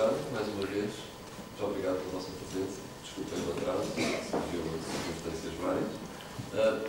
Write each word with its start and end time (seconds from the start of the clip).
tarde, 0.00 0.16
mais 0.32 0.48
uma 0.48 0.66
vez. 0.66 0.88
Muito 0.88 1.60
obrigado 1.60 2.00
pela 2.00 2.12
vossa 2.16 2.32
presença. 2.40 2.80
Desculpem 3.04 3.36
o 3.36 3.52
atraso, 3.52 3.84
surgiu 3.84 4.64
circunstâncias 4.80 5.54
várias. 5.60 5.92
Uh, 6.56 6.88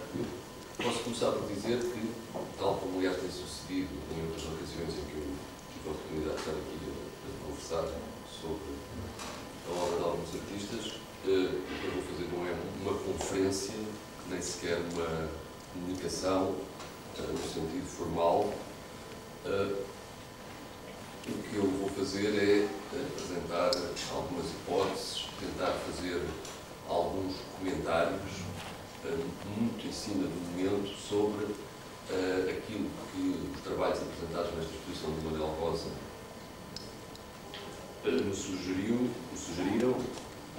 posso 0.81 0.99
começar 1.03 1.31
por 1.31 1.47
dizer 1.51 1.79
que, 1.79 2.12
tal 2.58 2.76
como 2.76 2.99
aliás 2.99 3.17
tem 3.19 3.29
sucedido 3.29 3.92
em 4.15 4.24
outras 4.24 4.47
ocasiões 4.47 4.96
em 4.96 5.03
que 5.12 5.17
eu 5.19 5.28
tive 5.76 5.87
a 5.87 5.92
oportunidade 5.92 6.35
de 6.35 6.39
estar 6.39 6.55
aqui 6.55 6.78
a, 6.87 7.28
a 7.28 7.31
conversar 7.44 7.85
sobre 8.31 8.71
a 9.67 9.71
obra 9.75 9.97
de 9.97 10.03
alguns 10.03 10.31
artistas, 10.31 10.83
uh, 10.96 11.28
eu 11.28 11.91
vou 11.91 12.03
fazer 12.07 12.29
não 12.31 12.47
é 12.47 12.55
uma 12.79 12.93
conferência, 12.96 13.75
nem 14.29 14.41
sequer 14.41 14.79
uma 14.93 15.28
comunicação 15.73 16.55
uh, 16.55 17.27
no 17.27 17.43
sentido 17.43 17.88
formal. 17.88 18.53
Uh, 19.43 20.01
o 21.31 21.43
que 21.43 21.55
eu 21.55 21.67
vou 21.67 21.89
fazer 21.89 22.27
é 22.27 22.67
apresentar 22.99 23.72
algumas 24.13 24.45
hipóteses, 24.52 25.27
tentar 25.39 25.72
fazer 25.72 26.22
alguns 26.89 27.34
comentários, 27.58 28.20
eh, 29.05 29.17
muito 29.58 29.88
em 29.88 29.91
cima 29.91 30.23
do 30.23 30.52
momento, 30.52 30.94
sobre 30.98 31.45
uh, 31.45 32.49
aquilo 32.49 32.89
que 33.12 33.55
os 33.55 33.62
trabalhos 33.62 33.99
apresentados 34.02 34.53
nesta 34.55 34.73
exposição 34.75 35.12
do 35.12 35.31
Manuel 35.31 35.55
Rosa 35.59 35.88
uh, 38.05 38.11
me, 38.11 38.36
sugeriu, 38.36 38.95
me 38.95 39.38
sugeriram 39.38 39.95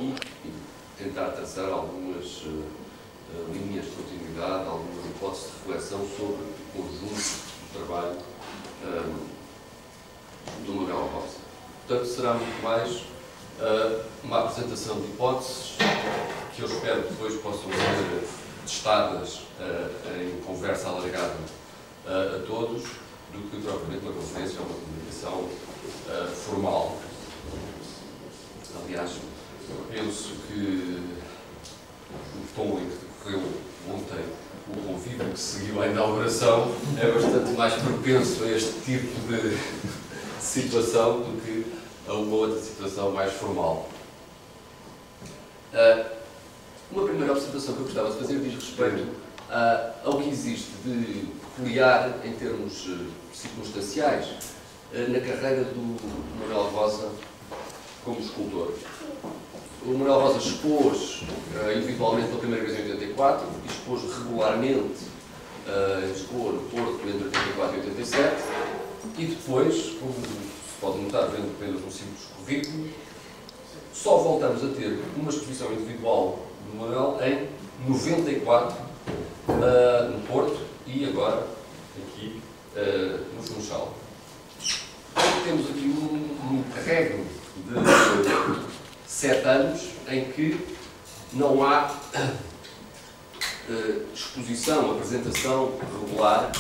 e, 0.01 0.15
tentar 0.97 1.31
traçar 1.31 1.69
algumas 1.69 2.45
linhas 3.53 3.87
de 3.87 3.91
continuidade, 3.91 4.69
algumas 4.69 5.07
hipóteses 5.07 5.47
de 5.47 5.53
reflexão 5.59 6.01
sobre 6.01 6.43
o 6.43 6.55
conjunto 6.75 7.15
do 7.15 7.87
trabalho 7.87 8.19
do 10.67 10.75
Manuel 10.75 11.11
Rosa. 11.13 11.37
Portanto, 11.87 12.07
será 12.09 12.35
muito 12.35 12.63
mais 12.63 12.91
uh, 13.61 14.05
uma 14.23 14.41
apresentação 14.41 15.01
de 15.01 15.07
hipóteses 15.09 15.77
que 16.55 16.63
eu 16.63 16.69
espero 16.69 17.03
que 17.03 17.09
depois 17.11 17.35
possam 17.41 17.71
ser 17.71 18.29
testadas 18.65 19.41
uh, 19.59 20.21
em 20.21 20.41
conversa 20.43 20.89
alargada 20.89 21.37
uh, 22.07 22.37
a 22.37 22.47
todos, 22.47 22.83
do 23.33 23.51
que 23.51 23.63
propriamente 23.63 24.05
uma 24.05 24.15
conferência 24.15 24.61
ou 24.61 24.67
uma 24.67 24.75
comunicação 24.75 25.49
formal. 26.45 26.99
Aliás, 28.85 29.13
penso 29.91 30.33
que 30.47 31.01
o 32.37 32.55
tom 32.55 32.79
em 32.79 32.91
que 32.91 32.99
decorreu 33.07 33.43
ontem 33.89 34.23
o 34.69 34.87
convívio 34.87 35.31
que 35.31 35.41
seguiu 35.41 35.83
à 35.83 35.87
inauguração 35.87 36.73
é 37.01 37.11
bastante 37.11 37.53
mais 37.53 37.75
propenso 37.75 38.45
a 38.45 38.51
este 38.51 38.73
tipo 38.81 39.21
de 39.29 39.57
situação 40.43 41.21
do 41.21 41.41
que 41.41 41.65
a 42.07 42.15
uma 42.15 42.37
outra 42.37 42.61
situação 42.61 43.13
mais 43.13 43.33
formal. 43.33 43.89
Uh, 45.73 46.05
uma 46.91 47.05
primeira 47.05 47.33
observação 47.33 47.75
que 47.75 47.81
eu 47.81 47.85
gostava 47.87 48.11
de 48.11 48.19
fazer 48.19 48.39
diz 48.41 48.55
respeito 48.55 49.03
uh, 49.03 49.93
ao 50.05 50.21
que 50.21 50.29
existe 50.29 50.71
de 50.85 51.29
peculiar 51.41 52.13
em 52.25 52.33
termos 52.33 52.87
uh, 52.89 53.07
circunstanciais 53.33 54.27
na 54.93 55.21
carreira 55.21 55.65
do 55.65 55.97
Manuel 56.39 56.65
Rosa 56.65 57.09
como 58.05 58.21
escultor. 58.21 58.75
O 59.87 59.95
Manuel 59.95 60.21
Rosa 60.21 60.37
expôs 60.37 61.23
individualmente 61.75 62.29
pela 62.29 62.41
primeira 62.41 62.67
vez 62.67 62.79
em 62.79 62.93
84 62.93 63.47
e 63.65 63.73
expôs 63.73 64.03
regularmente 64.19 65.07
em 65.67 66.09
Lisboa, 66.09 66.53
no 66.53 66.61
Porto, 66.69 67.01
entre 67.09 67.25
84 67.25 67.77
e 67.77 67.81
87 67.89 68.43
e 69.19 69.27
depois, 69.27 69.97
como 70.01 70.15
se 70.15 70.81
pode 70.81 70.99
notar 70.99 71.29
vendo 71.31 71.53
apenas 71.57 71.81
um 71.85 71.91
simples 71.91 72.29
currículo, 72.37 72.89
só 73.93 74.17
voltamos 74.19 74.65
a 74.65 74.69
ter 74.69 74.99
uma 75.17 75.31
exposição 75.31 75.73
individual 75.73 76.47
do 76.67 76.79
Manuel 76.79 77.19
em 77.23 77.49
94 77.89 78.77
uh, 79.49 80.11
no 80.11 80.27
Porto 80.27 80.59
e 80.87 81.05
agora 81.05 81.47
aqui 81.97 82.41
uh, 82.77 83.25
no 83.37 83.43
Funchal. 83.43 83.93
Temos 85.45 85.71
aqui 85.71 85.87
um, 85.87 86.55
um 86.55 86.65
carrego 86.75 87.25
de 87.57 88.61
sete 89.07 89.47
anos 89.47 89.89
em 90.09 90.25
que 90.27 90.59
não 91.33 91.65
há 91.65 91.95
uh, 93.69 94.13
exposição, 94.15 94.93
apresentação 94.93 95.73
regular 96.01 96.51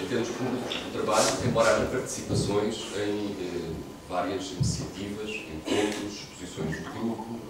em 0.00 0.06
termos 0.06 0.28
públicos 0.28 0.76
do 0.76 0.92
trabalho, 0.92 1.26
embora 1.44 1.76
haja 1.76 1.86
participações 1.86 2.76
em 2.96 3.26
uh, 3.26 3.76
várias 4.08 4.50
iniciativas, 4.52 5.30
encontros, 5.30 6.12
exposições 6.12 6.76
de 6.76 6.82
grupo, 6.90 7.26
um, 7.32 7.40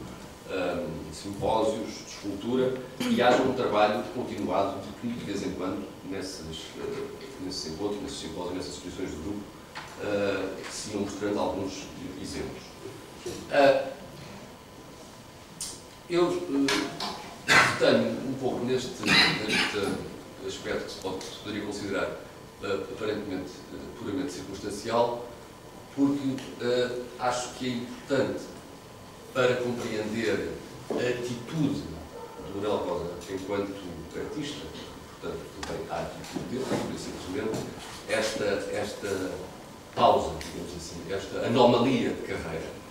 eh, 0.50 0.86
simpósios 1.12 1.88
de 1.88 2.04
escultura 2.06 2.74
e 3.00 3.22
haja 3.22 3.42
um 3.42 3.54
trabalho 3.54 4.04
continuado 4.14 4.78
de 4.80 5.08
de 5.08 5.24
vez 5.24 5.42
em 5.42 5.50
quando, 5.52 5.84
nesses, 6.08 6.58
uh, 6.76 7.08
nesses 7.44 7.72
encontros, 7.72 8.00
nesses 8.02 8.18
simpósios, 8.18 8.54
nessas 8.54 8.74
exposições 8.74 9.10
de 9.10 9.16
grupo, 9.16 9.40
se 10.70 10.90
iam 10.92 11.00
mostrando 11.02 11.38
alguns 11.38 11.84
exemplos. 12.20 12.62
Eu 16.08 16.30
tenho 17.78 18.28
um 18.28 18.34
pouco 18.34 18.64
neste, 18.64 18.90
neste 19.02 19.78
aspecto 20.46 20.84
que 20.84 20.92
se, 20.92 20.98
pode, 21.00 21.24
poderia 21.42 21.66
considerar 21.66 22.06
uh, 22.62 22.82
aparentemente 22.92 23.50
uh, 23.72 23.98
puramente 23.98 24.32
circunstancial, 24.32 25.26
porque 25.94 26.28
uh, 26.64 27.04
acho 27.18 27.54
que 27.54 27.66
é 27.66 27.72
importante 27.72 28.42
para 29.34 29.56
compreender 29.56 30.52
a 30.90 30.94
atitude 30.94 31.82
do 31.82 32.54
Manuel 32.56 32.76
Rosa 32.78 33.10
enquanto 33.30 33.72
artista, 34.14 34.66
portanto, 35.20 35.40
também 35.62 35.86
a 35.90 36.02
atitude 36.02 36.44
dele, 36.50 36.98
simplesmente, 36.98 37.66
esta, 38.08 38.44
esta 38.44 39.30
pausa, 39.94 40.34
digamos 40.38 40.72
assim, 40.76 41.00
esta 41.10 41.46
anomalia 41.46 42.10
de 42.10 42.22
carreira 42.22 42.81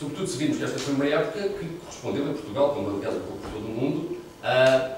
Sobretudo 0.00 0.28
se 0.28 0.38
vimos 0.38 0.56
que 0.56 0.64
esta 0.64 0.78
foi 0.78 0.94
uma 0.94 1.04
época 1.04 1.46
que 1.46 1.78
correspondeu 1.78 2.30
em 2.30 2.32
Portugal, 2.32 2.70
como 2.70 2.96
aliás 2.96 3.14
um 3.14 3.20
pouco 3.20 3.36
por 3.36 3.50
todo 3.50 3.66
o 3.66 3.68
mundo, 3.68 4.16
a, 4.42 4.96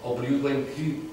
ao 0.00 0.14
período 0.14 0.48
em 0.48 0.64
que 0.66 1.10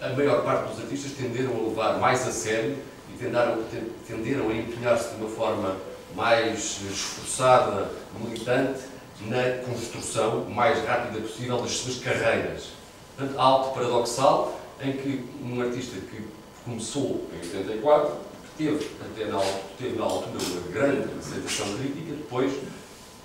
a 0.00 0.08
maior 0.08 0.42
parte 0.42 0.70
dos 0.70 0.82
artistas 0.82 1.12
tenderam 1.12 1.54
a 1.54 1.68
levar 1.68 1.98
mais 1.98 2.26
a 2.26 2.32
sério 2.32 2.78
e 3.12 3.18
tenderam, 3.18 4.48
a 4.48 4.54
empenhar-se 4.54 5.10
de 5.10 5.16
uma 5.16 5.28
forma 5.28 5.76
mais 6.16 6.80
esforçada, 6.90 7.90
militante, 8.18 8.80
na 9.26 9.58
construção 9.66 10.46
mais 10.46 10.82
rápida 10.86 11.20
possível 11.20 11.60
das 11.60 11.72
suas 11.72 11.98
carreiras. 11.98 12.68
Portanto, 13.14 13.38
algo 13.38 13.74
paradoxal 13.74 14.58
em 14.80 14.92
que 14.92 15.22
um 15.44 15.60
artista 15.60 15.96
que 16.10 16.26
começou 16.64 17.28
em 17.34 17.58
84 17.58 18.31
teve, 18.62 18.90
até 19.00 19.24
na, 19.26 19.40
teve 19.78 19.98
na 19.98 20.04
altura 20.04 20.38
uma 20.38 20.72
grande 20.72 21.08
aceitação 21.18 21.76
crítica, 21.76 22.14
depois 22.14 22.52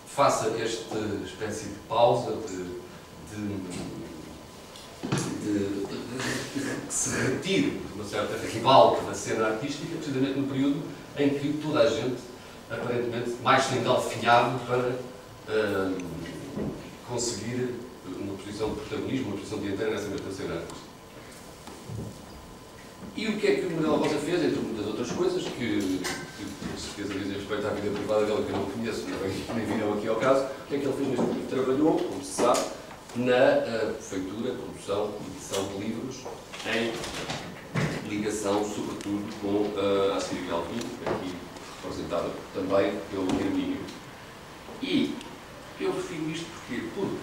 faça 0.07 0.47
esta 0.59 0.97
espécie 1.25 1.65
de 1.65 1.75
pausa, 1.87 2.35
de, 2.47 2.63
de, 3.29 3.57
de, 3.57 3.77
que 6.53 6.91
se 6.91 7.09
retire 7.21 7.69
de 7.69 7.93
uma 7.93 8.03
certa 8.03 8.35
ribalta 8.47 9.03
da 9.03 9.13
cena 9.13 9.47
artística, 9.49 9.95
precisamente 9.95 10.39
no 10.39 10.47
período 10.47 10.81
em 11.17 11.29
que 11.29 11.59
toda 11.61 11.81
a 11.81 11.89
gente, 11.89 12.17
aparentemente, 12.69 13.31
mais 13.43 13.63
se 13.65 13.75
engalfinhava 13.75 14.57
para 14.65 14.89
uh, 14.89 15.95
conseguir 17.07 17.75
uma 18.05 18.33
posição 18.33 18.69
de 18.69 18.75
protagonismo, 18.81 19.27
uma 19.27 19.37
posição 19.37 19.59
dianteira 19.59 19.91
nessa 19.91 20.07
mesma 20.07 20.31
cena 20.31 20.55
artística. 20.55 20.87
E 23.17 23.27
o 23.27 23.37
que 23.39 23.47
é 23.47 23.55
que 23.55 23.65
o 23.65 23.71
Manuel 23.71 23.95
Rosa 23.95 24.19
fez, 24.19 24.43
entre 24.43 24.59
muitas 24.59 24.85
outras 24.85 25.11
coisas, 25.11 25.43
que, 25.43 25.79
que 25.79 26.45
com 26.71 26.77
certeza 26.77 27.17
dizem 27.17 27.39
respeito 27.39 27.65
à 27.65 27.71
vida 27.71 27.89
privada 27.89 28.25
dele, 28.27 28.43
que 28.45 28.53
eu 28.53 28.57
não 28.57 28.65
conheço, 28.65 29.05
nem, 29.55 29.65
viram 29.65 29.93
aqui 29.93 30.07
ao 30.07 30.17
caso, 30.17 30.45
o 30.45 30.67
que 30.67 30.75
é 30.75 30.77
que 30.77 30.85
ele 30.85 30.93
fez 30.95 31.09
neste 31.09 31.25
livro? 31.25 31.47
Trabalhou, 31.49 31.97
como 31.97 32.23
se 32.23 32.31
sabe, 32.31 32.59
na 33.15 33.33
uh, 33.33 33.95
feitura, 33.99 34.53
produção, 34.53 35.13
edição 35.31 35.67
de 35.67 35.77
livros, 35.79 36.17
em 36.67 36.93
ligação, 38.07 38.63
sobretudo, 38.63 39.27
com 39.41 39.79
uh, 39.79 40.13
a 40.15 40.19
Síria 40.19 40.53
Alvim, 40.53 40.77
aqui 41.07 41.33
representada 41.81 42.29
também 42.53 42.93
pelo 43.09 43.27
Hermínio. 43.39 43.81
E 44.83 45.15
eu 45.79 45.91
refiro 45.91 46.29
isto 46.29 46.45
porque, 46.67 46.83
porque 46.93 47.17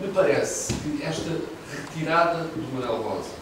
me 0.00 0.08
parece 0.14 0.72
que 0.72 1.02
esta 1.02 1.30
retirada 1.70 2.44
do 2.44 2.74
Manuel 2.74 3.02
Rosa 3.02 3.41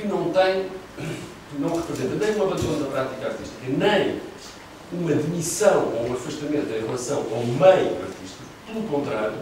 que 0.00 0.08
não 0.08 0.32
tem, 0.32 0.68
que 0.96 1.58
não 1.58 1.76
representa 1.76 2.14
nem 2.24 2.36
um 2.36 2.42
abandono 2.42 2.84
da 2.84 2.90
prática 2.90 3.26
artística, 3.26 3.66
nem 3.68 4.20
uma 4.92 5.12
demissão 5.12 5.92
ou 5.94 6.08
um 6.08 6.14
afastamento 6.14 6.68
em 6.68 6.80
relação 6.80 7.18
ao 7.18 7.44
meio 7.44 8.02
artístico, 8.02 8.42
pelo 8.66 8.82
contrário, 8.84 9.38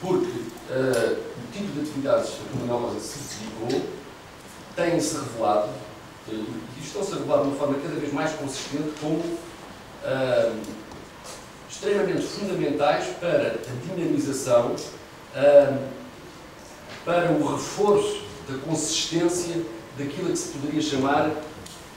porque 0.00 0.30
uh, 0.30 1.18
o 1.18 1.52
tipo 1.52 1.72
de 1.72 1.80
atividades 1.80 2.30
a 2.30 2.50
que 2.50 2.58
Manuel 2.58 2.88
Rosa 2.88 3.00
se 3.00 3.18
dedicou 3.18 3.82
tem-se 4.76 5.16
revelado, 5.16 5.68
uh, 5.68 6.32
e 6.32 6.82
estão-se 6.82 7.12
a 7.12 7.16
revelar 7.16 7.42
de 7.42 7.48
uma 7.48 7.56
forma 7.56 7.78
cada 7.82 7.96
vez 7.96 8.12
mais 8.12 8.32
consistente 8.32 8.92
como 9.00 9.16
uh, 9.16 10.60
extremamente 11.68 12.22
fundamentais 12.22 13.06
para 13.18 13.56
a 13.56 13.94
dinamização, 13.94 14.74
para 17.04 17.30
o 17.30 17.52
reforço 17.54 18.29
da 18.50 18.58
consistência 18.58 19.62
daquilo 19.96 20.30
que 20.30 20.36
se 20.36 20.48
poderia 20.48 20.82
chamar 20.82 21.30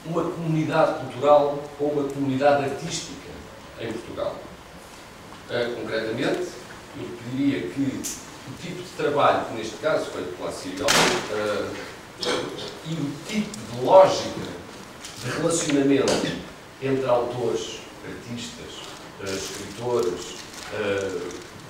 uma 0.06 0.22
comunidade 0.22 1.00
cultural 1.00 1.62
ou 1.80 1.92
uma 1.92 2.08
comunidade 2.08 2.64
artística 2.64 3.30
em 3.80 3.92
Portugal. 3.92 4.36
Uh, 5.48 5.74
concretamente, 5.76 6.48
eu 6.96 7.08
pediria 7.18 7.68
que 7.68 7.80
o 7.80 8.62
tipo 8.62 8.82
de 8.82 8.88
trabalho, 8.96 9.46
que 9.46 9.54
neste 9.54 9.76
caso 9.76 10.06
feito 10.06 10.36
pela 10.36 10.52
Cirial, 10.52 10.88
uh, 10.88 11.94
e 12.86 12.94
o 12.94 13.12
tipo 13.26 13.50
de 13.50 13.84
lógica 13.84 14.54
de 15.22 15.30
relacionamento 15.30 16.12
entre 16.82 17.06
autores, 17.06 17.80
artistas, 18.06 18.82
uh, 19.20 19.34
escritores, 19.34 20.44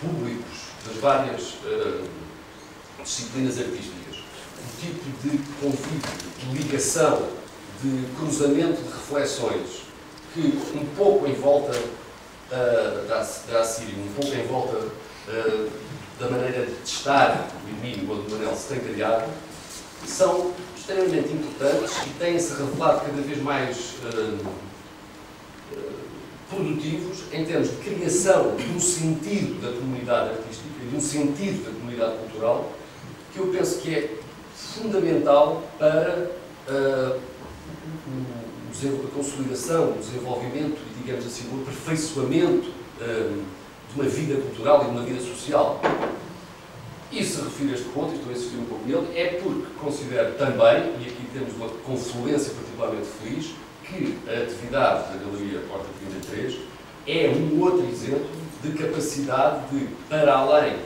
públicos 0.01 0.69
das 0.87 0.97
várias 0.97 1.55
disciplinas 3.03 3.59
artísticas, 3.59 4.04
tipo 4.81 5.05
de 5.23 5.39
convívio, 5.61 6.01
de 6.39 6.59
ligação, 6.59 7.29
de 7.83 8.07
cruzamento 8.17 8.83
de 8.83 8.89
reflexões 8.89 9.85
que 10.33 10.59
um 10.75 10.87
pouco 10.97 11.27
em 11.27 11.35
volta 11.35 11.73
uh, 11.77 13.09
da, 13.09 13.17
da 13.19 13.61
Assíria, 13.61 13.95
um 13.97 14.13
pouco 14.21 14.35
em 14.35 14.47
volta 14.47 14.77
uh, 14.77 15.71
da 16.19 16.29
maneira 16.29 16.67
de 16.67 16.73
estar 16.85 17.49
do 17.63 17.87
Emílio 17.87 18.11
ou 18.11 18.23
do 18.23 18.31
Manel 18.31 18.55
se 18.57 18.75
tem 18.75 18.81
criado, 18.81 19.31
são 20.07 20.53
extremamente 20.77 21.33
importantes 21.33 21.93
e 22.07 22.11
têm-se 22.19 22.55
revelado 22.55 23.01
cada 23.01 23.23
vez 23.23 23.41
mais 23.41 23.95
uh, 24.05 24.47
produtivos 26.51 27.19
em 27.33 27.45
termos 27.45 27.71
de 27.71 27.77
criação 27.77 28.57
de 28.57 28.65
um 28.71 28.81
sentido 28.81 29.61
da 29.61 29.73
comunidade 29.77 30.31
artística 30.31 30.69
e 30.83 30.89
de 30.89 30.97
um 30.97 31.01
sentido 31.01 31.65
da 31.65 31.71
comunidade 31.71 32.19
cultural 32.19 32.73
que 33.33 33.39
eu 33.41 33.47
penso 33.49 33.81
que 33.81 33.95
é 33.95 34.24
fundamental 34.75 35.63
para 35.79 36.31
uh, 36.69 37.21
a 38.83 39.15
consolidação, 39.15 39.93
o 39.93 39.99
desenvolvimento 39.99 40.77
e, 40.91 41.03
digamos 41.03 41.27
assim, 41.27 41.49
o 41.53 41.63
aperfeiçoamento 41.63 42.69
uh, 43.01 43.45
de 43.89 44.01
uma 44.01 44.05
vida 44.09 44.41
cultural 44.41 44.83
e 44.83 44.85
de 44.87 44.91
uma 44.91 45.03
vida 45.03 45.21
social. 45.21 45.81
E 47.13 47.23
se 47.23 47.41
refiro 47.41 47.71
a 47.71 47.75
este 47.75 47.89
ponto, 47.91 48.13
e 48.13 48.17
estou 48.17 48.31
a 48.31 48.37
insistir 48.37 48.57
um 48.57 48.65
pouco 48.65 48.85
nele, 48.87 49.07
é 49.17 49.41
porque 49.41 49.67
considero 49.81 50.35
também, 50.35 50.95
e 51.01 51.07
aqui 51.07 51.29
temos 51.33 51.55
uma 51.55 51.69
confluência 51.69 52.53
particularmente 52.53 53.07
feliz, 53.07 53.55
que 53.85 54.19
a 54.27 54.43
atividade 54.43 55.13
da 55.13 55.25
Galeria 55.25 55.61
Porta 55.69 55.87
33 56.27 56.59
é 57.07 57.29
um 57.29 57.61
outro 57.61 57.87
exemplo 57.87 58.27
de 58.63 58.73
capacidade 58.73 59.69
de, 59.71 59.87
para 60.09 60.35
além 60.35 60.77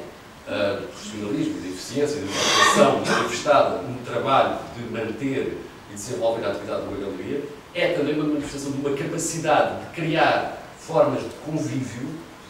uh, 0.49 0.83
profissionalismo, 0.89 1.61
da 1.61 1.69
eficiência, 1.69 2.17
da 2.17 2.23
educação 2.23 3.01
manifestada 3.05 3.83
no 3.83 4.01
trabalho 4.05 4.59
de 4.77 4.83
manter 4.85 5.59
e 5.91 5.95
desenvolver 5.95 6.45
a 6.45 6.51
atividade 6.51 6.83
de 6.83 6.89
uma 6.89 6.97
galeria, 6.99 7.45
é 7.75 7.93
também 7.93 8.15
uma 8.15 8.25
manifestação 8.25 8.73
de 8.73 8.79
uma 8.79 8.97
capacidade 8.97 9.85
de 9.85 9.87
criar 9.95 10.59
formas 10.79 11.23
de 11.23 11.31
convívio, 11.45 12.09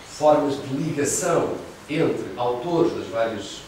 formas 0.08 0.62
de 0.62 0.68
ligação 0.74 1.54
entre 1.90 2.26
autores 2.36 2.94
das 2.94 3.06
várias 3.08 3.60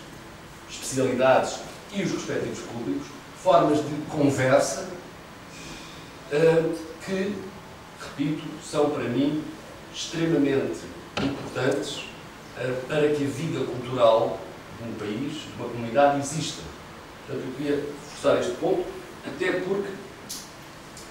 especialidades 0.69 1.61
e 1.93 2.03
os 2.03 2.13
respectivos 2.13 2.61
públicos, 2.61 3.07
formas 3.43 3.79
de 3.79 3.95
conversa 4.09 4.89
uh, 6.33 6.79
que, 7.05 7.35
repito, 8.01 8.43
são 8.65 8.91
para 8.91 9.05
mim 9.05 9.43
extremamente 9.93 10.81
importantes 11.21 12.10
para 12.87 13.09
que 13.09 13.25
a 13.25 13.29
vida 13.29 13.65
cultural 13.65 14.39
de 14.79 14.89
um 14.89 14.95
país, 14.95 15.33
de 15.33 15.53
uma 15.59 15.69
comunidade, 15.69 16.21
exista. 16.21 16.63
Portanto, 17.27 17.47
eu 17.47 17.53
queria 17.57 17.85
forçar 18.11 18.41
este 18.41 18.53
ponto, 18.53 18.85
até 19.27 19.53
porque 19.61 19.89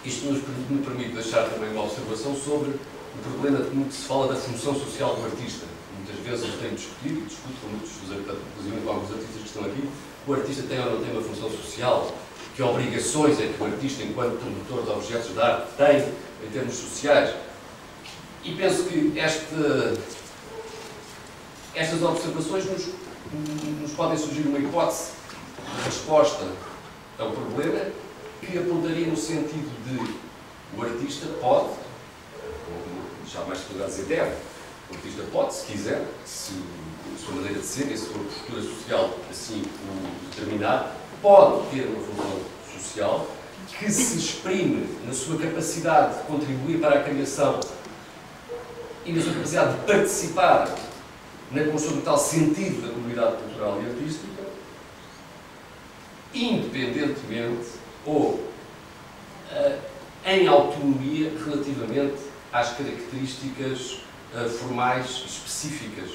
isto 0.06 0.26
nos, 0.26 0.42
me 0.70 0.84
permite 0.84 1.14
deixar 1.14 1.44
também 1.50 1.72
uma 1.72 1.84
observação 1.84 2.36
sobre 2.36 2.70
o 2.70 3.22
problema 3.24 3.64
de 3.64 3.76
muito 3.76 3.94
se 3.94 4.06
fala 4.06 4.34
da 4.34 4.40
função 4.40 4.76
social 4.76 5.16
do 5.16 5.26
artista. 5.26 5.66
Muitas 5.98 6.26
vezes 6.26 6.56
tenho 6.60 6.76
discutido 6.76 7.20
e 7.20 7.26
discuto 7.26 7.56
com 7.62 7.68
muitos, 7.68 7.92
inclusive 7.92 8.82
com 8.82 8.90
alguns 8.90 9.12
artistas 9.12 9.42
que 9.42 9.48
estão 9.48 9.66
aqui, 9.66 9.90
o 10.28 10.34
artista 10.34 10.64
tem 10.64 10.80
ou 10.80 10.92
não 10.92 11.04
tem 11.04 11.12
uma 11.12 11.22
função 11.22 11.50
social, 11.50 12.16
que 12.56 12.64
obrigações 12.64 13.40
é 13.40 13.48
que 13.48 13.62
o 13.62 13.66
artista, 13.66 14.04
enquanto 14.04 14.38
produtor 14.40 14.84
de 14.84 14.90
objetos 14.92 15.34
de 15.34 15.42
arte, 15.42 15.68
tem 15.78 16.14
em 16.46 16.52
termos 16.52 16.76
sociais. 16.76 17.36
E 18.44 18.54
penso 18.54 18.84
que 18.84 19.14
este, 19.18 19.56
estas 21.76 22.02
observações 22.02 22.66
nos, 22.66 22.88
nos 23.82 23.92
podem 23.92 24.18
surgir 24.18 24.42
uma 24.48 24.60
hipótese 24.60 25.12
de 25.76 25.84
resposta 25.86 26.46
ao 27.18 27.32
problema 27.32 27.86
que 28.42 28.58
apontaria 28.58 29.08
no 29.08 29.18
sentido 29.18 29.70
de 29.86 30.20
o 30.78 30.84
artista 30.84 31.28
pode, 31.42 31.70
ou 31.70 33.28
jamais 33.32 33.60
se 33.60 33.66
poderá 33.66 33.88
dizer 33.88 34.06
deve, 34.06 34.36
o 34.90 34.96
artista 34.96 35.24
pode, 35.32 35.54
se 35.54 35.66
quiser, 35.66 36.06
se 36.26 36.54
a 37.14 37.26
sua 37.26 37.36
maneira 37.36 37.60
de 37.60 37.66
ser 37.66 37.90
e 37.90 37.94
a 37.94 37.98
sua 37.98 38.24
postura 38.24 38.62
social 38.62 39.18
assim 39.30 39.62
o 39.62 40.30
determinar, 40.30 40.96
pode 41.22 41.70
ter 41.70 41.86
uma 41.86 42.04
função 42.04 42.40
social 42.78 43.28
que 43.68 43.92
se 43.92 44.18
exprime 44.18 44.98
na 45.06 45.14
sua 45.14 45.38
capacidade 45.38 46.18
de 46.18 46.24
contribuir 46.24 46.80
para 46.80 47.00
a 47.00 47.04
criação 47.04 47.60
e 49.06 49.12
na 49.12 49.22
sua 49.22 49.34
capacidade 49.34 49.78
de 49.78 49.86
participar 49.86 50.76
na 51.52 51.64
construção 51.66 51.98
do 51.98 52.04
tal 52.04 52.18
sentido 52.18 52.82
da 52.86 52.94
comunidade 52.94 53.38
cultural 53.38 53.82
e 53.82 53.90
artística, 53.90 54.44
independentemente 56.34 57.68
ou 58.06 58.34
uh, 59.52 59.80
em 60.26 60.48
autonomia 60.48 61.34
relativamente 61.44 62.18
às 62.54 62.70
características 62.78 64.02
uh, 64.34 64.50
formais 64.50 65.24
específicas 65.26 66.12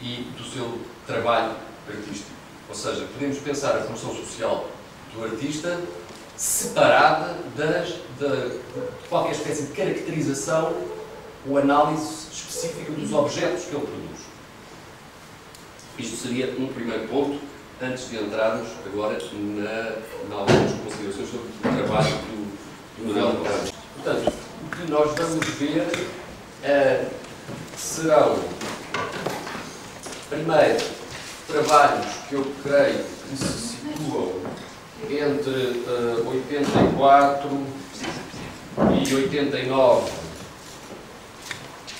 e 0.00 0.26
do 0.36 0.44
seu 0.44 0.80
trabalho 1.06 1.54
artístico. 1.88 2.30
Ou 2.68 2.74
seja, 2.74 3.06
podemos 3.12 3.38
pensar 3.38 3.76
a 3.76 3.82
função 3.82 4.14
social 4.14 4.68
do 5.14 5.24
artista 5.24 5.80
separada 6.36 7.36
das, 7.56 7.88
de, 7.88 8.48
de 8.50 9.08
qualquer 9.08 9.32
espécie 9.32 9.64
de 9.64 9.72
caracterização 9.72 10.72
ou 11.46 11.58
análise 11.58 12.28
específica 12.30 12.92
dos 12.92 13.12
objetos 13.12 13.64
que 13.64 13.74
ele 13.74 13.86
produz. 13.86 14.27
Isto 15.98 16.16
seria 16.16 16.54
um 16.58 16.68
primeiro 16.68 17.08
ponto 17.08 17.40
antes 17.82 18.08
de 18.08 18.16
entrarmos 18.18 18.68
agora 18.86 19.18
na, 19.32 19.72
na 20.28 20.36
algumas 20.36 20.72
considerações 20.84 21.28
sobre 21.28 21.48
o 21.48 21.60
trabalho 21.60 22.16
do, 22.16 22.58
do 22.98 23.06
Manuel 23.14 23.36
Costa. 23.36 23.74
Portanto, 23.94 24.32
o 24.64 24.76
que 24.76 24.90
nós 24.90 25.12
vamos 25.16 25.46
ver 25.56 25.82
uh, 26.62 27.10
serão, 27.76 28.38
primeiro, 30.30 30.84
trabalhos 31.48 32.06
que 32.28 32.34
eu 32.34 32.52
creio 32.62 33.04
que 33.28 33.36
se 33.36 33.76
situam 33.76 34.34
entre 35.10 35.82
uh, 35.84 36.28
84 36.28 37.66
e 39.04 39.14
89, 39.14 40.10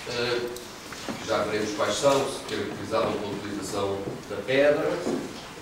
uh, 0.09 0.68
já 1.29 1.43
veremos 1.43 1.77
quais 1.77 1.95
são, 1.95 2.13
se 2.27 2.41
caracterizavam 2.49 3.13
pela 3.13 3.33
utilização 3.33 3.99
da 4.31 4.37
pedra, 4.47 4.91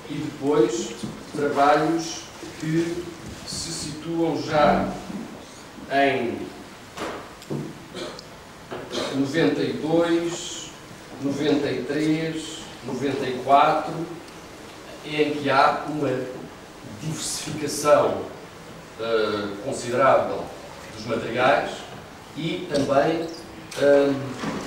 e 0.09 0.15
depois 0.15 0.95
trabalhos 1.35 2.21
que 2.61 3.05
se 3.49 3.73
situam 3.73 4.41
já 4.41 4.89
em 5.91 6.39
92, 9.17 10.71
93, 11.23 12.59
94, 12.87 13.93
em 15.05 15.33
que 15.33 15.51
há 15.51 15.85
uma 15.89 16.21
diversificação 17.01 18.23
uh, 19.01 19.57
considerável 19.65 20.45
dos 20.97 21.07
materiais 21.07 21.73
e 22.37 22.69
também 22.73 23.27
um, 23.83 24.66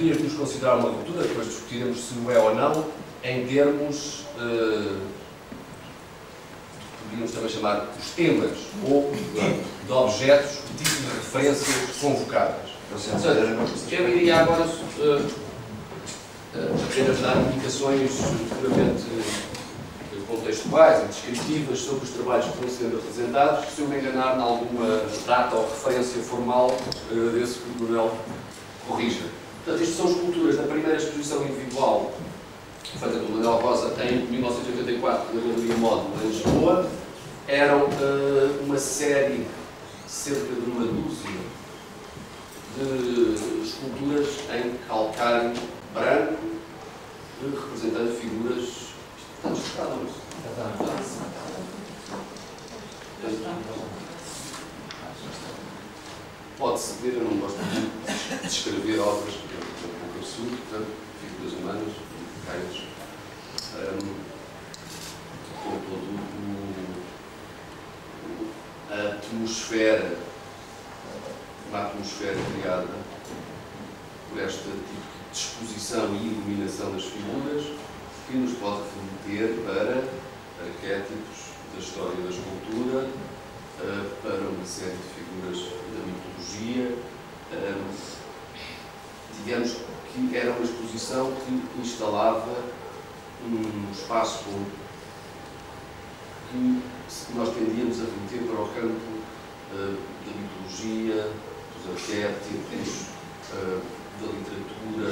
podíamos 0.00 0.32
considerar 0.32 0.76
uma 0.76 0.88
ruptura, 0.88 1.22
depois 1.22 1.46
discutiremos 1.46 2.00
se 2.00 2.14
o 2.14 2.30
é 2.30 2.38
ou 2.38 2.54
não, 2.54 2.86
em 3.22 3.46
termos, 3.46 4.24
podíamos 7.04 7.32
também 7.32 7.50
chamar 7.50 7.86
os 7.98 8.10
temas 8.12 8.58
ou 8.88 9.12
de 9.86 9.92
objetos, 9.92 10.58
o 10.58 10.76
tipo 10.78 10.90
de 10.90 11.06
referências 11.16 11.96
convocadas. 12.00 12.70
Portanto, 12.90 13.26
eu 13.90 14.08
iria 14.08 14.40
agora 14.40 14.64
uh, 14.64 15.30
apenas 16.90 17.20
dar 17.20 17.36
indicações 17.36 18.10
puramente 18.58 19.04
contextuais 20.26 21.02
e 21.02 21.06
descritivas 21.06 21.78
sobre 21.78 22.04
os 22.04 22.10
trabalhos 22.10 22.46
que 22.46 22.52
estão 22.52 22.68
sendo 22.68 22.98
apresentados, 22.98 23.68
se 23.74 23.82
eu 23.82 23.88
me 23.88 23.98
enganar 23.98 24.38
em 24.38 24.42
alguma 24.42 25.02
data 25.26 25.56
ou 25.56 25.68
referência 25.68 26.22
formal 26.22 26.76
uh, 27.12 27.30
desse 27.30 27.58
que 27.58 27.68
o 27.78 27.84
Manuel 27.84 28.16
corrija. 28.88 29.39
Portanto, 29.64 29.82
isto 29.82 29.96
são 29.96 30.10
esculturas 30.10 30.56
da 30.56 30.62
primeira 30.64 30.96
exposição 30.96 31.42
individual 31.44 32.12
feita 32.98 33.18
pelo 33.18 33.30
Manuel 33.30 33.58
Rosa 33.58 33.94
em 34.04 34.26
1984 34.26 35.34
na 35.34 35.40
Galeria 35.40 35.76
Módulo 35.76 36.14
em 36.22 36.28
Lisboa. 36.28 36.90
Eram 37.46 37.84
uh, 37.84 38.62
uma 38.64 38.78
série, 38.78 39.46
cerca 40.06 40.54
de 40.54 40.70
uma 40.70 40.86
dúzia, 40.86 41.30
de 42.76 43.64
esculturas 43.66 44.28
em 44.54 44.76
calcário 44.86 45.52
branco, 45.94 46.38
representando 47.42 48.16
figuras 48.20 48.90
Está 49.40 49.48
desfocado 49.48 50.00
isso. 50.04 50.20
Pode-se 56.60 56.92
ver, 57.00 57.14
eu 57.14 57.24
não 57.24 57.38
gosto 57.38 57.56
de 57.56 58.46
descrever 58.46 58.98
obras, 58.98 59.32
porque 59.32 59.54
é 59.54 59.60
um 59.60 59.98
pouco 59.98 60.18
absurdo, 60.18 60.58
portanto, 60.68 60.90
figuras 61.18 61.54
humanas, 61.54 61.94
cães, 62.46 62.76
um, 63.76 64.04
com 65.64 65.74
todo 65.88 66.04
o, 68.28 68.92
a 68.92 69.16
atmosfera, 69.16 70.18
uma 71.70 71.80
atmosfera 71.86 72.36
criada 72.52 72.94
por 74.28 74.42
este 74.42 74.58
tipo 74.58 74.76
de 74.76 75.30
disposição 75.32 76.14
e 76.14 76.26
iluminação 76.26 76.92
das 76.92 77.04
figuras, 77.04 77.64
que 78.28 78.36
nos 78.36 78.52
pode 78.58 78.82
remeter 79.26 79.64
para 79.64 80.04
arquétipos 80.62 81.38
da 81.72 81.80
história 81.80 82.16
da 82.16 82.28
escultura, 82.28 83.08
para 84.22 84.48
uma 84.48 84.66
série 84.66 84.96
de 84.96 85.08
figuras 85.14 85.58
da 85.92 86.00
mitologia. 86.06 86.98
Digamos 89.44 89.70
que 90.12 90.36
era 90.36 90.50
uma 90.52 90.64
exposição 90.64 91.32
que 91.32 91.80
instalava 91.80 92.56
um 93.44 93.90
espaço 93.92 94.44
que 96.50 96.82
nós 97.34 97.48
tendíamos 97.54 98.00
a 98.00 98.04
remeter 98.04 98.42
para 98.48 98.60
o 98.62 98.68
campo 98.68 99.10
da 99.72 100.32
mitologia, 100.34 101.32
dos 101.74 101.84
arquétipos, 101.92 103.06
da 103.52 104.26
literatura, 104.26 105.10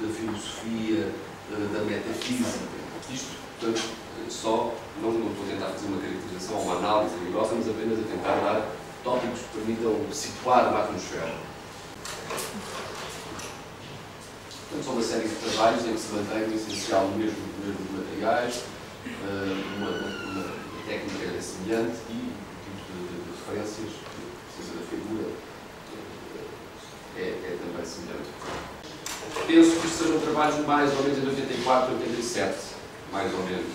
da 0.00 0.08
filosofia, 0.08 1.12
da 1.50 1.80
metafísica. 1.84 2.68
Isto, 3.12 3.32
portanto, 3.58 3.82
só, 4.28 4.74
não, 5.00 5.10
estou 5.10 5.44
a 5.44 5.50
tentar 5.50 5.66
fazer 5.66 5.86
uma 5.86 6.00
caracterização 6.00 6.56
ou 6.56 6.62
uma 6.62 6.76
análise 6.76 7.14
rigorosa, 7.24 7.54
mas 7.56 7.68
apenas 7.68 7.98
a 7.98 8.02
tentar 8.02 8.34
dar 8.40 8.66
tópicos 9.04 9.40
que 9.40 9.58
permitam 9.58 9.96
situar 10.12 10.68
uma 10.68 10.80
atmosfera. 10.80 11.34
Portanto, 14.68 14.84
são 14.84 14.92
uma 14.92 15.02
série 15.02 15.28
de 15.28 15.34
trabalhos 15.34 15.86
em 15.86 15.92
que 15.94 16.00
se 16.00 16.12
mantém 16.12 16.42
o 16.42 16.54
essencial 16.54 17.06
do 17.06 17.18
mesmo, 17.18 17.36
do 17.36 17.98
materiais, 17.98 18.62
eh, 19.06 19.64
uma, 19.78 19.90
uma, 19.90 20.60
técnica 20.86 21.40
semelhante 21.40 21.96
e 22.08 22.12
o 22.12 22.54
tipo 22.64 22.80
de, 22.86 22.98
de, 22.98 23.24
de 23.24 23.30
referências, 23.30 23.92
a 23.94 24.56
precisa 24.56 24.78
da 24.78 24.86
figura, 24.86 25.30
eh, 27.16 27.20
é, 27.20 27.22
é 27.22 27.58
também 27.60 27.86
semelhante 27.86 28.30
penso 29.50 29.80
que 29.80 29.88
sejam 29.88 30.20
trabalhos 30.20 30.64
mais 30.64 30.92
ou 30.96 31.02
menos 31.02 31.18
em 31.18 31.26
84, 31.26 31.94
87, 31.94 32.56
mais 33.12 33.34
ou 33.34 33.42
menos. 33.44 33.66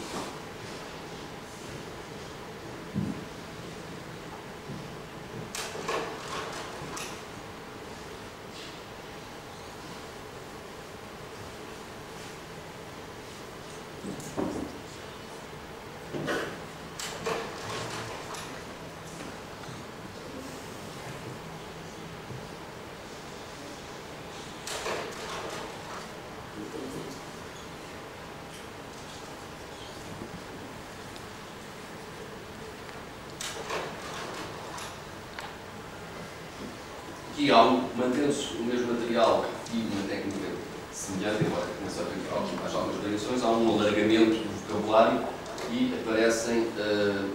Aqui 37.35 37.51
há 37.51 37.63
um, 37.63 37.83
mantendo-se 37.97 38.55
o 38.55 38.63
mesmo 38.63 38.93
material 38.93 39.45
e 39.73 39.77
uma 39.77 40.07
técnica 40.07 40.55
semelhante, 40.89 41.43
embora 41.43 41.67
com 41.67 42.65
haja 42.65 42.77
algumas 42.77 43.03
variações, 43.03 43.43
há 43.43 43.47
um 43.49 43.65
alargamento 43.95 44.35
do 44.35 44.67
vocabulário 44.67 45.25
e 45.71 45.97
aparecem, 46.01 46.59
uh, 46.59 47.29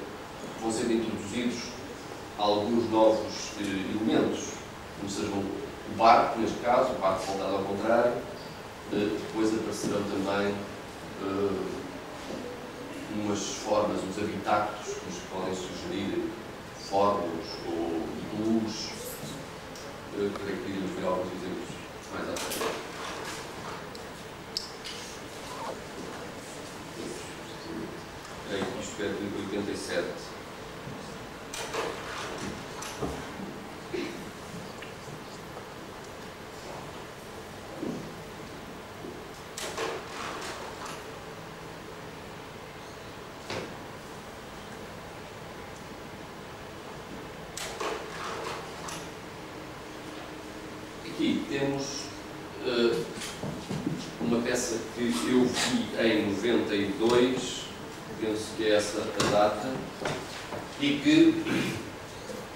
vão 0.60 0.70
sendo 0.70 0.92
introduzidos 0.92 1.70
alguns 2.38 2.90
novos 2.90 3.52
uh, 3.58 3.62
elementos, 3.62 4.50
como 4.98 5.10
sejam 5.10 5.38
o 5.38 5.96
barco, 5.96 6.38
neste 6.38 6.58
caso, 6.58 6.92
o 6.92 6.98
barco 6.98 7.24
voltado 7.26 7.56
ao 7.56 7.62
contrário, 7.64 8.12
uh, 8.12 8.20
depois 8.92 9.54
aparecerão 9.54 10.02
também 10.04 10.54
umas 13.14 13.40
formas, 13.40 14.00
uns 14.02 14.16
habitáculos 14.16 14.94
que 14.94 15.06
nos 15.06 15.18
podem 15.30 15.54
sugerir 15.54 16.30
fórmulas 16.88 17.46
ou 17.66 18.02
iglus, 18.32 18.88
creio 20.16 20.32
que 20.32 20.70
iríamos 20.70 20.90
ver 20.92 21.06
alguns 21.06 21.26
exemplos 21.26 21.68
mais 22.14 22.30
à 22.30 22.36
frente. 22.36 22.89
É 29.00 29.02
de 29.02 29.56
87. 29.56 30.04
Aqui 51.06 51.46
temos 51.48 52.04
uh, 52.66 53.04
uma 54.20 54.42
peça 54.42 54.78
que 54.94 55.04
eu 55.04 55.44
vi 55.46 55.88
em 56.06 56.30
92, 56.32 57.60
penso 58.20 58.44
que 58.56 58.64
é 58.64 58.76
essa 58.76 59.00
a 59.00 59.30
data, 59.30 59.68
e 60.80 61.00
que 61.02 61.42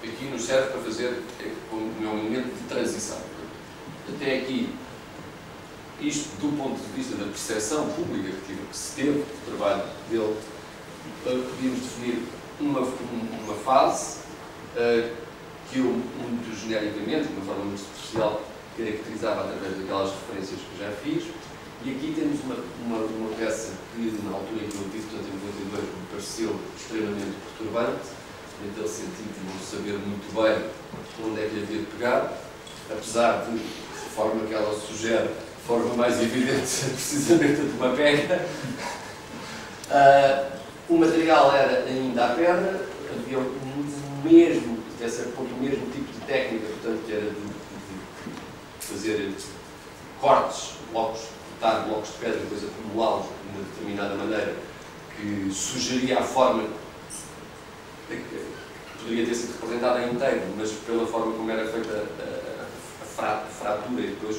aqui 0.03 0.25
nos 0.25 0.43
serve 0.43 0.69
para 0.69 0.81
fazer 0.81 1.21
como 1.69 1.91
é 2.03 2.07
um 2.07 2.23
momento 2.23 2.55
de 2.55 2.67
transição. 2.67 3.17
Até 4.07 4.37
aqui, 4.37 4.69
isto 5.99 6.29
do 6.39 6.55
ponto 6.57 6.79
de 6.79 6.91
vista 6.95 7.15
da 7.15 7.25
percepção 7.25 7.89
pública 7.89 8.29
que, 8.29 8.45
tive, 8.47 8.67
que 8.67 8.77
se 8.77 8.95
teve 8.95 9.11
do 9.11 9.57
trabalho 9.57 9.83
dele, 10.09 10.35
uh, 11.25 11.43
podíamos 11.49 11.79
definir 11.79 12.23
uma, 12.59 12.81
uma 12.81 13.55
fase 13.63 14.19
uh, 14.75 15.11
que 15.71 15.79
eu, 15.79 15.85
muito 15.85 16.55
genericamente, 16.61 17.27
de 17.27 17.33
uma 17.33 17.45
forma 17.45 17.65
muito 17.65 17.79
superficial, 17.79 18.43
caracterizava 18.77 19.41
através 19.45 19.77
daquelas 19.77 20.11
referências 20.11 20.59
que 20.59 20.79
já 20.79 20.91
fiz. 20.91 21.23
E 21.83 21.91
aqui 21.91 22.13
temos 22.15 22.39
uma, 22.41 22.55
uma, 22.83 23.05
uma 23.05 23.35
peça 23.37 23.73
que, 23.93 24.17
na 24.23 24.35
altura 24.35 24.65
em 24.65 24.69
que 24.69 24.75
eu 24.75 24.89
tive, 24.91 25.05
portanto, 25.05 25.29
em 25.29 25.37
92, 25.69 25.83
me 25.83 26.05
pareceu 26.09 26.59
extremamente 26.75 27.35
perturbante, 27.45 28.07
naquele 28.65 28.87
sentido 28.87 29.29
de 29.37 29.45
não 29.45 29.59
saber 29.61 29.93
muito 29.99 30.33
bem 30.33 30.69
onde 31.23 31.41
é 31.41 31.47
que 31.47 31.61
havia 31.61 31.79
de 31.79 31.85
pegar, 31.85 32.33
apesar 32.89 33.45
de, 33.45 33.57
de 33.59 34.09
forma 34.15 34.47
que 34.47 34.53
ela 34.53 34.73
sugere, 34.79 35.27
de 35.27 35.67
forma 35.67 35.93
mais 35.93 36.19
evidente, 36.21 36.65
de 37.33 37.77
uma 37.77 37.89
pega. 37.95 38.45
Uh, 39.89 40.55
o 40.87 40.97
material 40.97 41.55
era 41.55 41.83
ainda 41.85 42.25
à 42.25 42.29
perna, 42.35 42.79
havia 43.09 43.39
o 43.39 44.21
mesmo, 44.23 44.77
ponto, 45.35 45.53
o 45.53 45.59
mesmo 45.59 45.89
tipo 45.91 46.11
de 46.11 46.19
técnica, 46.27 46.67
portanto, 46.67 47.03
que 47.05 47.13
era 47.13 47.25
de 47.25 47.45
fazer 48.79 49.33
cortes, 50.21 50.73
blocos, 50.91 51.21
cortar 51.49 51.85
blocos 51.87 52.09
de 52.09 52.15
pedra 52.19 52.37
e 52.37 52.41
depois 52.41 52.63
acumulá-los 52.63 53.25
de 53.25 53.57
uma 53.57 53.63
determinada 53.69 54.15
maneira 54.15 54.55
que 55.17 55.49
sugeria 55.51 56.19
a 56.19 56.23
forma 56.23 56.67
que 58.07 58.21
poderia 58.99 59.25
ter 59.25 59.33
sido 59.33 59.53
representada 59.53 60.03
inteiro, 60.03 60.41
mas 60.57 60.71
pela 60.71 61.07
forma 61.07 61.33
como 61.33 61.49
era 61.49 61.65
feita 61.67 62.05
a, 62.19 63.21
a, 63.21 63.33
a 63.33 63.45
fratura 63.45 64.01
e 64.01 64.07
depois 64.07 64.37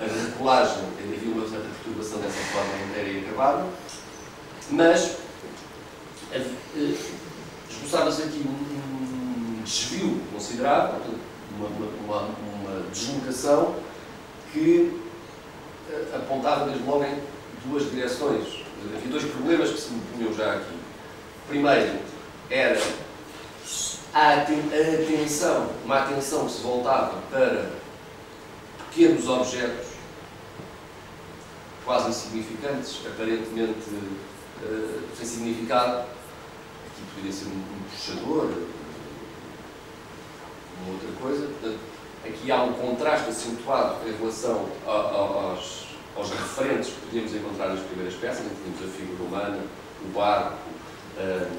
a 0.00 0.04
recolagem, 0.04 0.84
havia 0.98 1.32
uma 1.32 1.48
certa 1.48 1.66
perturbação 1.68 2.18
dessa 2.18 2.38
forma 2.52 2.70
inteira 2.88 3.08
e 3.08 3.24
acabada. 3.24 3.66
Mas 4.70 5.16
uh, 6.34 6.96
esboçava-se 7.70 8.22
aqui 8.22 8.44
um, 8.46 9.62
desvio 9.64 10.20
considerável, 10.32 11.00
uma, 11.58 11.68
uma, 12.04 12.28
uma 12.54 12.82
deslocação 12.92 13.76
que 14.52 15.00
uh, 15.90 16.16
apontava 16.16 16.66
desde 16.66 16.84
logo 16.84 17.04
em 17.04 17.18
duas 17.64 17.90
direções. 17.90 18.64
Havia 18.94 19.10
dois 19.10 19.24
problemas 19.24 19.70
que 19.70 19.80
se 19.80 19.90
me 19.90 20.00
punham 20.12 20.34
já 20.34 20.52
aqui. 20.52 20.76
Primeiro, 21.48 21.98
era 22.50 22.80
a 24.12 24.34
atenção, 24.34 25.70
uma 25.84 26.02
atenção 26.02 26.46
que 26.46 26.52
se 26.52 26.60
voltava 26.62 27.20
para 27.30 27.70
pequenos 28.90 29.28
objetos 29.28 29.85
quase 31.86 32.10
insignificantes, 32.10 33.00
aparentemente 33.06 33.88
uh, 33.90 35.02
sem 35.16 35.24
significado. 35.24 36.00
Aqui 36.00 37.02
poderia 37.14 37.32
ser 37.32 37.46
um, 37.46 37.52
um 37.52 37.82
puxador, 37.88 38.50
uma 40.82 40.92
outra 40.92 41.08
coisa. 41.22 41.46
Portanto, 41.46 41.78
aqui 42.24 42.50
há 42.50 42.62
um 42.64 42.72
contraste 42.72 43.30
acentuado 43.30 44.06
em 44.06 44.16
relação 44.16 44.68
a, 44.84 44.90
a, 44.90 45.50
aos, 45.52 45.86
aos 46.16 46.30
referentes 46.30 46.90
que 46.90 47.00
podíamos 47.06 47.34
encontrar 47.34 47.68
nas 47.68 47.80
primeiras 47.80 48.14
peças, 48.14 48.44
em 48.44 48.84
a 48.84 48.88
figura 48.88 49.22
humana, 49.22 49.60
o 50.04 50.08
barco, 50.08 50.58
uh, 51.18 51.56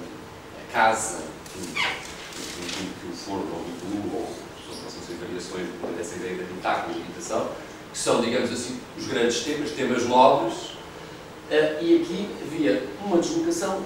a 0.60 0.74
casa, 0.74 1.24
o 1.56 3.16
forno 3.16 3.50
ou 3.54 3.62
o 3.62 3.66
iglu, 3.70 4.18
ou 4.18 4.48
possam 4.68 5.02
ser 5.02 5.14
variações 5.16 5.68
dessa 5.98 6.16
ideia 6.18 6.36
de 6.36 6.42
habitáculo 6.42 6.98
e 6.98 7.02
habitação, 7.02 7.50
que 7.98 8.04
são, 8.04 8.22
digamos 8.22 8.52
assim, 8.52 8.80
os 8.96 9.08
grandes 9.08 9.40
temas, 9.40 9.72
temas 9.72 10.06
nobres, 10.06 10.54
uh, 10.54 11.82
e 11.82 12.00
aqui 12.00 12.30
havia 12.44 12.88
uma 13.04 13.18
deslocação 13.18 13.84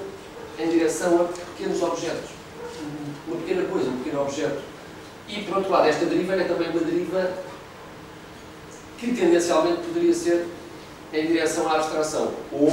em 0.60 0.70
direção 0.70 1.22
a 1.22 1.24
pequenos 1.24 1.82
objetos. 1.82 2.30
Uma 3.26 3.38
pequena 3.38 3.64
coisa, 3.70 3.90
um 3.90 3.98
pequeno 4.00 4.24
objeto. 4.24 4.62
E, 5.30 5.44
por 5.44 5.58
outro 5.58 5.72
lado, 5.72 5.88
esta 5.88 6.06
deriva 6.06 6.34
é 6.34 6.44
também 6.44 6.70
uma 6.72 6.82
deriva 6.82 7.32
que 8.98 9.14
tendencialmente 9.14 9.82
poderia 9.82 10.14
ser 10.14 10.46
em 11.14 11.28
direção 11.28 11.70
à 11.70 11.78
abstração, 11.78 12.34
ou 12.52 12.70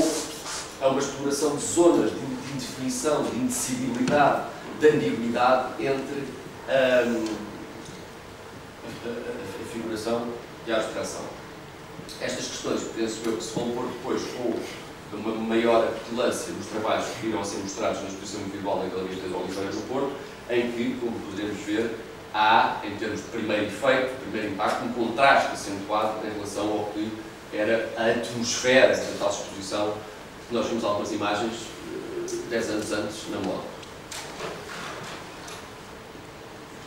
a 0.80 0.88
uma 0.88 0.98
exploração 0.98 1.54
de 1.54 1.62
zonas 1.62 2.10
de 2.10 2.52
indefinição, 2.52 3.22
de 3.22 3.36
indecidibilidade, 3.36 4.42
de 4.80 4.88
ambiguidade 4.88 5.86
entre 5.86 6.24
um, 6.68 7.24
a, 9.04 9.08
a, 9.08 9.10
a, 9.10 9.72
figuração 9.72 10.26
e 10.68 10.72
a 10.72 10.76
abstração. 10.76 11.22
Estas 12.20 12.46
questões, 12.46 12.82
penso 12.94 13.20
eu, 13.24 13.36
que 13.36 13.42
se 13.42 13.54
vão 13.54 13.70
pôr 13.70 13.86
depois 13.88 14.22
com 14.36 15.16
uma 15.16 15.34
maior 15.34 15.84
acutilância 15.84 16.52
nos 16.52 16.66
trabalhos 16.66 17.06
que 17.20 17.28
irão 17.28 17.42
ser 17.42 17.58
mostrados 17.58 18.02
na 18.02 18.08
exposição 18.08 18.40
individual 18.42 18.84
na 18.84 18.94
Galeria 18.94 19.22
das 19.22 19.32
Oliveiras 19.32 19.74
no 19.76 19.82
Porto, 19.82 20.12
em 20.50 20.72
que, 20.72 20.98
como 21.00 21.18
poderemos 21.20 21.58
ver, 21.62 21.98
há, 22.34 22.80
em 22.84 22.96
termos 22.96 23.20
de 23.20 23.26
primeiro 23.28 23.66
efeito, 23.66 24.14
de 24.14 24.20
primeiro 24.20 24.48
impacto, 24.52 24.84
um 24.84 24.92
contraste 24.92 25.52
acentuado 25.52 26.26
em 26.26 26.32
relação 26.32 26.70
ao 26.70 26.84
que 26.92 27.10
era 27.52 27.90
a 27.96 28.10
atmosfera 28.10 28.94
da 28.94 29.18
tal 29.18 29.30
exposição, 29.30 29.94
que 30.48 30.54
nós 30.54 30.66
vimos 30.66 30.84
algumas 30.84 31.10
imagens 31.12 31.54
10 32.50 32.70
anos 32.70 32.92
antes 32.92 33.30
na 33.30 33.38
moda. 33.38 33.62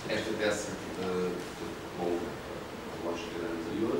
Esta 0.08 0.34
peça 0.34 0.68
uh, 1.00 1.32
com 1.98 2.18
a 3.08 3.10
lógica 3.10 3.40
anterior. 3.46 4.00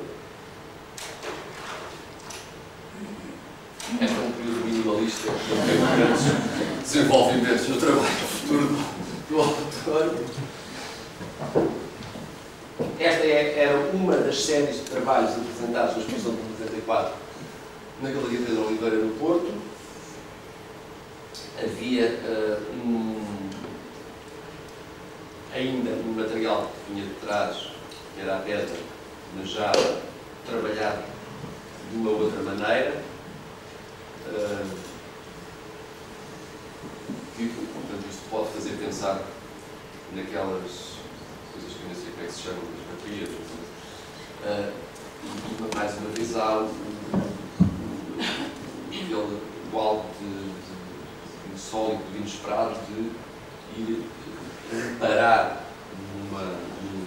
Este 4.00 4.14
é 4.14 4.20
um 4.20 4.32
tem 5.24 5.96
grandes 5.96 6.82
desenvolvimentos 6.82 7.68
no 7.68 7.76
trabalho 7.76 8.06
futuro 8.06 8.78
do, 9.28 9.40
auditório. 9.40 10.26
Esta 12.98 13.26
é, 13.26 13.58
era 13.58 13.78
uma 13.92 14.16
das 14.16 14.44
séries 14.44 14.76
de 14.76 14.82
trabalhos 14.82 15.30
apresentados 15.30 15.96
na 15.96 16.02
exposição 16.02 16.32
de 16.32 16.64
94 16.64 17.14
na 18.02 18.10
Galeria 18.10 18.40
Pedro 18.46 18.66
Oliveira 18.66 18.96
no 18.96 19.14
Porto 19.14 19.52
havia 21.62 22.06
uh, 22.06 22.72
um, 22.84 23.50
ainda 25.54 25.90
um 25.90 26.14
material 26.16 26.70
que 26.86 26.92
vinha 26.92 27.06
de 27.06 27.14
trás, 27.14 27.68
que 28.14 28.22
era 28.22 28.36
a 28.36 28.40
pedra, 28.40 28.76
mas 29.36 29.48
já 29.48 29.72
trabalhado 30.46 31.02
de 31.90 31.96
uma 31.96 32.10
outra 32.10 32.42
maneira. 32.42 33.02
Uh, 34.26 34.91
que, 37.36 37.66
portanto, 37.72 38.04
isto 38.10 38.30
pode 38.30 38.50
fazer 38.50 38.76
pensar 38.76 39.22
naquelas 40.14 40.96
coisas 41.52 41.72
que 41.72 41.82
eu 41.82 41.88
não 41.88 41.94
sei 41.94 42.10
como 42.12 42.22
é 42.22 42.26
que 42.26 42.32
se 42.32 42.42
chamam, 42.42 42.62
as 42.62 42.84
baterias. 42.96 43.30
Uh, 44.42 44.72
e, 45.24 45.76
mais 45.76 45.96
uma 45.98 46.10
vez, 46.10 46.36
há 46.36 46.58
o, 46.58 46.70
o, 49.72 49.78
algo 49.78 50.04
de 50.20 51.60
sólido, 51.60 52.02
inesperado, 52.16 52.76
de 52.88 53.12
ir 53.80 54.04
reparar 54.70 55.64
numa, 56.18 56.42
num, 56.42 57.06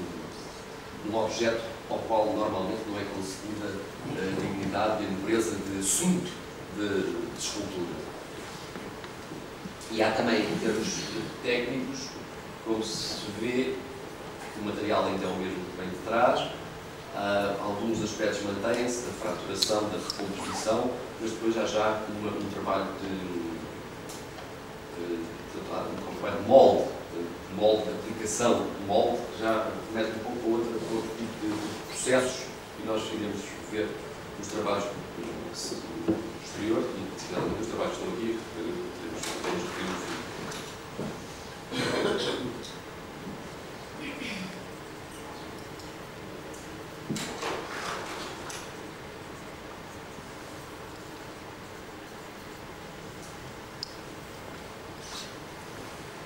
num 1.05 1.17
objeto 1.17 1.61
ao 1.89 1.99
qual 1.99 2.33
normalmente 2.33 2.81
não 2.87 2.99
é 2.99 3.03
concedida 3.13 3.67
a 4.09 4.41
dignidade 4.41 5.05
a 5.05 5.09
nobreza 5.09 5.55
de 5.55 5.79
assunto 5.79 6.31
de, 6.75 6.87
de 6.87 7.39
escultura. 7.39 8.04
E 9.95 10.03
há 10.03 10.11
também, 10.11 10.41
em 10.41 10.57
termos 10.57 10.87
técnicos, 11.41 12.09
como 12.65 12.83
se 12.83 13.27
vê, 13.39 13.75
o 14.61 14.65
material 14.65 15.05
ainda 15.05 15.23
é 15.23 15.27
o 15.29 15.37
mesmo 15.37 15.55
que 15.55 15.77
vem 15.79 15.89
de 15.89 15.95
trás, 16.05 16.41
uh, 16.41 17.63
alguns 17.63 18.03
aspectos 18.03 18.41
mantêm-se, 18.43 19.05
da 19.05 19.13
fraturação, 19.13 19.83
da 19.83 19.97
recomposição, 19.97 20.91
mas 21.21 21.31
depois 21.31 21.55
já 21.55 21.65
já 21.65 22.01
uma, 22.09 22.29
um 22.29 22.49
trabalho 22.51 22.87
de 22.99 23.07
um 25.93 26.05
completo 26.05 26.43
molde, 26.45 26.89
molde 27.55 27.83
de 27.83 27.91
aplicação, 27.91 28.67
molde, 28.85 29.19
já 29.39 29.71
remete 29.93 30.11
um 30.19 30.23
pouco 30.23 30.41
a 30.43 30.51
outro, 30.57 30.73
outro 30.93 31.09
tipo 31.17 31.39
de 31.41 31.87
processos 31.87 32.47
e 32.83 32.85
nós 32.85 33.01
iremos 33.13 33.41
ver 33.71 33.87
nos 34.37 34.47
trabalhos 34.49 34.87
posterior 36.41 36.83
e, 36.83 37.15
os 37.15 37.67
trabalhos 37.67 37.95
que 37.95 38.03
estão 38.03 38.13
aqui, 38.13 38.39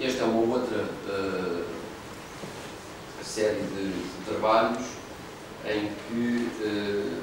Esta 0.01 0.23
é 0.23 0.23
uma 0.23 0.55
outra 0.55 0.85
uh, 1.09 1.65
série 3.21 3.59
de, 3.59 3.91
de, 3.91 4.25
trabalhos 4.25 4.85
em 5.65 5.91
que 6.07 6.49
uh, 6.63 7.21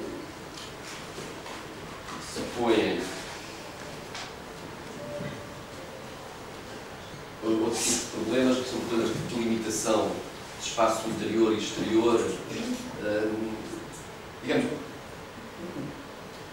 se 2.21 2.41
põem 2.59 3.01
outros 7.43 7.79
tipos 7.83 8.01
de 8.01 8.07
problemas, 8.11 8.59
que 8.59 8.69
são 8.69 8.81
problemas 8.81 9.11
de 9.29 9.35
limitação 9.37 10.13
de 10.63 10.66
espaço 10.77 11.09
interior 11.09 11.55
e 11.55 11.57
exterior. 11.59 12.21
Uh, 13.01 13.57
digamos, 14.43 14.67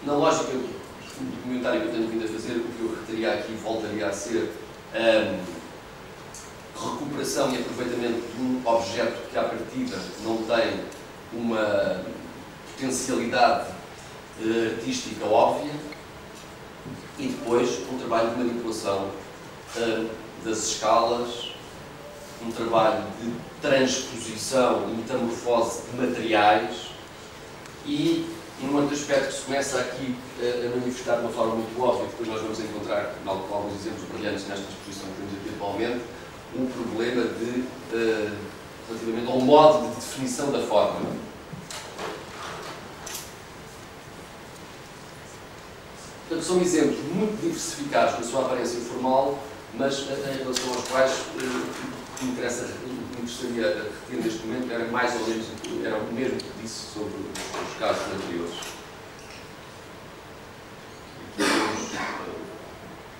na 0.02 0.14
lógica 0.14 0.52
do 0.52 1.36
documentário 1.36 1.82
que 1.82 1.86
eu 1.88 1.92
tenho 1.92 2.08
vindo 2.08 2.24
a 2.24 2.28
fazer, 2.28 2.56
o 2.56 2.64
que 2.64 2.80
eu 2.80 2.96
reteria 3.00 3.34
aqui 3.34 3.52
voltaria 3.62 4.06
a 4.06 4.12
ser 4.12 4.50
um, 4.94 5.40
recuperação 6.74 7.52
e 7.52 7.58
aproveitamento 7.58 8.22
de 8.34 8.42
um 8.42 8.62
objeto 8.64 9.30
que, 9.30 9.38
à 9.38 9.44
partida, 9.44 9.98
não 10.22 10.38
tem 10.38 10.80
uma 11.34 12.02
potencialidade 12.72 13.68
uh, 14.40 14.70
artística 14.74 15.26
óbvia, 15.26 15.72
e 17.18 17.28
depois 17.28 17.78
um 17.92 17.98
trabalho 17.98 18.30
de 18.30 18.38
manipulação 18.38 19.10
uh, 19.76 20.10
das 20.42 20.58
escalas, 20.70 21.53
um 22.46 22.50
trabalho 22.52 23.04
de 23.20 23.32
transposição 23.60 24.88
e 24.90 24.94
metamorfose 24.94 25.82
de 25.90 25.96
materiais 25.96 26.90
e 27.86 28.26
um 28.62 28.76
outro 28.76 28.94
aspecto 28.94 29.28
que 29.28 29.34
se 29.34 29.40
começa 29.42 29.80
aqui 29.80 30.14
uh, 30.40 30.66
a 30.66 30.78
manifestar 30.78 31.16
de 31.16 31.22
uma 31.22 31.32
forma 31.32 31.56
muito 31.56 31.82
óbvia, 31.82 32.06
depois 32.06 32.28
nós 32.28 32.40
vamos 32.40 32.60
encontrar 32.60 33.14
alguns 33.26 33.80
exemplos 33.80 34.04
brilhantes 34.12 34.46
nesta 34.46 34.64
exposição 34.70 35.08
que 35.08 35.16
temos 35.16 35.34
aqui 35.34 35.54
atualmente, 35.54 36.04
um 36.56 36.66
problema 36.66 37.24
de, 37.24 37.60
uh, 37.60 38.36
relativamente 38.88 39.30
ao 39.30 39.40
modo 39.40 39.88
de 39.88 39.94
definição 39.96 40.52
da 40.52 40.60
forma. 40.60 41.00
Portanto, 46.28 46.46
são 46.46 46.60
exemplos 46.60 46.98
muito 47.14 47.40
diversificados 47.40 48.18
na 48.18 48.22
sua 48.22 48.46
aparência 48.46 48.80
formal, 48.80 49.38
mas 49.74 49.98
em 49.98 50.38
relação 50.38 50.74
aos 50.74 50.88
quais 50.88 51.12
que 52.24 52.30
me 52.30 52.32
interessa, 52.32 52.66
me 52.86 53.22
interessaria 53.22 53.90
reter 54.08 54.24
neste 54.24 54.46
momento 54.46 54.72
era 54.72 54.84
mais 54.86 55.14
ou 55.14 55.28
menos 55.28 55.46
era 55.84 55.98
o 55.98 56.12
mesmo 56.12 56.38
que 56.38 56.62
disse 56.62 56.92
sobre 56.94 57.12
os 57.14 57.78
casos 57.78 58.02
anteriores. 58.14 58.54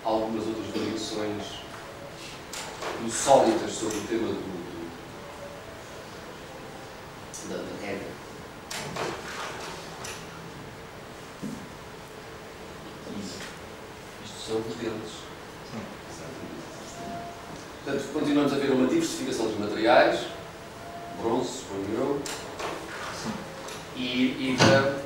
algumas 0.05 0.47
outras 0.47 0.67
variações 0.67 1.43
insólitas 3.05 3.73
sobre 3.73 3.97
o 3.97 4.01
tema 4.03 4.29
do 4.29 4.55
da, 7.49 7.57
da 7.57 7.87
regra. 7.87 8.09
Isto 14.25 14.47
são 14.47 14.59
os 14.59 14.77
dentes. 14.77 15.25
Portanto, 17.85 18.13
continuamos 18.15 18.51
a 18.51 18.57
ver 18.57 18.71
uma 18.71 18.87
diversificação 18.87 19.45
dos 19.47 19.59
materiais, 19.59 20.21
bronze, 21.21 21.51
suponho 21.59 21.99
eu, 21.99 22.23
e, 23.95 24.55
e, 24.55 24.57
da, 24.59 24.97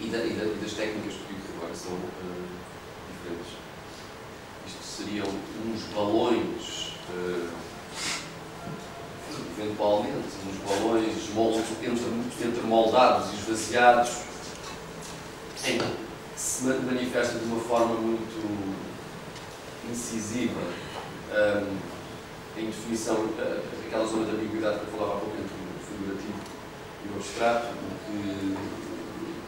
e, 0.00 0.06
da, 0.06 0.24
e, 0.24 0.30
da, 0.30 0.44
e 0.46 0.58
das 0.62 0.72
técnicas 0.72 1.12
que 1.12 1.36
agora 1.54 1.74
são 1.74 1.92
uh, 1.92 2.48
diferentes. 3.12 3.52
Isto 4.66 4.82
seriam 4.82 5.26
uns 5.26 5.82
balões, 5.94 6.94
uh, 7.10 7.48
eventualmente, 9.58 10.28
uns 10.48 10.56
balões 10.66 11.14
entre, 11.82 12.48
entre 12.48 12.62
moldados 12.62 13.34
e 13.34 13.36
esvaziados, 13.36 14.12
em 15.66 15.76
que 15.76 15.84
se 16.36 16.64
manifesta 16.64 17.38
de 17.38 17.44
uma 17.44 17.60
forma 17.60 17.96
muito 17.96 18.78
incisiva 19.90 20.88
um, 21.30 22.60
em 22.60 22.66
definição, 22.66 23.16
uh, 23.16 23.62
aquela 23.86 24.06
zona 24.06 24.26
de 24.26 24.32
ambiguidade 24.32 24.80
que 24.80 24.86
eu 24.86 24.98
falava 24.98 25.18
há 25.18 25.20
pouco 25.20 25.36
entre 25.36 25.54
o 25.54 25.86
figurativo 25.86 26.40
e 27.04 27.08
o 27.12 27.16
abstrato, 27.16 27.66
o 27.66 28.06
que 28.06 28.56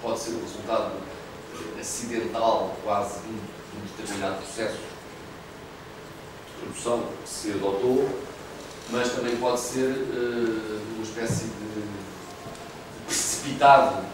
pode 0.03 0.19
ser 0.19 0.31
o 0.33 0.41
resultado 0.41 0.93
acidental 1.79 2.77
quase 2.85 3.21
de 3.21 3.29
um 3.29 3.97
determinado 3.97 4.37
processo 4.37 4.77
de 4.77 6.63
produção 6.63 7.05
que 7.23 7.29
se 7.29 7.53
adotou, 7.53 8.09
mas 8.91 9.13
também 9.13 9.37
pode 9.37 9.61
ser 9.61 9.91
uh, 9.91 10.81
uma 10.95 11.03
espécie 11.03 11.45
de 11.45 11.83
precipitado 13.07 14.05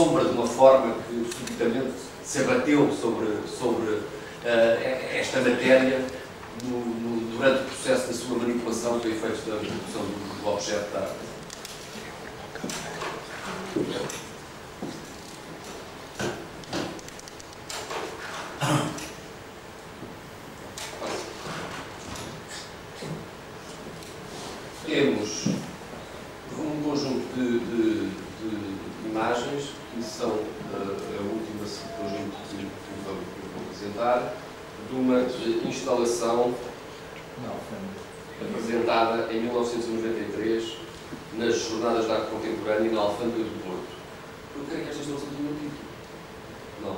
sombra 0.00 0.24
de 0.24 0.30
uma 0.30 0.46
forma 0.46 0.94
que 1.06 1.30
subitamente 1.30 1.92
se 2.24 2.38
abateu 2.38 2.90
sobre, 2.90 3.26
sobre 3.46 3.90
uh, 3.92 4.06
esta 5.14 5.40
matéria 5.40 6.02
no, 6.64 6.78
no, 6.78 7.36
durante 7.36 7.62
o 7.62 7.66
processo 7.66 8.06
da 8.06 8.12
sua 8.14 8.38
manipulação 8.38 8.98
para 8.98 9.10
efeitos 9.10 9.40
da 9.44 9.56
produção 9.56 10.00
do, 10.00 10.42
do 10.42 10.48
objeto 10.48 10.90
da 10.92 11.00
arte. 11.00 11.30
Temos 24.86 25.46
um 26.58 26.82
conjunto 26.82 27.34
de, 27.36 27.58
de, 27.58 28.08
de 28.08 29.08
imagens 29.10 29.79
que 29.92 30.02
são 30.02 30.30
uh, 30.30 30.40
a 30.72 31.22
última 31.22 31.66
conjunto 31.96 32.36
que, 32.48 32.56
que 32.56 33.04
vou, 33.04 33.14
vou 33.14 33.62
apresentar 33.66 34.34
de 34.88 34.96
uma 34.96 35.20
instalação 35.68 36.54
apresentada 38.40 39.32
em 39.32 39.40
1993 39.42 40.76
nas 41.36 41.58
Jornadas 41.58 42.06
de 42.06 42.12
Arte 42.12 42.30
Contemporânea 42.30 42.92
na 42.92 43.00
Alfândega 43.00 43.44
do 43.44 43.64
Porto. 43.64 44.00
Eu 44.56 44.64
creio 44.64 44.84
que 44.84 44.90
esta 44.90 45.02
instalação 45.02 45.28
tinha 45.36 45.50
um 45.50 45.54
título. 45.54 45.72
Não. 46.82 46.96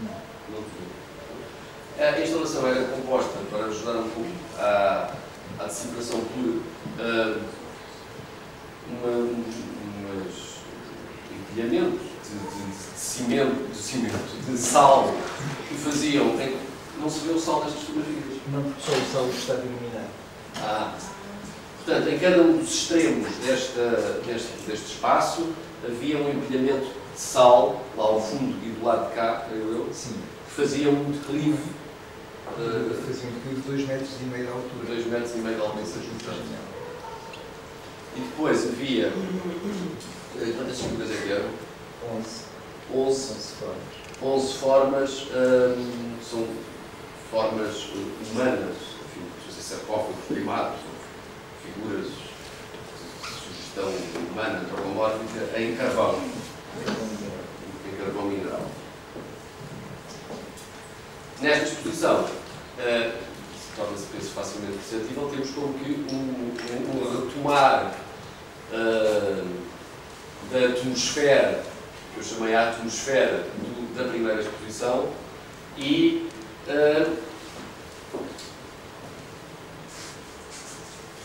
Não. 0.00 0.16
Não 0.50 0.64
tinha. 0.64 2.08
A 2.08 2.20
instalação 2.20 2.66
era 2.66 2.84
composta, 2.84 3.38
para 3.50 3.66
ajudar 3.66 3.98
um 3.98 4.08
pouco 4.10 4.30
à, 4.58 5.12
à 5.58 5.64
decifração 5.64 6.20
por 6.20 6.44
uh, 6.44 7.42
uma, 8.88 9.10
umas 10.08 10.58
empilhamentos 11.30 12.07
de, 12.30 12.98
cimento, 12.98 13.70
de 13.72 13.78
cimento, 13.78 14.50
de 14.50 14.58
sal 14.58 15.12
que 15.68 15.74
faziam 15.74 16.40
em 16.40 16.68
não 17.00 17.08
se 17.08 17.20
vê 17.20 17.32
o 17.32 17.38
sol 17.38 17.64
destas 17.64 17.82
fotografias. 17.82 18.40
Não, 18.52 18.62
porque 18.62 18.82
só 18.82 18.92
o 18.92 19.12
sol 19.12 19.30
está 19.30 19.54
iluminado. 19.54 20.10
Ah. 20.56 20.94
Portanto, 21.84 22.08
em 22.08 22.18
cada 22.18 22.42
um 22.42 22.58
dos 22.58 22.68
extremos 22.68 23.28
desta, 23.46 24.20
deste, 24.26 24.52
deste 24.66 24.86
espaço 24.94 25.46
havia 25.84 26.18
um 26.18 26.30
empilhamento 26.30 26.86
de 26.86 27.20
sal, 27.20 27.84
lá 27.96 28.04
ao 28.04 28.20
fundo 28.20 28.54
e 28.66 28.70
do 28.70 28.84
lado 28.84 29.08
de 29.08 29.14
cá, 29.14 29.46
creio 29.48 29.72
eu, 29.72 29.88
Sim. 29.92 30.16
que 30.48 30.54
fazia 30.54 30.90
um 30.90 31.10
declive. 31.10 31.78
Uh, 32.48 32.94
fazia 33.06 33.30
um 33.30 33.34
declive 33.34 33.60
de 33.60 33.68
2 33.68 33.88
metros 33.88 34.10
e 34.20 34.24
meio 34.24 34.46
de 34.46 34.52
altura. 34.52 34.86
2 34.86 35.06
metros 35.06 35.34
e 35.34 35.38
meio 35.38 35.56
de 35.56 35.62
altura. 35.62 35.84
E 38.16 38.20
depois 38.20 38.66
havia. 38.66 39.12
Eh, 40.40 40.52
quantas 40.56 40.80
figuras 40.80 41.10
é 41.10 41.14
que 41.14 41.32
eram? 41.32 41.67
11. 42.16 42.48
11, 42.94 43.32
11 43.32 43.52
formas. 43.54 43.98
11 44.22 44.54
formas. 44.54 45.26
Hum, 45.32 46.16
são 46.22 46.46
formas 47.30 47.84
humanas, 48.32 48.76
enfim, 49.04 49.60
sarcófagos 49.60 50.24
primados, 50.28 50.78
figuras 51.62 52.06
de 52.06 53.28
sugestão 53.28 53.92
humana, 54.30 54.60
antropomórfica, 54.60 55.60
em 55.60 55.76
carvão, 55.76 56.18
em 57.86 57.96
carvão 57.96 58.24
mineral. 58.24 58.66
Nesta 61.40 61.64
exposição, 61.66 62.24
uh, 62.24 63.12
torna-se 63.76 64.06
penso 64.06 64.30
facilmente 64.30 64.78
perceptível, 64.78 65.28
temos 65.30 65.50
como 65.50 65.74
que 65.74 65.92
um, 65.92 66.16
um, 66.16 66.96
um 66.96 67.26
retomar 67.26 67.94
uh, 68.72 69.68
da 70.50 70.66
atmosfera, 70.66 71.62
que 72.18 72.24
eu 72.24 72.36
chamei 72.36 72.54
a 72.54 72.70
atmosfera 72.70 73.44
do, 73.58 73.96
da 73.96 74.08
primeira 74.08 74.40
exposição, 74.40 75.08
e 75.76 76.28
uh, 76.66 77.16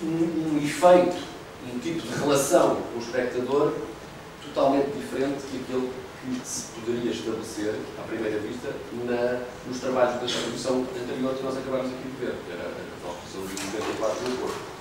um, 0.04 0.06
um, 0.06 0.62
efeito, 0.64 1.18
um 1.74 1.80
tipo 1.80 2.02
de 2.02 2.20
relação 2.20 2.76
com 2.76 3.00
o 3.00 3.02
espectador 3.02 3.74
totalmente 4.44 4.92
diferente 4.92 5.42
daquele 5.52 5.92
que 6.24 6.48
se 6.48 6.68
poderia 6.68 7.12
estabelecer, 7.12 7.76
à 8.00 8.08
primeira 8.08 8.40
vista, 8.40 8.70
na, 9.06 9.42
nos 9.68 9.80
trabalhos 9.80 10.20
da 10.20 10.26
exposição 10.26 10.86
anterior 11.02 11.36
que 11.36 11.44
nós 11.44 11.58
acabámos 11.58 11.88
aqui 11.88 12.04
de 12.04 12.26
ver, 12.26 12.36
que 12.46 12.52
era 12.52 12.70
a 12.70 13.10
exposição 13.10 13.46
de 13.48 13.78
94 13.78 14.24
do 14.24 14.40
Porto. 14.40 14.74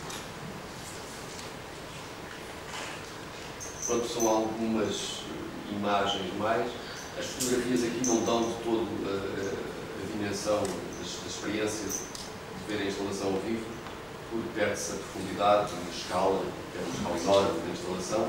Pronto, 3.87 4.09
são 4.09 4.29
algumas 4.29 5.23
imagens 5.73 6.33
mais. 6.39 6.71
As 7.19 7.27
fotografias 7.27 7.85
aqui 7.85 8.07
não 8.07 8.25
dão 8.25 8.43
de 8.43 8.55
todo 8.65 8.85
uh, 8.85 9.73
dimensão 10.23 10.63
da 10.63 11.27
experiência 11.27 11.87
de 11.89 12.73
ver 12.73 12.83
a 12.83 12.87
instalação 12.87 13.29
ao 13.29 13.41
vivo, 13.41 13.67
porque 14.31 14.49
perde-se 14.55 14.93
a 14.93 14.95
profundidade, 14.97 15.73
a 15.75 15.91
escala, 15.91 16.43
é 16.77 17.09
uma 17.09 17.17
escala 17.17 17.43
da 17.43 17.73
instalação, 17.73 18.29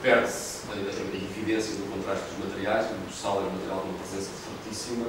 perde-se 0.00 0.62
a, 0.68 0.72
a, 0.72 1.16
evidência 1.16 1.76
do 1.76 1.90
contraste 1.92 2.24
dos 2.30 2.48
materiais, 2.48 2.86
o 2.86 3.12
sal 3.12 3.42
é 3.42 3.44
um 3.44 3.52
material 3.52 3.80
com 3.80 3.88
uma 3.88 3.98
presença 3.98 4.30
fortíssima, 4.40 5.06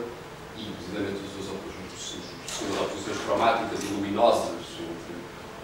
e 0.57 0.69
inclusivamente 0.69 1.19
os, 1.23 1.45
os, 1.45 1.51
as 1.51 2.81
oposições 2.81 3.17
cromáticas 3.25 3.83
e 3.83 3.87
luminosas, 3.87 4.51
entre 4.51 5.15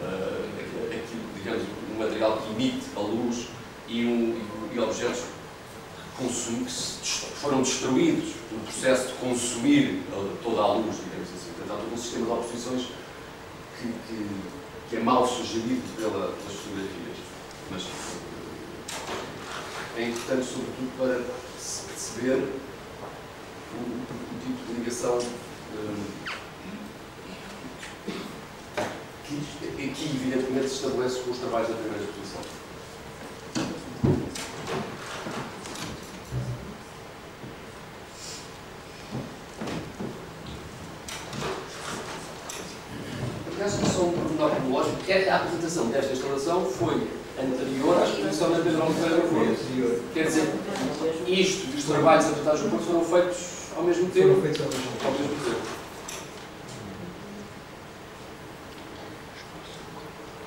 uh, 0.01 1.03
aquilo, 1.03 1.23
digamos, 1.35 1.63
um 1.93 1.99
material 1.99 2.37
que 2.37 2.51
emite 2.51 2.85
a 2.95 2.99
luz 2.99 3.47
e, 3.87 4.05
um, 4.05 4.39
e, 4.71 4.75
e 4.75 4.79
objetos 4.79 5.23
que 6.27 7.39
foram 7.39 7.61
destruídos 7.61 8.33
no 8.51 8.59
processo 8.59 9.07
de 9.07 9.13
consumir 9.13 10.03
toda 10.43 10.61
a 10.61 10.73
luz, 10.73 10.97
digamos 10.97 11.29
assim. 11.29 11.51
Portanto, 11.57 11.81
há 11.89 11.93
um 11.93 11.97
sistema 11.97 12.25
de 12.25 12.31
oposições 12.31 12.87
que, 13.79 13.87
que, 14.07 14.29
que 14.89 14.95
é 14.97 14.99
mal 14.99 15.27
sugerido 15.27 15.81
pela, 15.95 16.33
pelas 16.33 16.53
fotografias. 16.53 17.17
Mas 17.71 17.83
é 19.97 20.09
importante, 20.09 20.45
sobretudo, 20.45 20.97
para 20.97 21.21
se 21.59 21.83
perceber 21.83 22.49
o, 23.73 23.77
o, 23.77 24.39
tipo 24.45 24.65
de 24.67 24.79
ligação 24.79 25.17
um, 25.17 26.21
que, 29.25 29.87
que, 29.89 30.05
evidentemente, 30.05 30.69
se 30.69 30.75
estabelece 30.75 31.19
com 31.21 31.31
os 31.31 31.37
trabalhos 31.37 31.69
da 31.69 31.75
primeira 31.75 32.03
exposição. 32.03 32.41
Utilização 45.17 45.87
desta 45.87 46.13
instalação 46.13 46.65
foi 46.65 47.07
anterior 47.37 48.01
à 48.01 48.05
exposição 48.05 48.51
da 48.51 48.59
Pedro 48.59 48.85
Oliveira 48.85 49.15
anterior. 49.15 49.99
Quer 50.13 50.25
dizer, 50.25 50.53
isto 51.27 51.67
e 51.73 51.77
os 51.77 51.83
trabalhos 51.83 52.25
apresentados 52.25 52.61
no 52.61 52.69
Porto 52.69 52.85
foram 52.85 53.03
feitos 53.03 53.37
ao 53.75 53.83
mesmo 53.83 54.09
tempo. 54.09 54.27
Foram 54.29 54.41
feitos 54.41 54.61
ao 54.61 54.67
mesmo 54.67 54.91
Ao 55.03 55.11
tempo. 55.11 55.21
mesmo 55.23 55.45
tempo. 55.45 55.81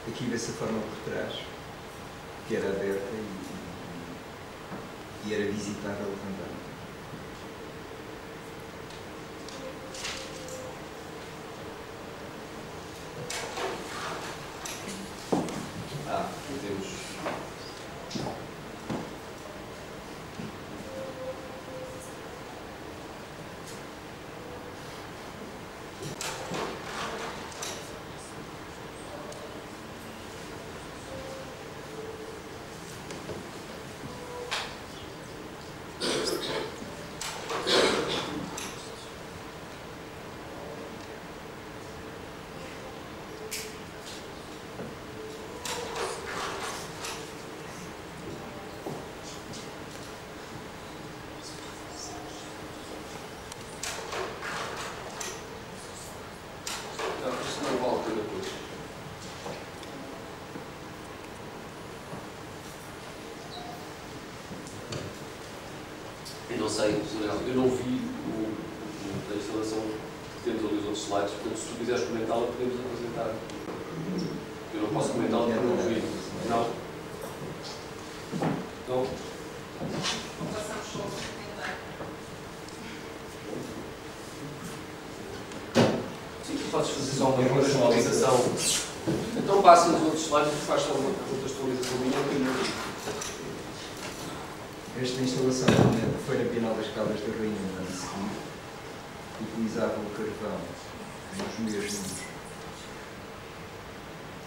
Aqui 0.09 0.24
vê-se 0.24 0.50
a 0.50 0.55
forma 0.55 0.79
por 0.81 1.12
trás, 1.12 1.35
que 2.48 2.57
era 2.57 2.68
aberta 2.68 3.03
e, 5.27 5.29
e 5.29 5.35
era 5.35 5.44
visitável 5.50 6.07
também. 6.07 6.55
Ah, 16.07 16.29
aqui 16.29 16.59
temos. 16.61 17.05
Não, 57.20 57.31
isto 57.40 57.64
não 57.64 57.79
vale 57.79 58.00
a 58.00 58.05
pena 58.05 58.22
depois. 58.22 58.46
Eu 66.50 66.59
não 66.59 66.63
sei, 66.74 66.90
eu 66.90 67.54
não 67.54 67.68
vi 67.68 68.00
o, 68.26 68.34
o, 68.34 68.50
a 69.30 69.37
instalação 69.37 69.78
que 69.78 70.50
temos 70.50 70.64
ali 70.64 70.78
os 70.78 70.84
outros 70.87 71.04
slides, 71.04 71.30
portanto, 71.30 71.56
se 71.56 71.68
tu 71.68 71.78
quiseres 71.78 72.02
comentá-la, 72.02 72.46
podemos 72.48 72.80
apresentar. 72.80 73.32
Eu 74.74 74.82
não 74.82 74.88
posso 74.88 75.10
comentá-la 75.10 75.44
porque 75.44 75.60
não 75.60 75.76
vi. 75.76 76.02
Não? 76.50 76.66
Não? 78.88 79.06
Sim, 86.44 86.56
tu 86.56 86.70
podes 86.72 86.90
fazer 86.90 87.12
só 87.12 87.26
uma 87.26 87.48
contextualização. 87.48 88.44
Então 89.37 89.62
passa 89.62 89.90
nos 89.90 90.02
outros 90.02 90.26
slides 90.26 90.52
e 90.52 90.66
faz 90.66 90.82
só 90.82 90.94
uma 90.94 91.12
contextualização 91.30 91.98
minha 91.98 92.10
que 92.10 92.34
eu 92.34 92.40
não 92.40 92.52
Esta 95.00 95.22
instalação 95.22 95.93
das 96.72 96.94
Caldas 96.94 97.20
da 97.20 97.37
Rainha 97.37 97.61
no 97.61 97.77
ano 97.77 97.90
seguinte. 97.90 98.40
Utilizava 99.40 100.00
o 100.00 100.11
carvão 100.11 100.61
nos 101.37 101.59
mesmos 101.59 102.24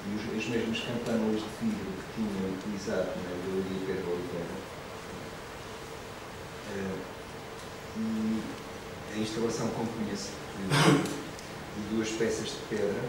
e 0.08 0.38
as 0.38 0.46
mesmas 0.48 0.80
campanas 0.80 1.42
de 1.42 1.50
vidro 1.62 1.92
que 1.92 2.16
tinham 2.16 2.54
utilizado 2.54 3.10
na 3.18 3.30
Galeria 3.46 3.86
Pedro 3.86 4.12
Oliveira. 4.14 4.56
Eh, 6.72 6.98
e 7.98 8.44
a 9.14 9.18
instalação 9.18 9.68
compunha-se 9.70 10.32
de, 10.58 11.82
de 11.82 11.96
duas 11.96 12.10
peças 12.10 12.50
de 12.50 12.58
pedra 12.70 13.04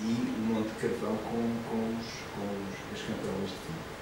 e 0.00 0.04
um 0.04 0.54
monte 0.54 0.68
de 0.68 0.80
carvão 0.80 1.16
com, 1.16 1.70
com, 1.70 1.98
os, 1.98 2.06
com 2.34 2.44
os, 2.44 3.00
as 3.00 3.06
campanas 3.06 3.50
de 3.50 3.56
vidro. 3.56 3.95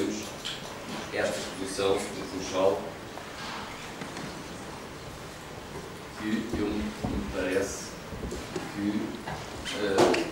Temos 0.00 0.24
esta 1.12 1.38
exposição 1.38 1.96
de 1.96 2.44
Funchal, 2.44 2.80
que 6.20 6.58
eu, 6.58 6.66
me 6.66 6.82
parece 7.34 7.84
que 8.74 9.02
eh, 9.76 10.24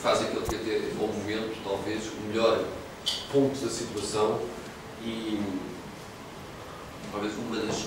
faz 0.00 0.22
aquele 0.22 0.44
que 0.44 0.54
até 0.56 1.00
ao 1.00 1.08
momento, 1.08 1.56
talvez, 1.62 2.04
o 2.06 2.28
melhor 2.28 2.64
ponto 3.32 3.60
da 3.60 3.70
situação 3.70 4.40
e 5.02 5.40
talvez 7.12 7.34
uma 7.36 7.56
das 7.60 7.86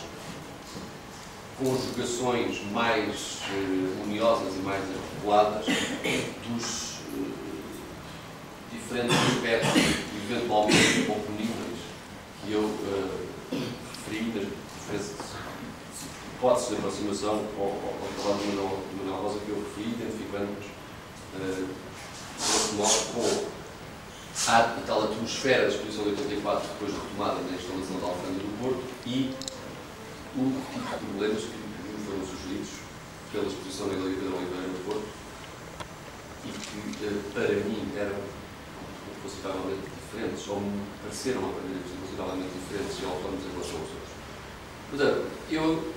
conjugações 1.57 2.61
mais 2.71 3.39
eh, 3.51 3.99
harmoniosas 3.99 4.55
e 4.55 4.59
mais 4.59 4.83
articuladas 4.83 5.65
dos 5.65 6.99
eh, 7.13 7.48
diferentes 8.71 9.15
aspectos, 9.15 9.81
eventualmente 10.29 11.05
oponíveis, 11.09 11.79
que 12.43 12.51
eu 12.51 12.63
eh, 12.63 13.57
referi 13.93 14.25
nas 14.33 14.47
diferentes 14.79 15.29
hipóteses 16.35 16.69
de 16.69 16.75
aproximação 16.75 17.45
ao, 17.57 17.75
trabalho 18.15 18.39
do 18.39 18.97
Manuel, 18.97 19.21
Rosa 19.23 19.39
que 19.39 19.49
eu 19.49 19.63
referi, 19.63 19.89
identificando-nos 19.89 20.65
eh, 21.35 21.65
desse 22.37 22.73
modo 22.75 23.13
com 23.13 23.59
a 24.47 24.81
tal 24.87 25.03
atmosfera 25.03 25.63
da 25.63 25.67
exposição 25.67 26.03
de 26.03 26.09
84, 26.11 26.67
depois 26.69 26.93
retomada 26.93 27.41
na 27.41 27.57
instalação 27.57 27.99
da 27.99 28.07
Alfândega 28.07 28.45
do 28.45 28.63
Porto, 28.63 28.83
e 29.05 29.35
o 30.35 30.61
tipo 30.71 30.79
de 30.79 31.05
problemas 31.05 31.43
que 31.43 32.05
foram 32.05 32.25
sugeridos 32.25 32.69
pela 33.31 33.45
exposição 33.45 33.89
Galeria 33.89 34.17
Pedro 34.17 34.37
Oliveira 34.37 34.67
no 34.67 34.79
Porto 34.85 35.07
e 36.45 36.51
que, 36.51 37.05
eh, 37.05 37.21
para 37.33 37.53
mim, 37.67 37.91
eram 37.97 38.38
consideravelmente 39.23 39.81
diferentes, 39.89 40.47
ou 40.47 40.59
me 40.59 40.81
pareceram 41.03 41.49
aparentemente 41.49 41.89
consideravelmente 42.01 42.49
diferentes 42.57 42.99
Portanto, 44.89 45.27
eu, 45.51 45.93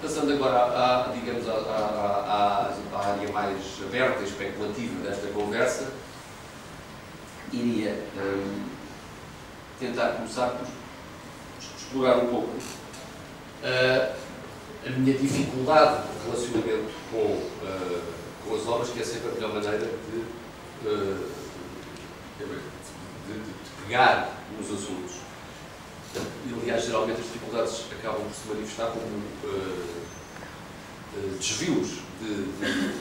passando 0.00 0.32
agora, 0.32 0.56
à, 0.56 1.12
digamos, 1.12 1.46
à, 1.48 1.52
à, 1.52 2.74
à, 2.94 2.98
área 2.98 3.30
mais 3.30 3.58
aberta 3.86 4.20
e 4.22 4.24
especulativa 4.24 5.02
desta 5.02 5.26
conversa, 5.28 5.92
iria 7.52 8.02
hum, 8.16 8.64
tentar 9.78 10.12
começar 10.12 10.48
por 10.48 10.66
explorar 11.60 12.16
um 12.16 12.28
pouco 12.28 12.48
uh, 12.48 14.16
a 14.86 14.90
minha 14.90 15.18
dificuldade 15.18 16.08
de 16.08 16.24
relacionamento 16.24 16.90
com, 17.10 17.18
uh, 17.18 18.02
com 18.46 18.54
as 18.54 18.66
obras, 18.66 18.88
que 18.88 19.00
é 19.00 19.04
sempre 19.04 19.28
a 19.28 19.34
melhor 19.34 19.54
maneira 19.54 19.78
de, 19.78 20.88
uh, 20.88 21.43
de, 22.38 22.44
de, 22.44 23.84
pegar 23.84 24.30
nos 24.58 24.66
assuntos. 24.66 25.14
E, 26.14 26.60
aliás, 26.62 26.84
geralmente 26.84 27.20
as 27.20 27.26
dificuldades 27.26 27.84
acabam 27.92 28.22
por 28.22 28.32
se 28.32 28.48
manifestar 28.48 28.86
como 28.92 29.04
uh, 29.04 30.04
uh, 31.16 31.36
desvios 31.38 31.98
de, 32.20 32.44
de, 32.44 32.94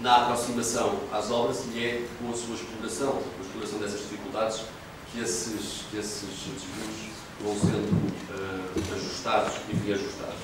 na 0.00 0.22
aproximação 0.22 1.00
às 1.12 1.30
obras 1.30 1.64
e 1.74 1.84
é 1.84 2.06
com 2.18 2.30
a 2.30 2.36
sua 2.36 2.54
exploração, 2.54 3.12
com 3.12 3.42
a 3.42 3.46
exploração 3.46 3.78
dessas 3.80 4.00
dificuldades, 4.00 4.62
que 5.12 5.20
esses, 5.20 5.84
que 5.90 5.98
esses 5.98 6.22
desvios 6.22 7.16
vão 7.40 7.54
sendo 7.58 7.90
uh, 8.30 8.94
ajustados 8.94 9.54
e 9.68 9.76
reajustados. 9.86 10.36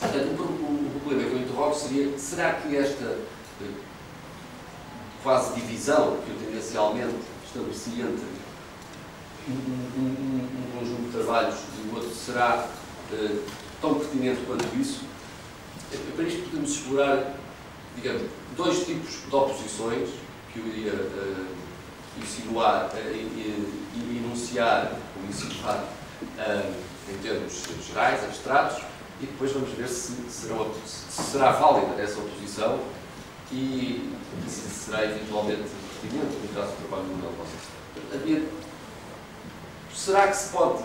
Portanto, 0.00 0.26
o, 0.26 0.42
o, 0.42 0.96
o, 0.96 1.00
problema 1.00 1.28
que 1.28 1.36
eu 1.36 1.42
interrogo 1.42 1.74
seria, 1.74 2.18
será 2.18 2.54
que 2.54 2.76
esta 2.76 3.18
quase 5.22 5.54
divisão 5.54 6.18
que 6.24 6.30
eu 6.30 6.36
tendencialmente 6.46 7.14
estabeleci 7.44 8.00
entre 8.00 8.26
um, 9.48 9.52
um, 9.52 10.48
um, 10.58 10.78
conjunto 10.78 11.02
de 11.02 11.12
trabalhos 11.12 11.54
e 11.54 11.88
o 11.88 11.94
outro 11.94 12.14
será 12.14 12.68
uh, 13.12 13.42
tão 13.80 13.94
pertinente 13.94 14.42
quanto 14.46 14.64
isso. 14.76 15.00
Para 16.14 16.24
isto 16.24 16.42
podemos 16.50 16.70
explorar, 16.70 17.34
digamos, 17.96 18.22
dois 18.56 18.84
tipos 18.84 19.22
de 19.28 19.34
oposições 19.34 20.10
que 20.52 20.60
eu 20.60 20.66
iria 20.66 20.92
uh, 20.92 21.46
insinuar 22.22 22.90
e, 22.94 23.76
enunciar 24.16 24.92
ou 25.16 25.28
insinuar 25.28 25.84
em 27.08 27.18
termos 27.22 27.62
gerais, 27.86 28.22
abstratos, 28.24 28.82
e 29.20 29.26
depois 29.26 29.52
vamos 29.52 29.70
ver 29.70 29.88
se, 29.88 30.12
serão, 30.28 30.70
se 30.84 31.22
será 31.22 31.52
válida 31.52 32.00
essa 32.00 32.18
oposição 32.18 32.78
e, 33.52 34.14
e 34.46 34.50
se 34.50 34.68
será 34.68 35.04
eventualmente 35.04 35.62
pertinente 36.00 36.36
no 36.36 36.54
caso 36.54 36.72
do 36.72 36.88
trabalho 36.88 37.08
do 37.08 37.16
modelo 37.16 37.34
Havia 38.14 38.48
será 39.94 40.28
que 40.28 40.36
se 40.36 40.50
pode 40.50 40.84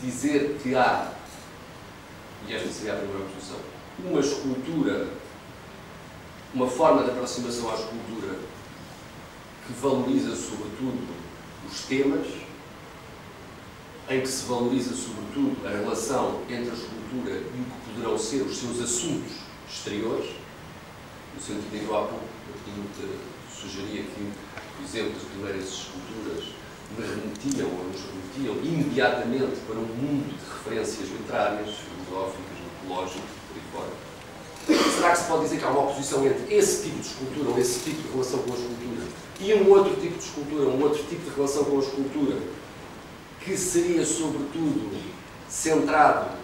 dizer 0.00 0.58
que 0.62 0.74
há, 0.74 1.12
e 2.46 2.54
esta 2.54 2.68
seria 2.68 2.94
a 2.94 2.96
primeira 2.96 3.24
posição, 3.24 3.56
uma 3.98 4.20
escultura, 4.20 5.08
uma 6.54 6.68
forma 6.68 7.02
de 7.02 7.10
aproximação 7.10 7.70
à 7.70 7.74
escultura 7.74 8.38
que 9.66 9.72
valoriza 9.72 10.36
sobretudo 10.36 11.14
os 11.68 11.80
temas, 11.82 12.26
em 14.08 14.20
que 14.20 14.28
se 14.28 14.46
valoriza 14.46 14.94
sobretudo 14.94 15.66
a 15.66 15.70
relação 15.70 16.40
entre 16.48 16.70
a 16.70 16.74
escultura 16.74 17.32
e 17.32 17.60
o 17.60 17.64
que 17.84 17.87
poderão 17.98 18.16
ser 18.16 18.42
os 18.42 18.56
seus 18.56 18.80
assuntos 18.80 19.32
exteriores, 19.68 20.30
no 21.34 21.40
sentido 21.40 21.74
em 21.74 21.80
que 21.80 21.84
há 21.86 21.98
pouco 21.98 22.20
eu 22.48 23.18
sugeria 23.52 24.02
que 24.02 24.32
por 24.76 24.84
exemplo, 24.84 25.14
as 25.16 25.24
primeiras 25.24 25.64
esculturas 25.64 26.44
me 26.96 27.04
remetiam 27.04 27.68
ou 27.68 27.84
nos 27.90 28.00
remetiam 28.06 28.54
imediatamente 28.64 29.56
para 29.66 29.76
um 29.76 29.86
mundo 29.86 30.28
de 30.28 30.54
referências 30.54 31.08
literárias, 31.08 31.74
filosóficas, 31.74 32.58
mitológicas, 32.80 33.30
por 33.48 33.56
aí 33.56 33.62
fora. 33.72 34.90
Será 34.94 35.10
que 35.10 35.18
se 35.18 35.24
pode 35.24 35.42
dizer 35.42 35.58
que 35.58 35.64
há 35.64 35.70
uma 35.70 35.90
oposição 35.90 36.24
entre 36.24 36.54
esse 36.54 36.84
tipo 36.84 37.00
de 37.00 37.06
escultura 37.08 37.50
ou 37.50 37.58
esse 37.58 37.80
tipo 37.80 38.02
de 38.02 38.08
relação 38.12 38.38
com 38.40 38.52
a 38.52 38.54
escultura 38.54 39.06
e 39.40 39.54
um 39.54 39.70
outro 39.70 39.94
tipo 40.00 40.18
de 40.18 40.24
escultura, 40.24 40.68
um 40.68 40.82
outro 40.82 41.02
tipo 41.04 41.28
de 41.28 41.34
relação 41.34 41.64
com 41.64 41.76
a 41.76 41.80
escultura, 41.80 42.38
que 43.40 43.56
seria, 43.56 44.06
sobretudo, 44.06 44.96
centrado 45.48 46.37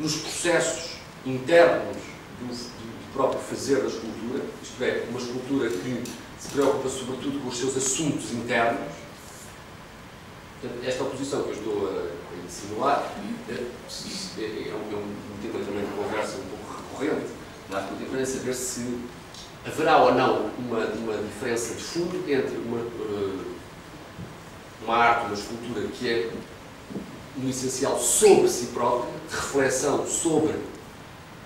nos 0.00 0.16
processos 0.16 0.92
internos 1.26 1.96
do, 2.40 2.46
do 2.48 3.12
próprio 3.12 3.40
fazer 3.40 3.82
da 3.82 3.88
escultura, 3.88 4.42
isto 4.62 4.82
é, 4.82 5.04
uma 5.10 5.20
escultura 5.20 5.68
que 5.68 6.02
se 6.38 6.48
preocupa 6.48 6.88
sobretudo 6.88 7.38
com 7.42 7.48
os 7.48 7.58
seus 7.58 7.76
assuntos 7.76 8.32
internos. 8.32 8.80
Esta 10.84 11.04
oposição 11.04 11.42
que 11.42 11.50
eu 11.50 11.54
estou 11.54 11.88
a 11.88 12.46
insinuar 12.46 13.12
é, 13.48 13.52
é, 13.52 14.68
é, 14.68 14.74
um, 14.74 14.92
é 14.92 14.96
um 14.96 15.14
tema 15.42 15.64
também 15.64 15.84
de 15.84 15.92
conversa 15.92 16.36
um 16.36 16.44
pouco 16.48 16.82
recorrente 16.82 17.30
na 17.68 17.78
arte 17.78 17.90
contemporânea, 17.90 18.26
saber 18.26 18.54
se 18.54 18.98
haverá 19.66 19.98
ou 19.98 20.14
não 20.14 20.50
uma, 20.58 20.84
uma 20.86 21.16
diferença 21.22 21.74
de 21.74 21.82
fundo 21.82 22.16
entre 22.30 22.56
uma, 22.56 22.80
eh, 22.80 23.44
uma 24.82 24.96
arte, 24.96 25.26
uma 25.26 25.34
escultura 25.34 25.86
que 25.88 26.08
é, 26.08 26.30
no 27.42 27.50
essencial, 27.50 27.98
sobre 27.98 28.48
si 28.48 28.66
própria, 28.66 29.10
de 29.28 29.34
reflexão 29.34 30.06
sobre 30.06 30.54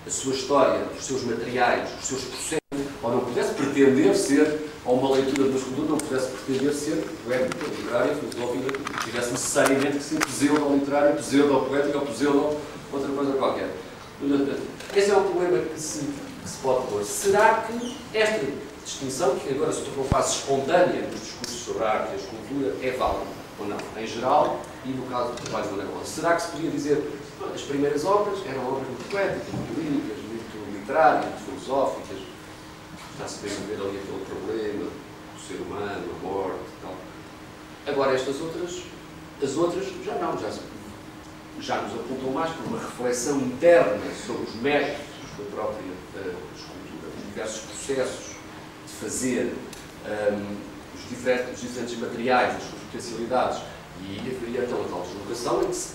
a 0.07 0.11
sua 0.11 0.35
história, 0.35 0.87
os 0.99 1.05
seus 1.05 1.23
materiais, 1.25 1.89
os 2.01 2.07
seus 2.07 2.25
processos, 2.25 2.59
ou 3.03 3.11
não 3.11 3.21
pudesse 3.21 3.55
pretender 3.55 4.15
ser 4.15 4.65
ou 4.85 4.99
uma 4.99 5.17
leitura 5.17 5.45
de 5.45 5.49
uma 5.49 5.59
escultura 5.59 5.89
não 5.89 5.97
pudesse 5.97 6.29
pretender 6.29 6.75
ser 6.75 7.05
poética, 7.25 7.67
literária, 7.67 8.15
filosófica, 8.17 9.03
tivesse 9.03 9.33
necessariamente 9.33 9.99
que 9.99 10.05
ser 10.05 10.19
pseudo-literária, 10.19 11.15
pseudo-poética 11.15 11.99
ou 11.99 12.07
pseudo 12.07 12.57
outra 12.93 13.09
coisa 13.09 13.33
qualquer. 13.33 13.71
Esse 14.95 15.11
é 15.11 15.17
um 15.17 15.25
problema 15.25 15.59
que 15.59 15.81
se, 15.81 16.01
que 16.43 16.49
se 16.49 16.57
pode 16.59 16.87
pôr. 16.89 17.03
Será 17.03 17.67
que 17.67 17.97
esta 18.13 18.47
distinção, 18.85 19.37
que 19.37 19.55
agora 19.55 19.73
se 19.73 19.81
tornou 19.83 20.05
quase 20.05 20.37
espontânea 20.37 21.09
nos 21.11 21.21
discursos 21.21 21.61
sobre 21.65 21.85
a 21.85 21.91
arte 21.91 22.11
e 22.11 22.13
a 22.13 22.17
escultura, 22.17 22.77
é 22.83 22.91
válida 22.91 23.25
ou 23.59 23.67
não? 23.67 23.79
Em 23.97 24.07
geral, 24.07 24.61
e 24.87 24.89
no 24.91 25.07
caso 25.07 25.33
do 25.33 25.43
trabalho 25.43 25.69
do 25.71 25.81
Ana 25.81 26.05
Será 26.05 26.37
que 26.37 26.43
se 26.43 26.49
podia 26.49 26.71
dizer 26.71 27.21
as 27.55 27.63
primeiras 27.63 28.05
obras 28.05 28.39
eram 28.47 28.67
obras 28.67 28.89
muito 28.89 29.11
poéticas, 29.11 29.53
muito 29.53 29.81
líricas, 29.81 30.19
muito 30.25 30.73
literárias, 30.73 31.25
muito 31.25 31.45
filosóficas, 31.45 32.19
está-se 33.13 33.39
bem 33.41 33.53
a 33.53 33.67
ver 33.67 33.87
ali 33.87 33.99
aquele 33.99 34.25
problema 34.27 34.91
do 34.91 35.41
ser 35.41 35.63
humano, 35.63 36.11
a 36.11 36.27
morte 36.27 36.59
e 36.59 36.83
tal. 36.83 36.95
Agora 37.87 38.15
estas 38.15 38.41
outras, 38.41 38.83
as 39.43 39.57
outras 39.57 39.87
já 40.05 40.15
não, 40.15 40.39
já, 40.39 40.51
já 41.61 41.81
nos 41.83 41.95
apontam 41.95 42.31
mais 42.33 42.51
para 42.53 42.67
uma 42.67 42.79
reflexão 42.79 43.39
interna 43.39 44.01
sobre 44.27 44.45
os 44.45 44.55
méritos 44.57 45.05
da 45.39 45.45
própria 45.55 45.81
uh, 45.83 46.37
escultura, 46.57 47.13
os 47.19 47.27
diversos 47.27 47.61
processos 47.63 48.35
de 48.87 48.93
fazer, 48.93 49.55
um, 50.07 50.57
os, 50.95 51.09
diferentes, 51.09 51.55
os 51.55 51.61
diferentes 51.61 51.99
materiais, 51.99 52.57
as 52.57 52.63
suas 52.63 52.83
potencialidades. 52.83 53.74
E 54.03 54.19
haveria 54.21 54.65
então 54.65 54.83
a 54.83 54.89
tal 54.89 55.03
deslocação 55.03 55.63
em 55.63 55.67
que 55.69 55.77
se, 55.77 55.95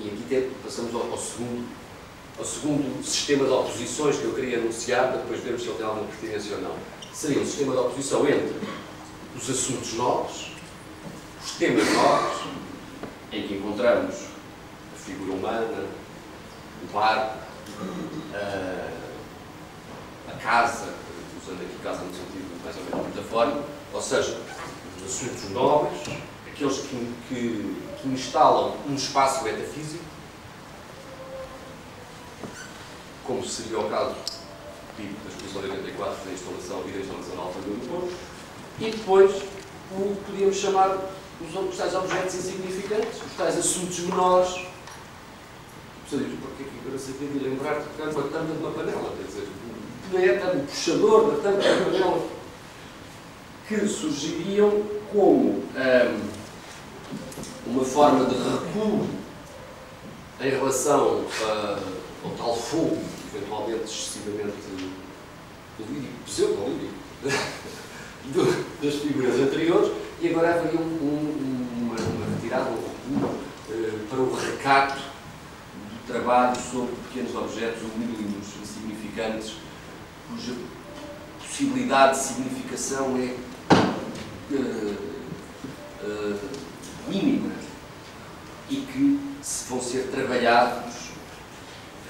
e 0.00 0.08
aqui 0.08 0.52
passamos 0.62 0.94
ao, 0.94 1.10
ao 1.10 1.18
segundo 1.18 1.66
o 2.38 2.44
segundo 2.44 3.04
sistema 3.04 3.44
de 3.44 3.50
oposições 3.50 4.16
que 4.16 4.24
eu 4.24 4.32
queria 4.32 4.58
anunciar, 4.58 5.08
para 5.08 5.16
depois 5.18 5.40
vermos 5.40 5.62
se 5.62 5.68
ele 5.68 5.76
tem 5.76 5.86
alguma 5.86 6.06
pertinência 6.06 6.56
ou 6.56 6.62
não. 6.62 6.74
Seria 7.12 7.40
um 7.40 7.44
sistema 7.44 7.72
de 7.72 7.78
oposição 7.80 8.20
entre 8.28 8.54
os 9.36 9.50
assuntos 9.50 9.94
novos, 9.94 10.52
os 11.44 11.50
temas 11.52 11.92
novos, 11.92 12.42
em 13.32 13.42
que 13.42 13.54
encontramos 13.54 14.14
a 14.14 14.98
figura 15.04 15.32
humana, 15.32 15.84
o 16.82 16.92
barco, 16.92 17.38
a, 18.34 18.88
a 20.30 20.34
casa, 20.36 20.94
usando 21.42 21.62
aqui 21.62 21.82
casa 21.82 22.04
no 22.04 22.14
sentido 22.14 22.64
mais 22.64 22.76
ou 22.76 22.84
menos 22.84 23.16
metafórico, 23.16 23.64
ou 23.92 24.00
seja, 24.00 24.38
os 24.96 25.04
assuntos 25.04 25.50
nobres, 25.50 26.00
aqueles 26.58 26.78
que, 26.78 27.14
que, 27.28 27.76
que 28.02 28.08
instalam 28.08 28.74
um 28.88 28.94
espaço 28.94 29.44
metafísico, 29.44 30.02
como 33.24 33.46
seria 33.46 33.78
o 33.78 33.88
caso 33.88 34.16
tipo 34.96 35.14
da 35.22 35.30
exposição 35.30 35.62
de 35.62 35.70
84 35.70 36.24
da 36.24 36.32
instalação 36.32 36.82
e 36.88 36.90
da 36.90 36.98
instalação 36.98 37.36
na 37.36 37.42
altura 37.42 37.64
do 37.64 37.88
Porto, 37.88 38.12
e 38.80 38.90
depois 38.90 39.30
o 39.92 40.16
que 40.16 40.24
podíamos 40.32 40.56
chamar 40.56 40.98
os, 41.40 41.54
os 41.54 41.76
tais 41.76 41.94
objetos 41.94 42.34
insignificantes, 42.34 43.22
os 43.24 43.36
tais 43.36 43.56
assuntos 43.56 44.00
menores. 44.00 44.66
Porque 46.10 46.64
que 46.64 46.70
é 46.70 46.80
agora 46.86 46.98
se 46.98 47.12
tem 47.12 47.28
de 47.28 47.38
lembrar 47.38 47.82
que 47.82 48.02
uma 48.02 48.22
tampa 48.22 48.46
de 48.46 48.58
uma 48.58 48.70
panela? 48.70 49.12
Quer 49.16 49.26
dizer, 49.26 49.48
não 50.10 50.20
é 50.20 50.38
tanto 50.38 50.66
puxador 50.66 51.30
da 51.30 51.42
tampa 51.42 51.62
de 51.62 51.68
uma 51.68 51.84
panela 51.84 52.28
que 53.68 53.86
surgiriam 53.86 54.82
como 55.12 55.50
hum, 55.50 56.37
uma 57.68 57.84
forma 57.84 58.24
de 58.24 58.34
recuo 58.34 59.06
em 60.40 60.50
relação 60.50 61.20
uh, 61.20 61.98
ao 62.24 62.30
tal 62.36 62.56
fogo 62.56 62.98
eventualmente 63.34 63.84
excessivamente 63.84 64.54
lírico, 65.78 66.12
pseudo-lírico, 66.26 66.94
das 68.82 68.94
figuras 68.94 69.34
anteriores, 69.36 69.92
e 70.20 70.28
agora 70.28 70.54
haveria 70.54 70.80
um, 70.80 70.84
um, 70.84 71.94
virado 72.42 72.76
para 74.08 74.18
o 74.18 74.34
recato 74.34 74.96
do 74.96 76.12
trabalho 76.12 76.56
sobre 76.56 76.94
pequenos 77.08 77.34
objetos 77.34 77.82
mínimos, 77.96 78.46
insignificantes, 78.60 79.54
cuja 80.28 80.54
possibilidade 81.58 82.18
de 82.18 82.24
significação 82.24 83.16
é 83.16 83.34
uh, 84.54 84.96
uh, 86.04 86.38
mínima 87.08 87.52
e 88.70 88.76
que 88.76 89.20
vão 89.68 89.80
ser 89.80 90.08
trabalhados 90.08 91.10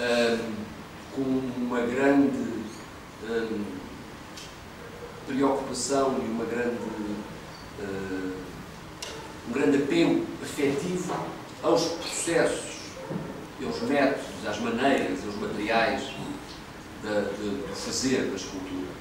um, 0.01 0.55
com 1.15 1.23
uma 1.57 1.81
grande 1.81 2.39
um, 3.29 3.65
preocupação 5.27 6.17
e 6.25 6.29
uma 6.29 6.45
grande, 6.45 6.77
uh, 7.81 8.35
um 9.49 9.53
grande 9.53 9.83
apelo 9.83 10.27
afetivo 10.43 11.15
aos 11.63 11.85
processos, 11.85 12.79
aos 13.65 13.83
métodos, 13.83 14.47
às 14.47 14.59
maneiras, 14.61 15.19
aos 15.27 15.37
materiais 15.37 16.03
de, 17.03 17.67
de 17.67 17.75
fazer 17.75 18.31
a 18.33 18.37
escultura. 18.37 18.98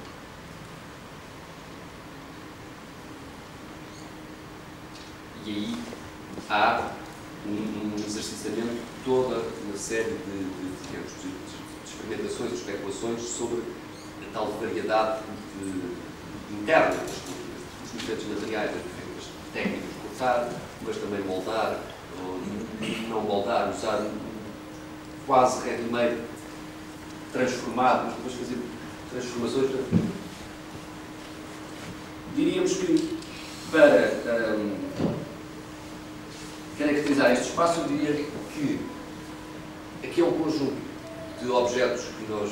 E 5.48 5.50
aí 5.50 5.74
há 6.50 6.90
um, 7.46 7.50
um 7.50 7.96
de 7.96 8.82
toda 9.02 9.42
uma 9.64 9.78
série 9.78 10.10
de, 10.10 10.44
de, 10.44 10.68
de, 10.88 11.02
de 11.22 11.90
experimentações 11.90 12.52
e 12.52 12.54
especulações 12.54 13.22
sobre 13.22 13.62
a 14.28 14.32
tal 14.34 14.52
variedade 14.60 15.22
de, 15.58 16.54
interna 16.54 16.96
das 16.96 17.10
esculturas, 17.10 17.62
os 17.82 17.92
diferentes 17.98 18.28
materiais, 18.28 18.70
as 18.70 18.82
diferentes 18.82 19.28
técnicas 19.54 19.88
de 19.88 20.08
cortar, 20.08 20.50
mas 20.82 20.96
também 20.98 21.20
moldar, 21.24 21.80
ou 22.22 22.40
não 23.08 23.22
moldar, 23.22 23.70
usar 23.70 24.06
quase 25.26 25.66
ready-made 25.66 26.20
transformado, 27.32 28.04
mas 28.04 28.14
depois 28.16 28.34
fazer 28.34 28.58
transformações. 29.10 29.70
Diríamos 32.36 32.72
que 32.74 33.18
para 33.70 34.54
um, 34.54 34.88
caracterizar 36.78 37.32
este 37.32 37.47
espaço, 37.58 37.80
eu 37.80 37.88
diria 37.88 38.14
que 38.14 38.78
aqui 40.04 40.20
é 40.20 40.24
um 40.24 40.30
conjunto 40.30 40.76
de 41.42 41.50
objetos 41.50 42.04
que 42.04 42.30
nós 42.30 42.50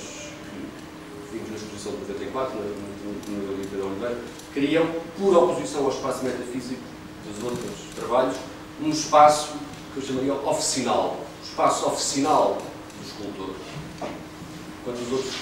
que 1.31 1.33
vimos 1.33 1.51
na 1.51 1.57
exposição 1.57 1.93
de 1.93 2.13
94, 2.13 2.59
no, 2.59 3.57
livro 3.57 3.79
da 3.79 3.85
Oliveira, 3.85 4.19
criam, 4.53 4.85
por 5.17 5.37
oposição 5.37 5.85
ao 5.85 5.91
espaço 5.91 6.25
metafísico 6.25 6.81
dos 7.25 7.45
outros 7.45 7.71
trabalhos, 7.95 8.37
um 8.83 8.91
espaço 8.91 9.55
que 9.95 10.01
eu 10.01 10.03
chamaria 10.03 10.35
oficinal, 10.35 11.21
o 11.41 11.45
espaço 11.45 11.87
oficinal 11.87 12.59
do 12.99 13.07
escultor. 13.07 13.55
Quando 14.85 15.07
os 15.07 15.13
outros 15.13 15.35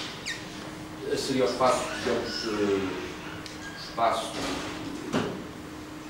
seria 1.19 1.45
o 1.45 1.49
espaço, 1.49 1.81
digamos, 2.03 2.45
uh, 2.45 2.89
espaço 3.83 4.31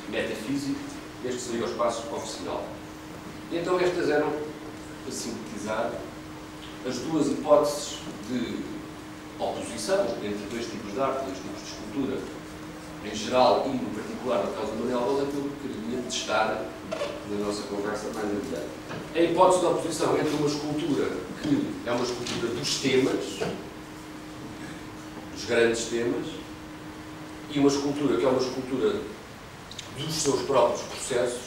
metafísico, 0.10 0.80
este 1.24 1.40
seria 1.40 1.66
o 1.66 1.70
espaço 1.70 2.04
oficial. 2.14 2.66
E 3.52 3.58
então 3.58 3.80
estas 3.80 4.10
eram, 4.10 4.32
para 5.04 5.12
sintetizar, 5.12 5.92
as 6.88 6.98
duas 7.00 7.28
hipóteses 7.28 8.00
de 8.30 8.58
oposição 9.40 10.06
entre 10.24 10.48
dois 10.50 10.66
tipos 10.66 10.94
de 10.94 11.00
arte, 11.00 11.26
dois 11.26 11.38
tipos 11.38 11.62
de 11.62 11.72
escultura, 11.72 12.22
em 13.04 13.16
geral 13.16 13.64
e 13.68 13.70
no 13.70 13.90
particular 13.90 14.44
no 14.44 14.54
caso 14.54 14.72
do 14.72 14.80
Manuel 14.80 15.00
Rosa, 15.00 15.26
que 15.26 15.38
eu 15.38 15.52
queria 15.62 16.02
testar 16.04 16.66
na 17.30 17.46
nossa 17.46 17.64
conversa 17.64 18.08
mais 18.14 18.26
adiante. 18.26 18.70
A 19.16 19.20
hipótese 19.20 19.60
de 19.60 19.66
oposição 19.66 20.18
entre 20.18 20.36
uma 20.36 20.48
escultura 20.48 21.10
que 21.42 21.68
é 21.86 21.92
uma 21.92 22.04
escultura 22.04 22.54
dos 22.54 22.76
temas, 22.80 23.40
dos 25.34 25.46
grandes 25.46 25.86
temas, 25.86 26.26
e 27.52 27.60
uma 27.60 27.68
escultura 27.68 28.18
que 28.18 28.26
é 28.26 28.28
uma 28.28 28.42
escultura 28.42 28.96
dos 29.98 30.14
seus 30.14 30.42
próprios 30.42 30.82
processos, 30.82 31.45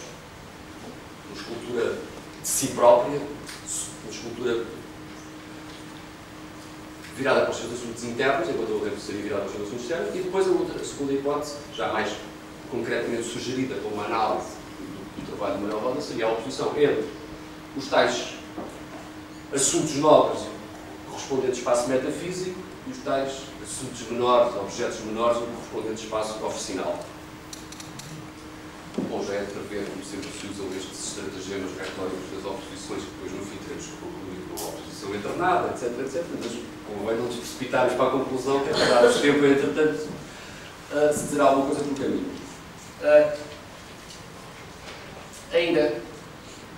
escultura 1.38 1.96
de 2.40 2.48
si 2.48 2.68
própria, 2.68 3.18
uma 3.18 4.10
escultura 4.10 4.64
virada 7.16 7.40
para 7.42 7.50
os 7.50 7.56
seus 7.56 7.72
assuntos 7.72 8.04
internos, 8.04 8.48
enquanto 8.48 8.70
o 8.70 8.84
resto 8.84 9.00
seria 9.00 9.22
virada 9.22 9.40
para 9.42 9.50
os 9.50 9.56
seus 9.56 9.68
assuntos 9.68 9.82
externos, 9.82 10.14
e 10.14 10.18
depois 10.18 10.46
a 10.46 10.50
outra, 10.50 10.80
a 10.80 10.84
segunda 10.84 11.12
hipótese, 11.12 11.56
já 11.74 11.92
mais 11.92 12.12
concretamente 12.70 13.24
sugerida 13.24 13.74
como 13.76 13.96
uma 13.96 14.04
análise 14.04 14.50
do, 14.78 15.20
do 15.20 15.26
trabalho 15.26 15.56
de 15.56 15.62
Manuel 15.64 15.80
Roda, 15.80 16.00
seria 16.00 16.26
a 16.26 16.32
oposição 16.32 16.72
entre 16.76 17.04
os 17.76 17.86
tais 17.88 18.34
assuntos 19.52 19.96
nobres 19.96 20.42
correspondentes 21.08 21.66
ao 21.66 21.72
espaço 21.72 21.88
metafísico 21.88 22.60
e 22.86 22.90
os 22.90 22.98
tais 22.98 23.32
assuntos 23.62 24.08
menores, 24.10 24.54
objetos 24.56 25.00
menores, 25.00 25.38
correspondentes 25.38 26.12
ao 26.12 26.20
espaço 26.20 26.44
oficinal 26.44 26.98
ou 29.10 29.24
já 29.24 29.34
é 29.34 29.42
prever, 29.42 29.88
como 29.88 30.04
sempre 30.04 30.28
se 30.30 30.46
usam 30.46 30.66
estes 30.76 31.08
estratagemas 31.08 31.70
retóricos 31.78 32.30
das 32.34 32.44
oposições, 32.44 33.02
que 33.02 33.10
depois 33.10 33.32
no 33.32 33.46
fim 33.46 33.58
teremos 33.64 33.86
que 33.86 33.96
concluir 33.96 34.40
a 34.50 34.68
oposição 34.68 35.14
internada, 35.14 35.68
etc, 35.68 36.00
etc. 36.00 36.24
Mas 36.38 36.52
convém 36.86 37.16
não 37.16 37.24
nos 37.26 37.36
precipitarmos 37.36 37.94
para 37.94 38.06
a 38.06 38.10
conclusão, 38.10 38.60
que 38.60 38.70
é 38.70 38.72
para 38.72 39.02
dar 39.02 39.20
tempo, 39.20 39.44
entretanto, 39.44 40.08
uh, 40.92 41.12
se 41.12 41.24
dizer 41.24 41.40
alguma 41.40 41.66
coisa 41.66 41.84
pelo 41.84 41.96
caminho. 41.96 42.30
Uh, 43.02 43.38
ainda 45.52 46.00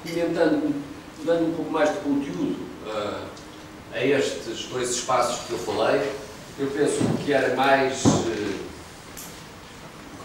comentando, 0.02 0.82
dando 1.24 1.46
um 1.46 1.54
pouco 1.54 1.70
mais 1.70 1.90
de 1.90 1.96
conteúdo 2.00 2.56
uh, 2.86 3.26
a 3.92 4.04
estes 4.04 4.66
dois 4.66 4.90
espaços 4.90 5.46
que 5.46 5.52
eu 5.52 5.58
falei, 5.58 6.12
eu 6.58 6.66
penso 6.68 6.98
que 7.24 7.32
era 7.32 7.54
mais 7.54 8.02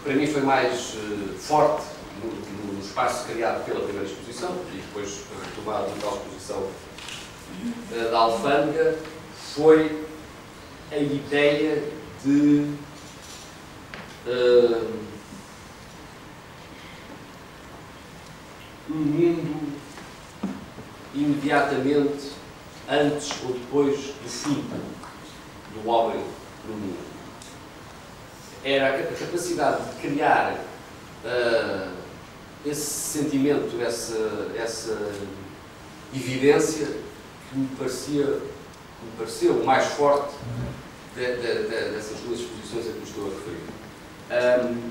para 0.06 0.14
mim 0.14 0.26
foi 0.28 0.42
mais 0.42 0.94
uh, 0.94 1.34
forte 1.36 1.84
no, 2.22 2.72
no, 2.72 2.80
espaço 2.80 3.26
criado 3.26 3.64
pela 3.64 3.80
primeira 3.80 4.06
exposição 4.06 4.56
e 4.72 4.76
depois 4.76 5.22
retomado 5.44 5.88
na 5.88 5.96
exposição 5.96 6.58
uh, 6.58 8.10
da 8.12 8.16
Alfândega, 8.16 8.96
foi 9.56 10.06
a 10.92 10.96
ideia 10.96 11.82
de 12.24 12.70
uh, 14.28 14.92
um 18.88 18.94
mundo 18.94 19.72
imediatamente 21.16 22.30
antes 22.88 23.30
ou 23.42 23.54
depois 23.54 23.96
do 23.96 24.28
fim 24.28 24.64
do 25.74 25.88
homem 25.88 26.22
no 26.68 26.74
mundo 26.76 27.15
era 28.66 28.98
a 28.98 29.02
capacidade 29.14 29.82
de 29.84 30.08
criar 30.08 30.58
uh, 31.24 31.92
esse 32.64 32.80
sentimento, 32.82 33.80
essa, 33.80 34.50
essa 34.58 35.12
evidência 36.12 36.88
que 37.48 37.58
me 37.58 37.68
parecia 37.78 38.24
me 38.26 39.10
pareceu 39.18 39.62
mais 39.64 39.84
forte 39.86 40.34
de, 41.14 41.36
de, 41.36 41.62
de, 41.64 41.90
dessas 41.92 42.18
duas 42.20 42.40
exposições 42.40 42.86
a 42.86 42.92
que 42.92 42.98
me 42.98 43.04
estou 43.04 43.26
a 43.26 43.30
referir. 43.30 44.66
Um, 44.66 44.90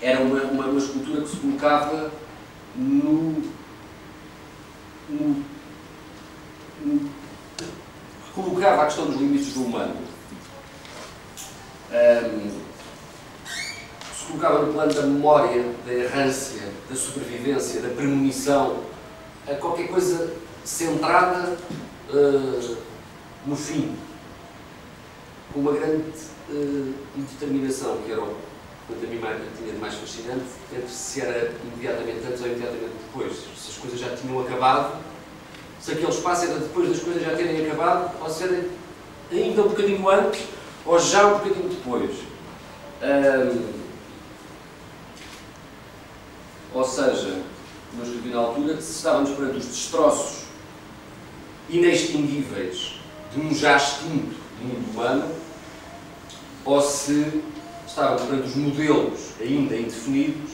era 0.00 0.20
uma, 0.20 0.42
uma, 0.44 0.66
uma, 0.66 0.78
escultura 0.78 1.22
que 1.22 1.28
se 1.28 1.36
colocava 1.36 2.10
no, 2.74 3.42
no, 5.10 5.44
no 6.80 7.10
colocava 8.34 8.82
a 8.82 8.86
questão 8.86 9.06
dos 9.06 9.16
limites 9.16 9.52
do 9.52 9.64
humano 9.64 10.07
um, 11.92 12.50
se 14.14 14.24
colocava 14.26 14.66
no 14.66 14.72
plano 14.72 14.92
da 14.92 15.02
memória, 15.02 15.64
da 15.86 15.92
errância, 15.92 16.62
da 16.88 16.96
sobrevivência, 16.96 17.80
da 17.80 17.88
premonição, 17.88 18.82
a 19.46 19.54
qualquer 19.54 19.88
coisa 19.88 20.34
centrada 20.64 21.56
uh, 22.10 22.76
no 23.46 23.56
fim, 23.56 23.96
com 25.52 25.60
uma 25.60 25.72
grande 25.72 26.04
uh, 26.50 26.94
indeterminação, 27.16 27.98
que 28.04 28.12
era 28.12 28.20
o 28.20 28.36
quanto 28.86 29.04
a 29.04 29.08
mim 29.08 29.20
tinha 29.56 29.72
de 29.72 29.78
mais 29.78 29.94
fascinante, 29.94 30.44
entre 30.72 30.88
se 30.88 31.20
era 31.20 31.52
imediatamente 31.62 32.26
antes 32.26 32.40
ou 32.40 32.48
imediatamente 32.48 32.92
depois. 33.06 33.32
Se 33.56 33.70
as 33.70 33.76
coisas 33.76 34.00
já 34.00 34.16
tinham 34.16 34.40
acabado, 34.40 34.98
se 35.80 35.92
aquele 35.92 36.10
espaço 36.10 36.44
era 36.44 36.58
depois 36.58 36.88
das 36.88 37.00
coisas 37.00 37.22
já 37.22 37.36
terem 37.36 37.66
acabado, 37.66 38.10
ou 38.20 38.30
se 38.30 38.44
era 38.44 38.64
ainda 39.30 39.62
um 39.62 39.68
bocadinho 39.68 40.08
antes, 40.08 40.42
ou 40.88 40.98
já 40.98 41.26
um 41.26 41.38
bocadinho 41.38 41.68
depois. 41.68 42.10
Um, 43.02 43.78
ou 46.74 46.84
seja, 46.84 47.42
escrevi 48.02 48.30
na 48.30 48.38
altura, 48.38 48.80
se 48.80 48.92
estávamos 48.92 49.30
perante 49.30 49.58
os 49.58 49.66
destroços 49.66 50.44
inextinguíveis 51.68 52.94
de 53.34 53.40
um 53.40 53.54
já 53.54 53.76
extinto 53.76 54.34
mundo 54.62 54.90
humano, 54.90 55.30
ou 56.64 56.80
se 56.80 57.42
estávamos 57.86 58.22
perante 58.22 58.48
os 58.48 58.56
modelos 58.56 59.20
ainda 59.40 59.76
indefinidos 59.76 60.52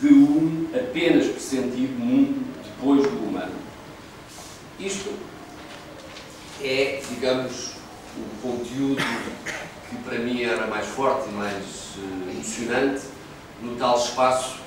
de 0.00 0.14
um 0.14 0.68
apenas 0.72 1.26
pressentido 1.26 1.98
mundo 1.98 2.46
depois 2.62 3.02
do 3.02 3.18
humano. 3.26 3.54
Isto 4.78 5.12
é, 6.62 7.02
digamos, 7.10 7.77
o 8.18 8.42
conteúdo 8.42 9.02
que 9.88 9.96
para 9.96 10.18
mim 10.18 10.42
era 10.42 10.66
mais 10.66 10.86
forte 10.86 11.28
e 11.28 11.32
mais 11.32 11.64
uh, 11.96 12.30
emocionante 12.30 13.02
no 13.62 13.76
tal 13.76 13.98
espaço 13.98 14.58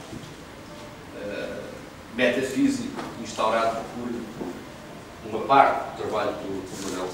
uh, 1.15 1.61
metafísico 2.15 3.01
instaurado 3.21 3.77
por 3.95 5.29
uma 5.29 5.45
parte 5.45 5.95
do 5.95 6.01
trabalho 6.03 6.31
do, 6.31 6.61
do 6.61 6.89
Manuel. 6.89 7.09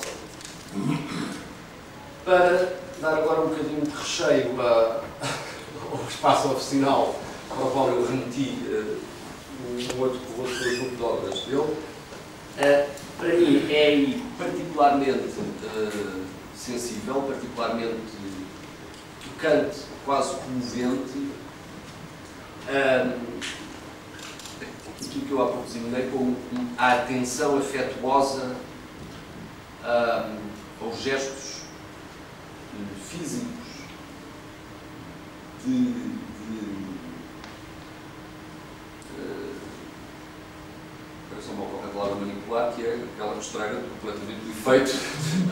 Para 2.24 2.74
dar 3.02 3.18
agora 3.18 3.42
um 3.42 3.48
bocadinho 3.50 3.82
de 3.82 3.92
recheio 3.92 4.62
a, 4.62 5.02
ao 5.92 6.04
espaço 6.08 6.50
oficinal 6.50 7.20
para 7.50 7.66
o 7.66 7.72
qual 7.72 7.90
eu 7.90 8.08
remeti 8.08 8.60
uh, 8.68 9.00
um 9.70 10.02
outro, 10.02 10.20
outro 10.38 10.78
grupo 10.78 10.96
de 10.96 11.04
obras 11.04 11.40
dele, 11.42 11.78
para 13.18 13.30
mim 13.30 13.72
é 13.72 14.20
particularmente 14.38 15.40
uh, 15.40 16.26
sensível, 16.56 17.24
particularmente 17.24 17.96
tocante, 19.24 19.80
quase 20.06 20.36
comovente, 20.36 21.18
um, 22.70 23.38
aquilo 25.06 25.26
que 25.26 25.32
eu 25.32 25.42
há 25.42 25.48
pouco 25.48 25.64
designei 25.64 26.10
como 26.12 26.38
a 26.78 26.94
atenção 26.94 27.58
afetuosa 27.58 28.56
um, 29.84 30.86
aos 30.86 31.02
gestos 31.02 31.62
físicos 33.10 33.48
de, 35.66 35.94
de 35.94 36.60
uh, 39.20 39.58
parece 41.38 41.50
uma 41.52 41.66
qualquer 41.68 41.92
palavra 41.92 42.16
manipular, 42.16 42.74
que 42.74 42.84
é 42.84 43.00
aquela 43.14 43.34
que 43.34 43.40
estraga 43.42 43.76
completamente 43.76 44.40
o 44.46 44.50
efeito, 44.50 44.92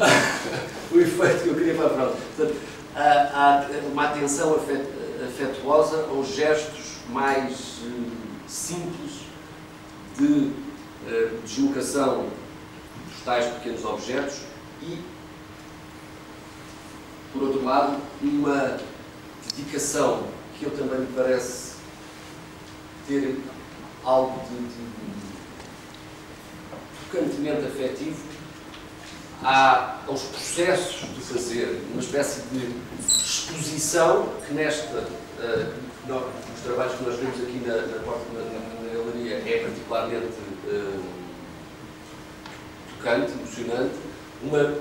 o 0.91 0.99
efeito 0.99 1.43
que 1.43 1.49
eu 1.49 1.55
queria 1.55 1.75
para 1.75 1.85
a. 1.85 2.07
Portanto, 2.07 2.55
há, 2.95 3.67
uma 3.91 4.05
atenção 4.05 4.55
afetuosa 4.55 6.07
aos 6.09 6.29
gestos 6.29 6.97
mais 7.09 7.81
uh, 7.83 8.11
simples 8.47 9.25
de 10.17 10.23
uh, 10.23 11.41
deslocação 11.43 12.29
dos 13.07 13.23
tais 13.23 13.45
pequenos 13.53 13.85
objetos 13.85 14.41
e, 14.81 14.99
por 17.31 17.43
outro 17.43 17.63
lado, 17.63 17.97
uma 18.23 18.79
dedicação 19.55 20.23
que 20.57 20.65
eu 20.65 20.71
também 20.71 21.01
me 21.01 21.07
parece 21.13 21.75
ter 23.07 23.39
algo 24.03 24.39
de, 24.47 24.55
de 24.55 25.04
tocantemente 27.11 27.65
afetivo 27.65 28.17
há 29.43 29.99
aos 30.07 30.23
processos 30.23 31.01
de 31.15 31.21
fazer, 31.21 31.81
uma 31.91 32.01
espécie 32.01 32.41
de 32.51 32.75
exposição 32.99 34.29
que 34.47 34.53
nesta, 34.53 34.97
uh, 34.97 35.73
no, 36.07 36.19
nos 36.19 36.61
trabalhos 36.63 36.95
que 36.95 37.03
nós 37.03 37.19
vemos 37.19 37.41
aqui 37.41 37.61
na, 37.65 37.75
na, 37.75 37.81
na, 37.81 38.83
na 38.83 39.03
galeria 39.03 39.35
é 39.45 39.63
particularmente 39.63 40.25
uh, 40.67 41.03
tocante, 42.97 43.31
emocionante, 43.33 43.95
uma 44.43 44.75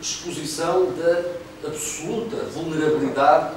exposição 0.00 0.92
da 0.92 1.68
absoluta 1.68 2.36
vulnerabilidade 2.46 3.54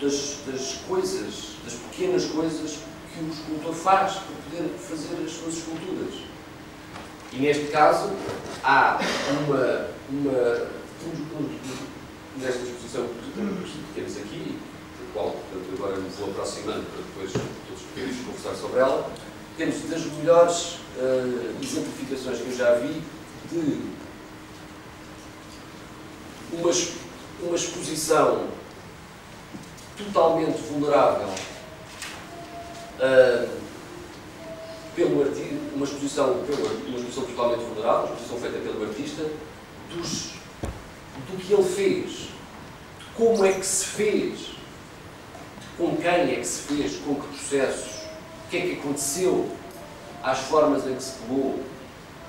das, 0.00 0.38
das 0.46 0.74
coisas, 0.86 1.56
das 1.64 1.74
pequenas 1.74 2.24
coisas 2.26 2.78
que 3.16 3.24
o 3.24 3.32
escultor 3.32 3.74
faz 3.74 4.12
para 4.14 4.36
poder 4.44 4.68
fazer 4.78 5.24
as 5.24 5.32
suas 5.32 5.54
esculturas. 5.54 6.14
E 7.32 7.38
neste 7.38 7.66
caso, 7.68 8.12
há 8.62 8.98
uma, 9.46 9.88
uma 10.10 10.68
nesta 12.36 12.62
exposição 12.62 13.06
que 13.06 13.90
temos 13.94 14.16
aqui, 14.18 14.58
do 14.98 15.12
qual 15.14 15.30
portanto, 15.30 15.72
agora 15.72 15.96
me 15.96 16.08
vou 16.10 16.30
aproximando 16.30 16.84
para 16.84 17.02
depois 17.02 17.32
todos 17.32 17.82
podermos 17.94 18.16
conversar 18.26 18.54
sobre 18.54 18.80
ela, 18.80 19.10
temos 19.56 19.80
das 19.88 20.04
melhores 20.04 20.78
uh, 20.98 21.56
exemplificações 21.62 22.38
que 22.38 22.48
eu 22.48 22.56
já 22.56 22.74
vi 22.74 23.02
de 23.50 23.80
uma, 26.52 26.70
uma 27.42 27.56
exposição 27.56 28.48
totalmente 29.96 30.60
vulnerável 30.70 31.30
uh, 32.98 33.48
pelo 34.94 35.22
artista, 35.22 35.54
uma 35.74 35.84
exposição, 35.84 36.32
uma 36.32 36.96
exposição 36.96 37.24
totalmente 37.24 37.64
vulnerável, 37.64 38.06
uma 38.06 38.14
exposição 38.14 38.38
feita 38.38 38.58
pelo 38.58 38.84
artista, 38.84 39.26
dos, 39.90 40.32
do 41.28 41.36
que 41.36 41.52
ele 41.52 41.62
fez, 41.62 42.28
como 43.14 43.44
é 43.44 43.52
que 43.52 43.66
se 43.66 43.84
fez, 43.84 44.50
com 45.76 45.96
quem 45.96 46.08
é 46.08 46.36
que 46.36 46.46
se 46.46 46.62
fez, 46.62 46.96
com 47.04 47.14
que 47.14 47.28
processos, 47.28 48.06
o 48.46 48.50
que 48.50 48.56
é 48.56 48.60
que 48.62 48.72
aconteceu, 48.80 49.50
às 50.22 50.38
formas 50.38 50.86
em 50.86 50.94
que 50.94 51.02
se 51.02 51.12
pegou, 51.18 51.60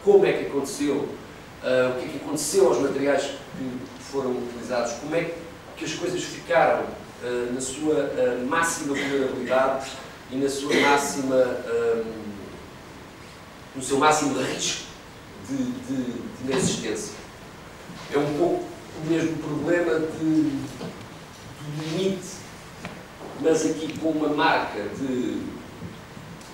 como 0.04 0.26
é 0.26 0.34
que 0.34 0.46
aconteceu, 0.48 0.96
uh, 0.96 1.92
o 1.92 2.00
que 2.00 2.06
é 2.06 2.08
que 2.10 2.18
aconteceu 2.18 2.68
aos 2.68 2.80
materiais 2.80 3.24
que 3.58 4.04
foram 4.12 4.32
utilizados, 4.32 4.94
como 4.94 5.16
é 5.16 5.34
que 5.78 5.86
as 5.86 5.94
coisas 5.94 6.22
ficaram 6.24 6.84
uh, 6.84 7.54
na 7.54 7.62
sua 7.62 7.94
uh, 7.94 8.46
máxima 8.46 8.94
vulnerabilidade 8.94 9.92
e 10.32 10.36
na 10.36 10.50
sua 10.50 10.74
máxima, 10.74 11.36
um, 11.36 12.14
no 13.76 13.82
seu 13.82 13.98
máximo 13.98 14.40
risco 14.42 14.88
de, 15.48 15.58
de, 15.58 16.04
de 16.04 16.44
inexistência. 16.44 17.14
É 18.14 18.18
um 18.18 18.38
pouco 18.38 18.66
o 19.04 19.10
mesmo 19.10 19.38
problema 19.38 20.00
de, 20.00 20.50
do 20.50 21.84
limite, 21.84 22.38
mas 23.40 23.66
aqui 23.66 23.98
com 24.00 24.10
uma 24.10 24.30
marca 24.30 24.82
de, 24.98 25.42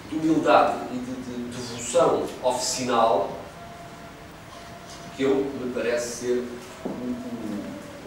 de 0.09 0.15
humildade 0.15 0.87
e 0.93 0.97
de, 0.97 1.13
de 1.21 1.57
devoção 1.57 2.27
oficinal 2.43 3.39
que 5.15 5.23
eu 5.23 5.35
me 5.35 5.71
parece 5.73 6.25
ser, 6.25 6.47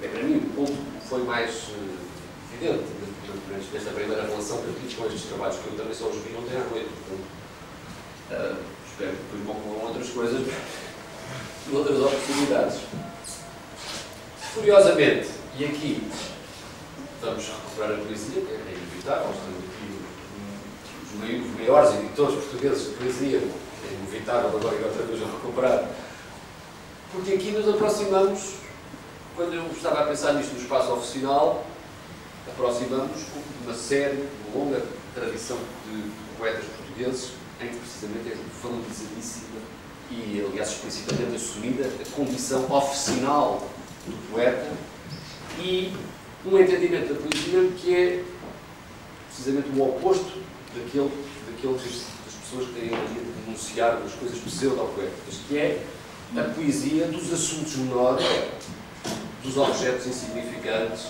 é 0.02 0.08
para 0.08 0.22
mim, 0.22 0.36
o 0.38 0.50
ponto 0.54 0.72
que 0.72 1.08
foi 1.08 1.22
mais 1.22 1.70
evidente 2.56 2.84
nesta 3.72 3.90
primeira 3.90 4.22
relação 4.22 4.62
tive 4.62 4.94
com 4.96 5.06
estes 5.06 5.22
trabalhos, 5.24 5.56
que 5.56 5.66
eu 5.66 5.76
também 5.76 5.94
só 5.94 6.06
os 6.06 6.16
vi 6.16 6.34
ontem 6.36 6.56
à 6.56 6.64
noite. 6.70 6.90
Uh, 8.30 8.56
espero 8.88 9.12
que 9.12 9.36
depois 9.36 9.56
ocorram 9.56 9.88
outras 9.88 10.08
coisas, 10.10 10.40
outras 11.72 12.00
oportunidades. 12.00 12.80
Curiosamente, 14.54 15.28
e 15.58 15.64
aqui 15.66 16.10
vamos 17.20 17.44
recuperar 17.46 17.92
a 17.92 18.04
poesia, 18.04 18.40
que 18.40 18.52
é 18.52 18.74
inevitável, 18.74 19.30
estamos 19.30 19.64
aqui 19.64 19.86
os 21.12 21.58
maiores 21.58 21.94
editores 21.94 22.34
portugueses 22.36 22.88
de 22.88 22.94
poesia, 22.94 23.38
é 23.38 23.94
inevitável 23.94 24.48
agora 24.48 24.76
e 24.76 24.84
outra 24.84 25.02
vez 25.04 25.22
a 25.22 25.26
recuperar, 25.26 25.90
porque 27.12 27.34
aqui 27.34 27.50
nos 27.52 27.68
aproximamos, 27.68 28.54
quando 29.34 29.54
eu 29.54 29.66
estava 29.70 30.00
a 30.00 30.06
pensar 30.06 30.32
nisto 30.32 30.54
no 30.54 30.60
espaço 30.60 30.92
oficial, 30.92 31.64
aproximamos 32.48 33.16
de 33.16 33.66
uma 33.66 33.74
série, 33.74 34.28
uma 34.48 34.64
longa 34.64 34.82
tradição 35.14 35.58
de 35.90 36.10
poetas 36.38 36.64
portugueses 36.64 37.30
em 37.60 37.68
que 37.68 37.76
precisamente 37.76 38.28
é 38.32 38.36
valorizadíssima 38.62 39.60
e, 40.10 40.44
aliás, 40.46 40.70
explicitamente 40.70 41.36
assumida 41.36 41.84
a 41.84 42.16
condição 42.16 42.70
oficinal 42.70 43.68
do 44.06 44.30
poeta. 44.30 44.72
E 45.58 45.92
um 46.44 46.58
entendimento 46.58 47.14
da 47.14 47.20
poesia 47.20 47.70
que 47.76 47.94
é 47.94 48.24
precisamente 49.26 49.68
o 49.70 49.82
oposto 49.82 50.40
daquele, 50.74 51.10
daquele 51.50 51.74
das 51.74 52.34
pessoas 52.42 52.68
que 52.68 52.74
têm 52.74 52.88
a 52.88 52.96
mania 52.96 53.22
de 53.22 53.44
denunciar 53.44 54.02
as 54.04 54.12
coisas 54.12 54.38
pseudo-poéticas, 54.38 55.40
que 55.48 55.58
é 55.58 55.82
a 56.36 56.42
poesia 56.54 57.06
dos 57.08 57.32
assuntos 57.32 57.74
menores, 57.76 58.24
dos 59.42 59.56
objetos 59.56 60.06
insignificantes, 60.06 61.06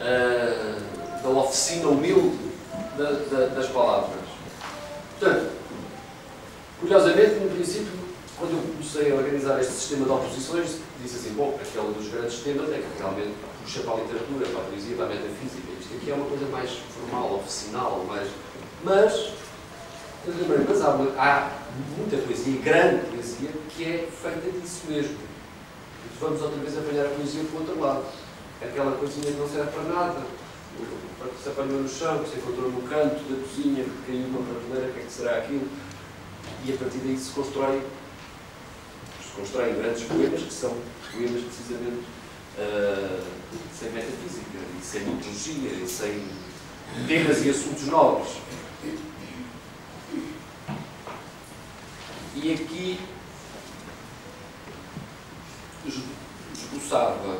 uh, 0.00 1.22
da 1.22 1.28
oficina 1.28 1.88
humilde 1.88 2.38
da, 2.96 3.10
da, 3.10 3.46
das 3.48 3.66
palavras. 3.68 4.20
Portanto, 5.18 5.52
curiosamente, 6.80 7.34
no 7.36 7.50
princípio, 7.50 7.92
quando 8.38 8.52
eu 8.52 8.72
comecei 8.72 9.12
a 9.12 9.14
organizar 9.14 9.60
este 9.60 9.72
sistema 9.72 10.04
de 10.04 10.10
oposições, 10.10 10.76
disse 11.02 11.16
assim, 11.16 11.34
bom, 11.34 11.58
aquele 11.60 11.94
dos 11.94 12.08
grandes 12.08 12.38
temas 12.40 12.70
é 12.70 12.78
que 12.78 12.98
realmente 12.98 13.34
puxa 13.62 13.80
para 13.80 13.94
a 13.94 13.96
literatura, 13.96 14.46
para 14.46 14.60
a 14.60 14.64
poesia, 14.64 14.96
para 14.96 15.06
a 15.06 15.08
metafísica. 15.08 15.72
Isto 15.80 15.94
aqui 15.94 16.10
é 16.10 16.14
uma 16.14 16.26
coisa 16.26 16.46
mais 16.46 16.70
formal, 16.70 17.36
oficinal, 17.36 18.04
mais... 18.06 18.28
Mas, 18.84 19.32
mas 20.68 20.82
há, 20.82 20.90
uma, 20.90 21.10
há 21.20 21.50
muita 21.96 22.18
poesia, 22.18 22.60
grande 22.60 23.06
poesia, 23.06 23.50
que 23.70 23.84
é 23.84 24.08
feita 24.10 24.50
disso 24.60 24.82
mesmo. 24.88 25.16
Vamos 26.20 26.42
outra 26.42 26.58
vez 26.58 26.76
apanhar 26.76 27.06
a 27.06 27.08
poesia 27.10 27.42
para 27.44 27.58
o 27.58 27.60
outro 27.60 27.80
lado 27.80 28.04
aquela 28.62 28.96
coisinha 28.96 29.32
que 29.32 29.38
não 29.38 29.48
serve 29.48 29.70
para 29.70 29.82
nada, 29.82 30.22
se 31.42 31.48
apanhou 31.48 31.82
no 31.82 31.88
chão, 31.88 32.22
que 32.22 32.30
se 32.30 32.36
encontrou 32.38 32.70
no 32.70 32.82
canto 32.82 33.16
da 33.30 33.42
cozinha, 33.42 33.84
que 33.84 34.06
caiu 34.06 34.26
uma 34.26 34.42
prateleira, 34.42 34.90
o 34.90 34.94
que 34.94 35.00
é 35.00 35.02
que 35.02 35.12
será 35.12 35.38
aquilo? 35.38 35.68
E 36.64 36.72
a 36.72 36.76
partir 36.76 36.98
daí 36.98 37.18
se 37.18 37.32
constrói, 37.32 37.82
se 39.22 39.40
constroem 39.40 39.74
grandes 39.74 40.04
poemas, 40.04 40.42
que 40.42 40.52
são 40.52 40.76
poemas 41.12 41.42
precisamente 41.42 42.04
uh, 42.58 43.24
sem 43.78 43.90
metafísica, 43.90 44.58
e 44.80 44.84
sem 44.84 45.00
mitologia, 45.02 45.70
e 45.70 45.88
sem 45.88 46.26
temas 47.06 47.44
e 47.44 47.50
assuntos 47.50 47.86
novos. 47.86 48.36
E 52.34 52.52
aqui 52.52 53.00
esboçava 56.54 57.38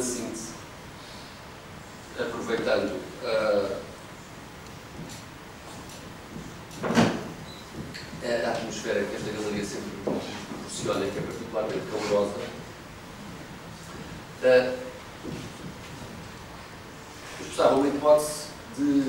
síntese, 0.00 0.50
aproveitando 2.18 2.96
uh, 3.22 3.76
a 8.24 8.50
atmosfera 8.50 9.04
que 9.04 9.16
esta 9.16 9.30
galeria 9.30 9.64
sempre 9.64 9.90
proporciona, 10.04 11.06
que 11.06 11.18
é 11.18 11.22
particularmente 11.22 11.86
calorosa. 11.90 12.34
Uh, 14.42 14.86
esboçava 17.40 17.76
uma 17.76 17.88
hipótese 17.88 18.48
de, 18.76 19.00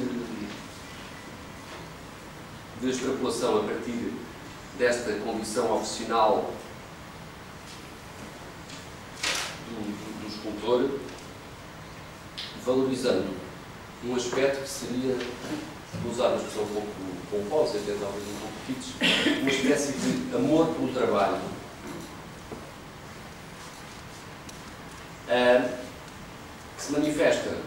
de 2.79 2.89
extrapolação 2.89 3.59
a 3.59 3.63
partir 3.63 4.13
desta 4.77 5.13
condição 5.15 5.75
oficinal 5.75 6.53
do, 9.69 10.21
do 10.21 10.27
escultor, 10.27 10.99
valorizando 12.63 13.35
um 14.05 14.15
aspecto 14.15 14.61
que 14.61 14.69
seria, 14.69 15.17
vou 16.03 16.11
usar 16.11 16.27
uma 16.27 16.37
expressão 16.37 16.63
um 16.63 16.67
pouco 17.29 17.55
talvez 17.85 18.23
um 18.23 18.39
pouco 18.39 19.41
uma 19.41 19.49
espécie 19.49 19.93
de 19.93 20.35
amor 20.35 20.67
pelo 20.75 20.93
trabalho. 20.93 21.41
Uh, 25.27 25.77
que 26.77 26.83
se 26.83 26.91
manifesta 26.93 27.57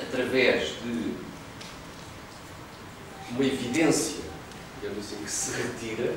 através 0.00 0.68
de 0.82 1.14
uma 3.30 3.44
evidência, 3.44 4.22
digamos 4.80 5.04
assim, 5.04 5.16
que 5.24 5.30
se 5.30 5.50
retira, 5.56 6.14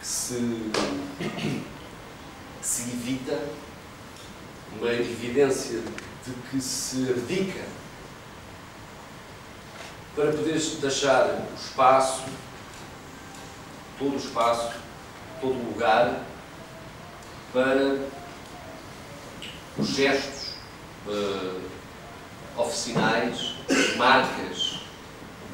que 0.00 0.06
se 0.06 0.70
se 2.62 2.82
evita 2.82 3.38
uma 4.78 4.92
evidência 4.92 5.80
de 6.24 6.32
que 6.48 6.60
se 6.60 6.96
dedica 6.96 7.61
para 10.22 10.30
poder 10.30 10.56
deixar 10.80 11.26
o 11.26 11.54
espaço, 11.56 12.22
todo 13.98 14.14
o 14.14 14.16
espaço, 14.16 14.70
todo 15.40 15.54
o 15.54 15.72
lugar 15.72 16.22
para 17.52 17.98
os 19.76 19.88
gestos 19.88 20.50
uh, 21.08 21.60
oficinais, 22.56 23.56
marcas 23.96 24.78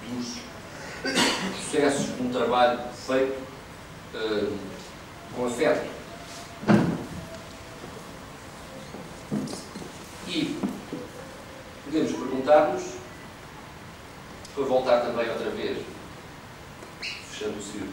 dos 0.07 0.37
processos 1.03 2.17
de 2.17 2.23
um 2.25 2.31
trabalho 2.31 2.81
feito 3.07 3.41
uh, 4.15 4.59
com 5.35 5.47
afeto. 5.47 5.89
E 10.27 10.61
podemos 11.87 12.13
perguntar-nos, 12.13 12.98
para 14.59 14.67
voltar 14.67 15.01
também 15.03 15.31
outra 15.31 15.51
vez, 15.51 15.79
fechando 17.01 17.59
o 17.59 17.63
círculo, 17.63 17.93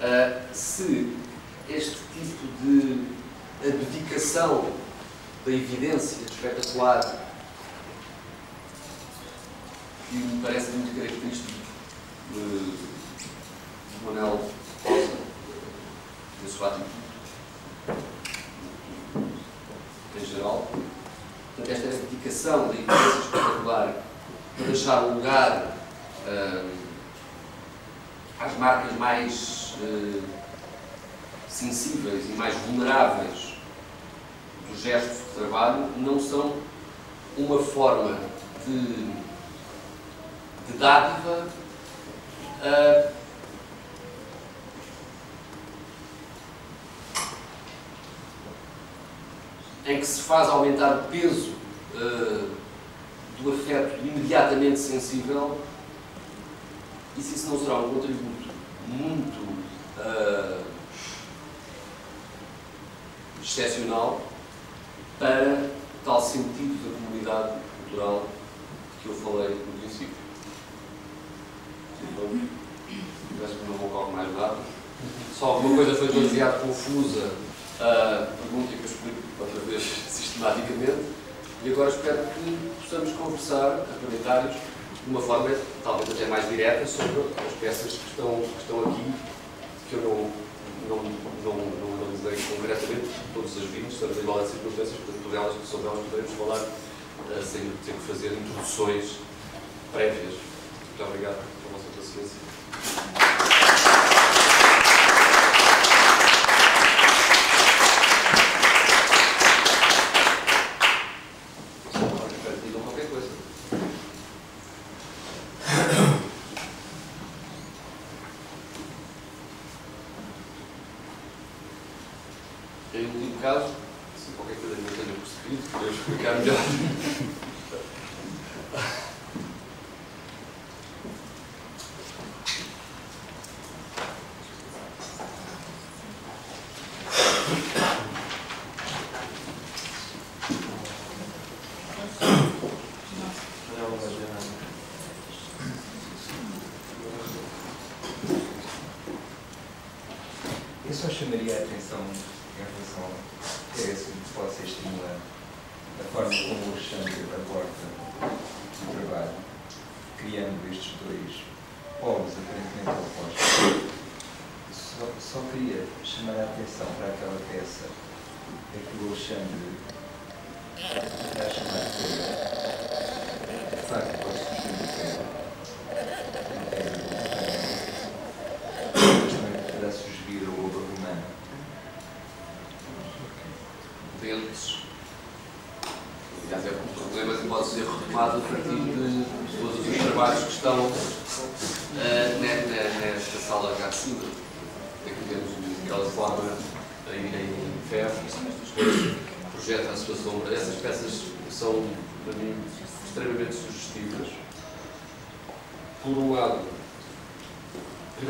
uh, 0.00 0.54
se 0.54 1.14
este 1.68 1.96
tipo 2.14 2.46
de 2.62 3.04
abdicação 3.62 4.72
da 5.44 5.52
evidência 5.52 6.24
espetacular 6.24 7.00
que 10.08 10.16
me 10.16 10.42
parece 10.42 10.70
muito 10.70 10.96
característico 10.96 11.52
de, 12.32 12.70
de 12.70 14.04
Manuel 14.04 14.50
Rosa, 14.82 15.12
da 16.42 16.48
sua 16.48 16.68
atitude 16.68 16.90
em 20.16 20.24
geral. 20.24 20.70
Portanto, 21.54 21.76
esta 21.76 21.88
dedicação 21.88 22.68
da 22.68 22.74
evidência 22.74 23.18
espetacular 23.18 24.06
para 24.56 24.66
deixar 24.66 25.00
lugar 25.00 25.76
uh, 26.26 26.70
às 28.40 28.56
marcas 28.56 28.92
mais 28.98 29.74
uh, 29.82 30.22
sensíveis 31.46 32.26
e 32.30 32.32
mais 32.32 32.54
vulneráveis 32.54 33.54
do 34.68 34.80
gesto 34.80 35.24
de 35.24 35.38
trabalho 35.38 35.90
não 35.98 36.18
são 36.18 36.56
uma 37.36 37.58
forma 37.58 38.18
de, 38.66 39.12
de 40.66 40.78
dádiva 40.78 41.46
uh, 42.62 43.16
em 49.84 50.00
que 50.00 50.06
se 50.06 50.22
faz 50.22 50.48
aumentar 50.48 50.96
o 50.96 51.04
peso 51.04 51.54
do 53.40 53.52
afeto 53.52 53.98
imediatamente 54.04 54.78
sensível, 54.78 55.60
e 57.16 57.22
se 57.22 57.34
isso 57.34 57.48
não 57.48 57.58
será 57.58 57.78
um 57.78 57.94
contributo 57.94 58.48
muito 58.88 59.40
uh, 59.98 60.64
excepcional 63.42 64.20
para 65.18 65.70
tal 66.04 66.20
sentido 66.20 66.82
da 66.84 66.98
comunidade 66.98 67.58
cultural 67.78 68.28
que 69.02 69.08
eu 69.08 69.14
falei 69.14 69.48
no 69.48 69.80
princípio. 69.80 70.14
Então, 72.02 72.40
parece 73.38 73.54
que 73.54 73.66
não 73.66 73.86
ocorre 73.86 74.12
mais 74.12 74.36
nada. 74.36 74.58
Só 75.38 75.46
alguma 75.46 75.76
coisa 75.76 75.94
foi 75.94 76.08
demasiado 76.08 76.62
confusa 76.62 77.30
a 77.80 78.26
pergunta 78.40 78.68
que 78.68 78.80
eu 78.80 78.84
explico 78.84 79.18
outra 79.38 79.60
vez 79.60 79.82
sistematicamente 80.08 81.15
e 81.66 81.72
agora 81.72 81.90
espero 81.90 82.18
que 82.18 82.70
possamos 82.80 83.12
conversar, 83.14 83.80
aproveitar 83.90 84.46
de 84.46 85.10
uma 85.10 85.20
forma 85.20 85.50
talvez 85.82 86.10
até 86.10 86.26
mais 86.26 86.48
direta 86.48 86.86
sobre 86.86 87.22
as 87.44 87.52
peças 87.58 87.92
que 87.94 88.10
estão, 88.10 88.40
que 88.40 88.60
estão 88.60 88.80
aqui, 88.84 89.12
que 89.90 89.94
eu 89.96 90.00
não, 90.00 90.30
não, 90.88 91.02
não, 91.42 91.56
não 91.58 92.06
analisei 92.06 92.56
concretamente, 92.56 93.10
todas 93.34 93.56
as 93.56 93.64
vimos, 93.64 93.94
estamos 93.94 94.16
em 94.16 94.20
igualdade 94.20 94.46
de 94.46 94.54
circunstâncias, 94.54 94.96
portanto, 94.96 95.22
sobre 95.24 95.38
elas, 95.38 95.68
sobre 95.68 95.86
elas 95.88 96.04
poderemos 96.04 96.32
falar 96.38 96.60
uh, 96.62 97.42
sem 97.42 97.62
ter 97.84 97.92
que 97.94 98.06
fazer 98.06 98.32
introduções 98.32 99.18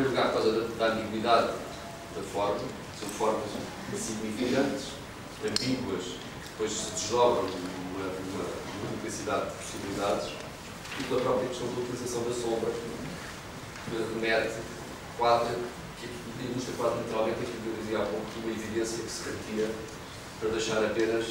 primeiro 0.06 0.10
lugar, 0.10 0.26
por 0.32 0.42
causa 0.42 0.60
da, 0.60 0.86
da 0.86 0.92
ambiguidade 0.92 1.52
da 2.14 2.22
forma, 2.22 2.60
são 2.98 3.08
formas 3.08 3.44
insignificantes, 3.92 4.92
ambíguas, 5.44 6.04
que 6.04 6.48
depois 6.50 6.72
se 6.72 6.90
desdobram 6.92 7.42
numa, 7.42 8.04
numa 8.06 8.44
multiplicidade 8.82 9.50
de 9.50 9.56
possibilidades, 9.56 10.28
e 10.98 11.04
pela 11.04 11.20
própria 11.20 11.48
questão 11.48 11.66
da 11.68 11.80
utilização 11.80 12.22
da 12.22 12.32
sombra, 12.32 12.70
que 13.84 14.14
remete 14.14 14.54
quase, 15.18 15.54
que 16.00 16.08
ilustra 16.44 16.74
quase 16.76 16.98
literalmente 16.98 17.40
aquilo 17.40 17.62
que 17.62 17.68
eu 17.68 17.82
dizia 17.82 17.98
há 17.98 18.06
pouco, 18.06 18.26
uma 18.42 18.52
evidência 18.52 19.04
que 19.04 19.10
se 19.10 19.22
retira 19.28 19.70
para 20.40 20.48
deixar 20.50 20.84
apenas 20.84 21.26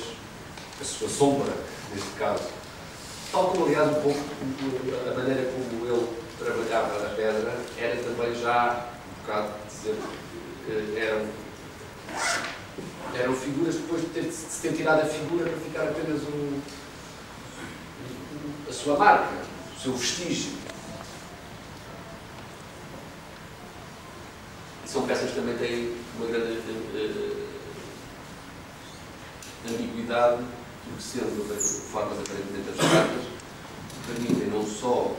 a 0.80 0.84
sua 0.84 1.10
sombra, 1.10 1.54
neste 1.94 2.12
caso. 2.20 2.44
Tal 3.32 3.50
como, 3.50 3.66
aliás, 3.66 3.90
um 3.90 4.02
pouco 4.02 4.20
a 4.20 5.14
maneira 5.14 5.52
como 5.52 5.86
ele 5.86 6.25
trabalhava 6.40 7.06
a 7.06 7.10
pedra 7.16 7.58
era 7.78 8.04
também 8.04 8.36
já, 8.36 8.88
um 9.08 9.22
bocado 9.22 9.54
dizer, 9.68 9.96
que 10.66 11.00
eram, 11.00 11.28
eram 13.14 13.36
figuras 13.36 13.76
depois 13.76 14.02
de 14.02 14.08
ter, 14.08 14.24
de 14.24 14.34
se 14.34 14.62
ter 14.62 14.74
tirado 14.74 15.02
a 15.02 15.06
figura 15.06 15.50
para 15.50 15.60
ficar 15.60 15.84
apenas 15.84 16.22
um, 16.24 16.60
a 18.68 18.74
sua 18.74 18.98
marca, 18.98 19.34
o 19.76 19.80
seu 19.80 19.94
vestígio. 19.94 20.54
São 24.86 25.06
peças 25.06 25.32
que 25.32 25.36
também 25.36 25.58
têm 25.58 25.98
uma 26.18 26.28
grande 26.28 26.62
eh, 26.96 27.46
ambiguidade, 29.70 30.44
porque 30.84 31.02
sendo 31.02 31.48
de 31.48 31.92
formas 31.92 32.20
aparentemente 32.20 32.70
abstratas, 32.70 33.24
permitem 34.08 34.48
não 34.48 34.66
só, 34.66 35.16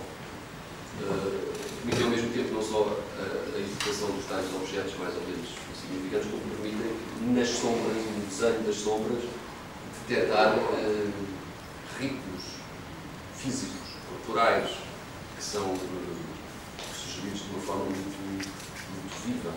permitem 0.98 2.04
ao 2.04 2.10
mesmo 2.10 2.32
tempo 2.32 2.54
não 2.54 2.62
só 2.62 2.98
a, 3.18 3.22
a 3.54 3.58
identificação 3.58 4.10
dos 4.10 4.24
tais 4.26 4.46
objetos 4.54 4.94
mais 4.98 5.14
ou 5.14 5.20
menos 5.22 5.48
significantes, 5.80 6.30
como 6.30 6.42
permitem 6.56 6.96
nas 7.34 7.48
sombras, 7.48 7.96
no 7.96 8.26
desenho 8.26 8.62
das 8.66 8.76
sombras, 8.76 9.22
detectar 10.08 10.54
eh, 10.58 11.10
ritmos 11.98 12.42
físicos, 13.36 13.76
corporais, 14.08 14.70
que 15.36 15.42
são 15.44 15.74
eh, 15.74 16.86
sugeridos 16.94 17.42
de 17.42 17.50
uma 17.50 17.60
forma 17.60 17.84
muito, 17.84 18.18
muito 18.26 19.26
viva 19.26 19.52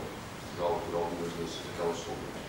por 0.57 0.63
al- 0.65 0.81
por 0.89 0.95
algumas 0.97 1.31
das, 1.39 1.49
daquelas 1.65 1.97
sombras. 1.97 2.39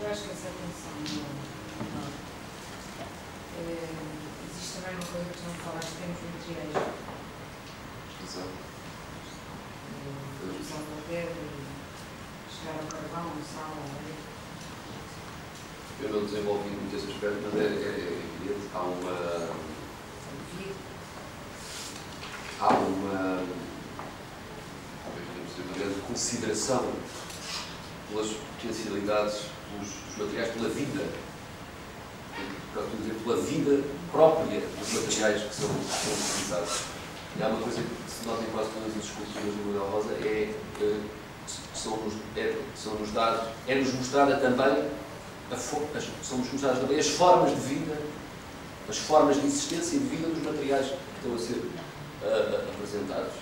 Eu 0.00 0.10
acho 0.10 0.22
que 0.22 0.30
essa 0.30 0.48
atenção 0.48 0.94
não. 1.18 1.82
não. 2.00 2.28
Também 4.88 5.04
uma 5.04 5.12
coisa 5.12 5.30
que 5.34 5.42
não 5.46 5.54
falaste, 5.54 5.90
que 5.90 5.96
tem 6.00 6.08
os 6.08 6.20
materiais. 6.32 6.72
Exato. 8.24 8.48
Usar 10.60 10.78
da 10.78 11.02
pedra, 11.06 11.44
chegar 12.48 12.74
ao 12.80 12.86
carvão, 12.88 13.32
ao 13.36 13.44
sal. 13.44 13.76
Eu 16.00 16.08
não 16.08 16.24
desenvolvi 16.24 16.70
muito 16.70 16.96
esse 16.96 17.06
aspecto, 17.06 17.42
mas 17.44 17.54
é, 17.54 17.64
é, 17.64 17.68
é 17.68 18.22
evidente. 18.40 18.70
Há 18.72 18.80
uma. 18.80 19.50
Há 22.60 22.68
uma. 22.68 23.44
dizer, 25.48 25.62
uma 25.64 25.74
grande 25.74 26.00
consideração 26.00 26.94
pelas 28.08 28.28
potencialidades 28.28 29.50
dos, 29.78 29.88
dos 29.90 30.16
materiais, 30.16 30.54
pela 30.54 30.68
vida. 30.70 31.28
Para 32.72 32.82
dizer, 33.00 33.14
pela 33.24 33.36
vida 33.36 33.84
própria 34.12 34.60
dos 34.60 34.92
materiais 34.92 35.42
que 35.42 35.54
são, 35.54 35.68
que 35.68 35.84
são 35.84 36.12
utilizados. 36.12 36.82
E 37.38 37.42
há 37.42 37.48
uma 37.48 37.60
coisa 37.60 37.82
que 37.82 38.10
se 38.10 38.26
nota 38.26 38.42
em 38.42 38.50
quase 38.50 38.70
todas 38.70 38.96
as 38.96 39.04
esculturas 39.04 39.54
do 39.54 39.66
Manuel 39.66 39.90
Rosa, 39.90 40.12
é 40.24 40.54
eh, 40.80 41.00
são-nos 41.74 42.14
é, 42.36 42.56
são-nos 42.76 43.12
dados, 43.12 43.48
é-nos 43.66 43.92
mostrada 43.94 44.36
também 44.36 44.88
a 45.50 45.54
as, 45.54 46.08
são-nos 46.22 46.52
mostradas 46.52 46.80
também 46.80 46.98
as 46.98 47.08
formas 47.08 47.50
de 47.50 47.60
vida, 47.60 47.98
as 48.88 48.98
formas 48.98 49.40
de 49.40 49.46
existência 49.46 49.96
e 49.96 50.00
de 50.00 50.06
vida 50.06 50.28
dos 50.28 50.42
materiais 50.42 50.86
que 50.86 51.28
estão 51.28 51.34
a 51.34 51.38
ser 51.38 51.70
ah, 52.22 52.66
apresentados. 52.74 53.32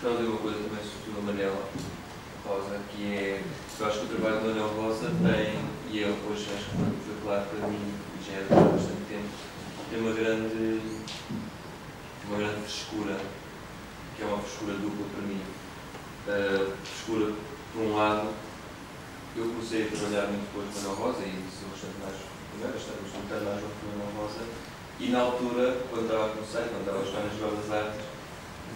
De 0.00 0.08
dizer 0.08 0.24
uma 0.24 0.38
coisa 0.38 0.58
também 0.58 0.84
sobre 0.84 1.20
o 1.20 1.22
Manel 1.22 1.56
Rosa, 2.46 2.78
que 2.90 3.14
é. 3.14 3.42
Eu 3.78 3.86
acho 3.86 3.98
que 4.00 4.04
o 4.04 4.08
trabalho 4.08 4.40
do 4.40 4.48
Manel 4.48 4.68
Rosa 4.68 5.10
tem, 5.22 5.58
e 5.90 5.98
eu 6.02 6.10
hoje 6.30 6.46
acho 6.54 6.70
que 6.70 6.76
foi- 6.76 7.22
claro 7.22 7.46
para 7.46 7.68
mim, 7.68 7.94
e 8.18 8.24
já 8.24 8.38
é 8.38 8.46
há 8.50 8.54
bastante 8.72 9.04
tempo, 9.08 9.28
tem 9.90 10.00
uma 10.00 10.12
grande. 10.12 10.80
uma 12.28 12.38
grande 12.38 12.60
frescura, 12.62 13.16
que 14.16 14.22
é 14.22 14.26
uma 14.26 14.38
frescura 14.38 14.74
dupla 14.74 15.06
para 15.12 15.26
mim. 15.26 15.42
Uh, 16.26 16.72
frescura, 16.84 17.34
por 17.72 17.82
um 17.82 17.96
lado, 17.96 18.28
eu 19.36 19.44
comecei 19.44 19.84
a 19.84 19.90
trabalhar 19.90 20.26
muito 20.28 20.46
depois 20.46 20.70
com 20.70 20.78
o 20.78 20.82
Manuel 20.82 21.12
Rosa 21.12 21.26
e 21.26 21.34
sou 21.50 21.68
bastante 21.68 21.98
mais, 21.98 22.16
primeiro, 22.52 22.78
estava 22.78 23.02
bastante 23.02 23.44
mais 23.44 23.60
junto 23.60 23.74
com 23.74 23.86
o 23.86 23.98
Manuel 23.98 24.14
Rosa, 24.22 24.42
e 25.00 25.08
na 25.10 25.18
altura, 25.20 25.76
quando 25.90 26.04
estava 26.06 26.26
a 26.26 26.28
começar, 26.30 26.62
quando 26.70 26.86
estava 26.86 26.98
a 26.98 27.02
estudar 27.02 27.22
nas 27.26 27.58
das 27.58 27.70
Artes, 27.74 28.06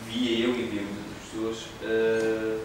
via 0.09 0.33
eu 0.45 0.51
e 0.51 0.63
via 0.67 0.83
muitas 0.83 1.17
pessoas 1.23 1.57
eh, 1.83 2.59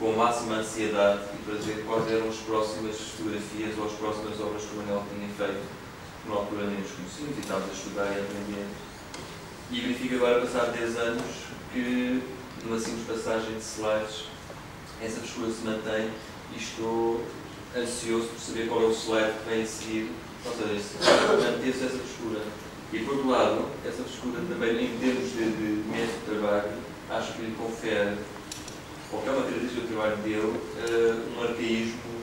com 0.00 0.14
a 0.14 0.16
máxima 0.16 0.56
ansiedade 0.56 1.20
e 1.34 1.44
para 1.44 1.58
dizer 1.58 1.84
quais 1.86 2.10
eram 2.10 2.30
as 2.30 2.36
próximas 2.36 2.96
fotografias 2.96 3.78
ou 3.78 3.84
as 3.84 3.92
próximas 3.92 4.40
obras 4.40 4.62
que 4.62 4.72
o 4.72 4.76
Manuel 4.78 5.04
tinha 5.12 5.28
feito. 5.28 5.62
Na 6.26 6.36
altura 6.36 6.66
nem 6.66 6.80
os 6.80 6.90
conhecíamos 6.90 7.36
e 7.36 7.40
estávamos 7.40 7.68
a 7.68 7.72
estudar 7.74 8.06
e 8.06 8.18
a 8.18 8.22
aprender. 8.22 8.66
E 9.70 9.80
verifico 9.80 10.14
agora, 10.16 10.40
passar 10.40 10.72
10 10.72 10.96
anos, 10.96 11.22
que 11.72 12.22
numa 12.64 12.80
simples 12.80 13.06
passagem 13.06 13.52
de 13.52 13.60
slides, 13.60 14.24
essa 15.02 15.20
frescura 15.20 15.52
se 15.52 15.64
mantém 15.64 16.10
e 16.54 16.58
estou 16.58 17.24
ansioso 17.76 18.28
por 18.28 18.40
saber 18.40 18.68
qual 18.68 18.82
é 18.82 18.86
o 18.86 18.92
slide 18.92 19.32
que 19.32 19.50
vem 19.50 19.62
a 19.62 19.66
seguir. 19.66 20.12
Ou 20.46 20.52
seja, 20.52 20.80
se 20.80 20.96
manteve-se 21.44 21.84
essa 21.84 21.98
frescura. 21.98 22.40
E 22.92 22.98
por 23.00 23.14
outro 23.16 23.30
lado, 23.30 23.66
essa 23.86 24.02
frescura 24.02 24.40
também, 24.48 24.94
em 24.94 24.98
termos 24.98 25.30
de, 25.30 25.44
de 25.44 25.88
método 25.88 26.18
de 26.18 26.40
trabalho, 26.40 26.72
acho 27.10 27.34
que 27.34 27.42
lhe 27.42 27.54
confere, 27.54 28.16
ou 29.12 29.20
que 29.20 29.28
é 29.28 29.32
uma 29.32 29.42
característica 29.42 29.80
do 29.82 29.88
trabalho 29.88 30.16
dele, 30.18 30.60
eh, 30.78 31.14
um 31.36 31.42
arcaísmo 31.42 32.20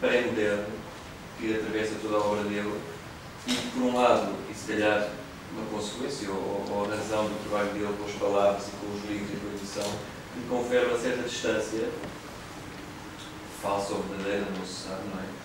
pré-moderno 0.00 0.66
que 1.38 1.54
atravessa 1.54 1.94
toda 2.00 2.16
a 2.16 2.20
obra 2.20 2.44
dele 2.44 2.80
e 3.46 3.52
que, 3.52 3.70
por 3.70 3.82
um 3.82 3.96
lado, 3.96 4.32
e 4.50 4.54
se 4.54 4.72
calhar 4.72 5.10
uma 5.52 5.66
consequência 5.66 6.30
ou, 6.30 6.64
ou 6.70 6.84
a 6.84 6.96
razão 6.96 7.24
do 7.24 7.48
trabalho 7.48 7.72
dele 7.72 7.94
com 7.98 8.04
as 8.04 8.12
palavras 8.12 8.68
e 8.68 8.70
com 8.70 8.94
os 8.94 9.04
livros 9.10 9.30
e 9.30 9.36
com 9.36 9.48
a 9.48 9.54
edição, 9.54 9.98
lhe 10.36 10.48
confere 10.48 10.86
uma 10.86 10.98
certa 10.98 11.22
distância, 11.22 11.88
falsa 13.60 13.94
ou 13.94 14.02
verdadeira, 14.02 14.46
não 14.56 14.64
se 14.64 14.88
sabe, 14.88 15.02
não 15.12 15.20
é? 15.20 15.42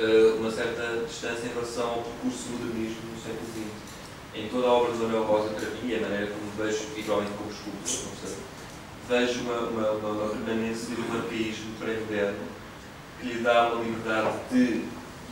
Eh, 0.00 0.34
uma 0.40 0.50
certa 0.50 1.04
distância 1.06 1.46
em 1.46 1.52
relação 1.54 1.88
ao 1.90 2.02
percurso 2.02 2.50
modernismo 2.50 3.14
no 3.14 3.20
século 3.20 3.46
XX 3.52 3.94
em 4.34 4.48
toda 4.48 4.66
a 4.66 4.72
obra 4.72 4.92
de 4.92 4.98
Manuel 4.98 5.22
Rosa, 5.22 5.50
para 5.50 5.70
mim, 5.70 5.88
e 5.88 5.94
a 5.94 6.00
maneira 6.00 6.26
como 6.26 6.50
vejo, 6.58 6.88
igualmente 6.96 7.30
como 7.38 7.50
escultor, 7.50 8.10
não 8.10 8.28
sei, 8.28 8.36
vejo 9.08 9.40
uma, 9.40 9.60
uma, 9.60 9.90
uma, 9.90 10.34
de 10.34 10.50
um 10.50 11.16
arcaísmo 11.16 11.74
pré-moderno 11.78 12.38
que 13.20 13.26
lhe 13.26 13.42
dá 13.42 13.72
uma 13.72 13.82
liberdade 13.82 14.36
de 14.50 14.84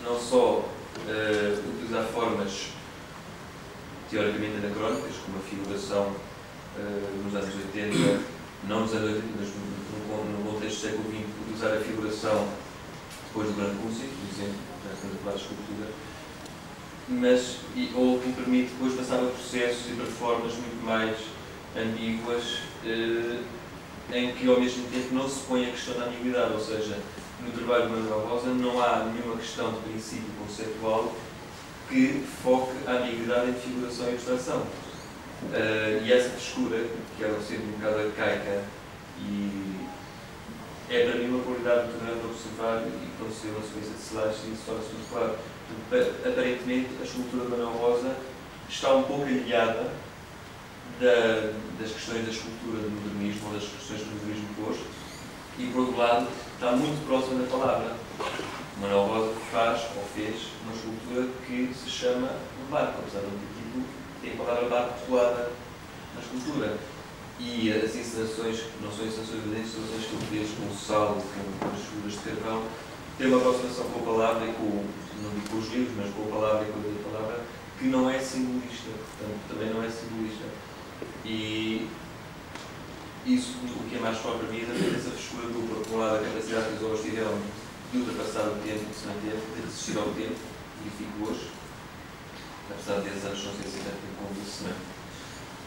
não 0.05 0.19
só 0.19 0.69
eh, 1.09 1.59
utilizar 1.59 2.05
formas 2.05 2.69
teoricamente 4.11 4.65
anacrónicas, 4.65 5.15
como 5.25 5.39
a 5.39 5.41
figuração 5.41 6.13
eh, 6.79 7.23
nos 7.25 7.35
anos 7.35 7.55
80, 7.55 8.21
não 8.69 8.81
nos 8.81 8.93
anos 8.93 9.11
80, 9.11 9.27
mas 9.39 9.49
no, 9.49 10.45
no, 10.45 10.53
contexto 10.53 10.77
do 10.77 10.81
século 10.81 11.05
XX, 11.11 11.25
utilizar 11.43 11.73
a 11.73 11.81
figuração 11.81 12.49
depois 13.29 13.49
do 13.49 13.55
Grande 13.55 13.77
Cúncio, 13.77 14.07
por 14.07 14.35
exemplo, 14.35 14.61
já 14.87 14.95
estamos 14.95 15.17
a 15.17 15.19
falar 15.21 15.37
de 15.37 15.43
escultura, 15.43 15.89
mas, 17.09 17.57
ou 17.95 18.21
que 18.21 18.33
permite 18.33 18.71
depois 18.73 18.95
passar 18.95 19.17
a 19.17 19.27
processos 19.27 19.91
e 19.91 19.95
para 19.95 20.07
formas 20.07 20.53
muito 20.53 20.85
mais 20.85 21.17
ambíguas, 21.77 22.59
eh, 22.85 23.41
em 24.11 24.33
que 24.35 24.49
ao 24.49 24.61
mesmo 24.61 24.89
tempo 24.89 25.15
não 25.15 25.29
se 25.29 25.41
põe 25.41 25.67
a 25.67 25.71
questão 25.71 25.95
da 25.95 26.07
ambiguidade, 26.07 26.53
ou 26.53 26.61
seja, 26.61 26.99
no 27.41 27.53
trabalho 27.53 27.89
de 27.89 27.93
Manuel 27.93 28.27
Rosa 28.27 28.49
não 28.49 28.83
há 28.83 29.05
nenhuma 29.13 29.37
questão 29.37 29.73
de 29.73 29.81
princípio 29.81 30.31
conceitual 30.39 31.13
que 31.89 32.25
foque 32.43 32.73
a 32.87 32.93
ambiguidade 32.93 33.51
entre 33.51 33.61
figuração 33.61 34.07
e 34.07 34.11
abstração. 34.11 34.63
Uh, 35.43 36.05
e 36.05 36.13
essa 36.13 36.31
frescura, 36.31 36.87
que 37.17 37.25
ela 37.25 37.39
sendo 37.43 37.65
um 37.65 37.79
bocado 37.79 37.99
arcaica 38.07 38.65
e 39.19 39.73
é 40.89 41.05
para 41.05 41.19
mim 41.19 41.29
uma 41.29 41.43
qualidade 41.43 41.89
muito 41.89 42.05
grande 42.05 42.27
observar 42.27 42.83
e 42.87 43.09
quando 43.19 43.33
se 43.33 43.47
vê 43.47 43.53
uma 43.53 43.67
sequência 43.67 43.93
de 43.93 44.03
slides 44.03 44.53
isso 44.53 44.63
torna-se 44.67 44.93
muito 44.93 45.11
claro. 45.11 45.35
Aparentemente 46.27 46.91
a 47.01 47.05
escultura 47.05 47.45
de 47.45 47.51
Manuel 47.51 47.73
Rosa 47.79 48.17
está 48.69 48.95
um 48.95 49.03
pouco 49.03 49.25
aliada 49.25 49.91
da, 51.03 51.51
das 51.83 51.91
questões 51.91 52.25
da 52.25 52.31
escultura 52.31 52.79
do 52.79 52.91
modernismo 52.91 53.49
ou 53.49 53.55
das 53.59 53.67
questões 53.67 54.01
do 54.01 54.15
modernismo 54.15 54.49
posto 54.55 54.87
e 55.59 55.67
por 55.67 55.81
outro 55.81 55.99
lado 55.99 56.29
está 56.55 56.73
muito 56.73 57.05
próxima 57.07 57.43
da 57.43 57.51
palavra. 57.51 57.97
Manuel 58.81 59.07
Rosa 59.07 59.35
faz 59.51 59.83
ou 59.97 60.03
fez 60.15 60.47
uma 60.63 60.73
escultura 60.73 61.29
que 61.47 61.75
se 61.75 61.91
chama 61.91 62.31
barco, 62.71 63.03
apesar 63.03 63.21
ter 63.21 63.29
título, 63.29 63.85
tem 64.23 64.33
a 64.33 64.37
palavra 64.37 64.69
barco 64.69 65.01
tatuada 65.01 65.51
na 66.15 66.21
escultura. 66.23 66.79
E 67.39 67.73
as 67.73 67.97
encenações, 67.97 68.65
não 68.81 68.91
são 68.93 69.05
encenações 69.05 69.43
são 69.43 69.83
encenações 69.83 70.07
que 70.07 70.13
eu 70.13 70.21
fiz 70.31 70.51
com 70.57 70.75
sal, 70.77 71.19
com 71.61 71.67
as 71.67 71.83
figuras 71.83 72.13
de 72.13 72.19
carvão, 72.21 72.63
tem 73.19 73.27
uma 73.27 73.39
aproximação 73.39 73.85
com 73.91 74.01
a 74.01 74.15
palavra 74.15 74.47
e 74.47 74.53
com, 74.55 74.87
não 75.23 75.31
digo 75.35 75.49
com 75.51 75.59
os 75.59 75.69
livros, 75.69 75.95
mas 75.97 76.15
com 76.15 76.23
a 76.23 76.41
palavra 76.41 76.69
e 76.69 76.73
com 76.73 76.79
a 76.79 77.13
palavra, 77.13 77.41
que 77.79 77.87
não 77.87 78.09
é 78.09 78.19
simbolista, 78.21 78.91
portanto, 78.95 79.39
também 79.49 79.71
não 79.75 79.83
é 79.83 79.91
simbolista. 79.91 80.45
E 81.25 81.89
isso, 83.25 83.55
o 83.63 83.89
que 83.89 83.97
é 83.97 84.01
mais 84.01 84.19
forte 84.19 84.45
para 84.45 84.57
é 84.57 84.95
essa 84.97 85.11
fechura 85.11 85.47
dupla, 85.47 85.83
por 85.85 85.95
um 85.95 85.99
lado, 85.99 86.17
a 86.17 86.29
capacidade 86.29 86.69
que 86.69 86.75
os 86.75 86.83
homens 86.83 87.03
tiveram 87.03 87.39
de 87.93 87.99
ultrapassar 87.99 88.49
o 88.49 88.59
tempo, 88.67 88.85
de 88.85 88.95
se 88.95 89.07
manter, 89.07 89.39
de 89.39 89.63
resistir 89.63 89.97
ao 89.99 90.11
tempo, 90.15 90.35
e 90.85 90.91
fico 90.91 91.31
hoje, 91.31 91.51
apesar 92.69 93.01
de 93.01 93.11
10 93.11 93.25
anos 93.27 93.45
não 93.45 93.53
ser 93.53 93.69
assim 93.69 93.83
tanto 93.85 94.03
como 94.19 94.35
disse, 94.35 94.65
não 94.65 94.93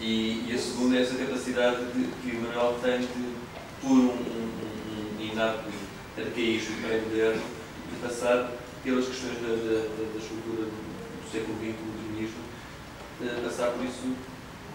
e, 0.02 0.52
a 0.54 0.58
segunda 0.58 0.98
é 0.98 1.02
essa 1.02 1.16
capacidade 1.16 1.86
de, 1.94 2.08
que 2.22 2.36
o 2.36 2.42
Manuel 2.42 2.78
tem 2.84 3.00
de, 3.00 3.36
por 3.82 3.92
um, 3.92 4.12
um, 4.12 5.16
um 5.18 5.22
inato 5.22 5.70
arcaísmo 6.18 6.76
pré-moderno, 6.82 7.42
de 7.90 7.96
passar 8.02 8.52
pelas 8.84 9.08
questões 9.08 9.40
da, 9.40 9.48
da, 9.48 10.12
da 10.12 10.20
escultura 10.20 10.68
do 10.68 11.32
século 11.32 11.58
XX, 11.58 11.76
do 11.80 12.12
modernismo, 12.12 12.44
passar 13.44 13.72
por 13.72 13.86
isso 13.86 14.16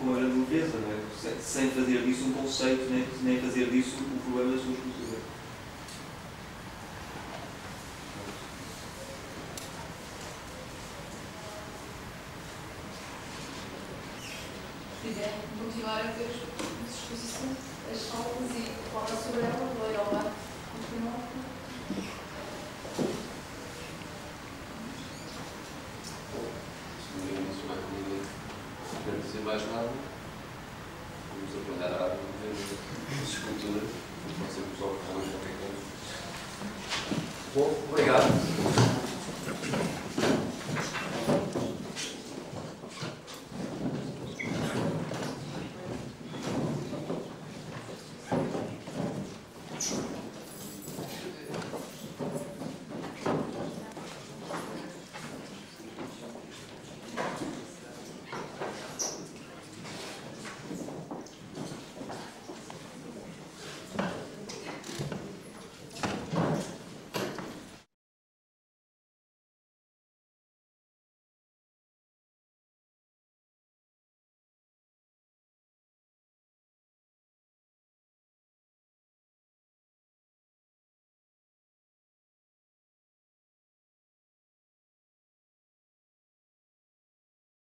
uma 0.03 0.17
grande 0.17 0.39
leveza, 0.39 0.77
é? 0.77 1.35
sem 1.43 1.71
fazer 1.71 2.03
disso 2.05 2.25
um 2.25 2.33
conceito, 2.33 2.91
nem, 3.23 3.41
fazer 3.41 3.71
disso 3.71 3.97
o 4.01 4.31
problema 4.31 4.57
da 4.57 4.63
sua 4.63 4.73
escultura. 4.73 5.10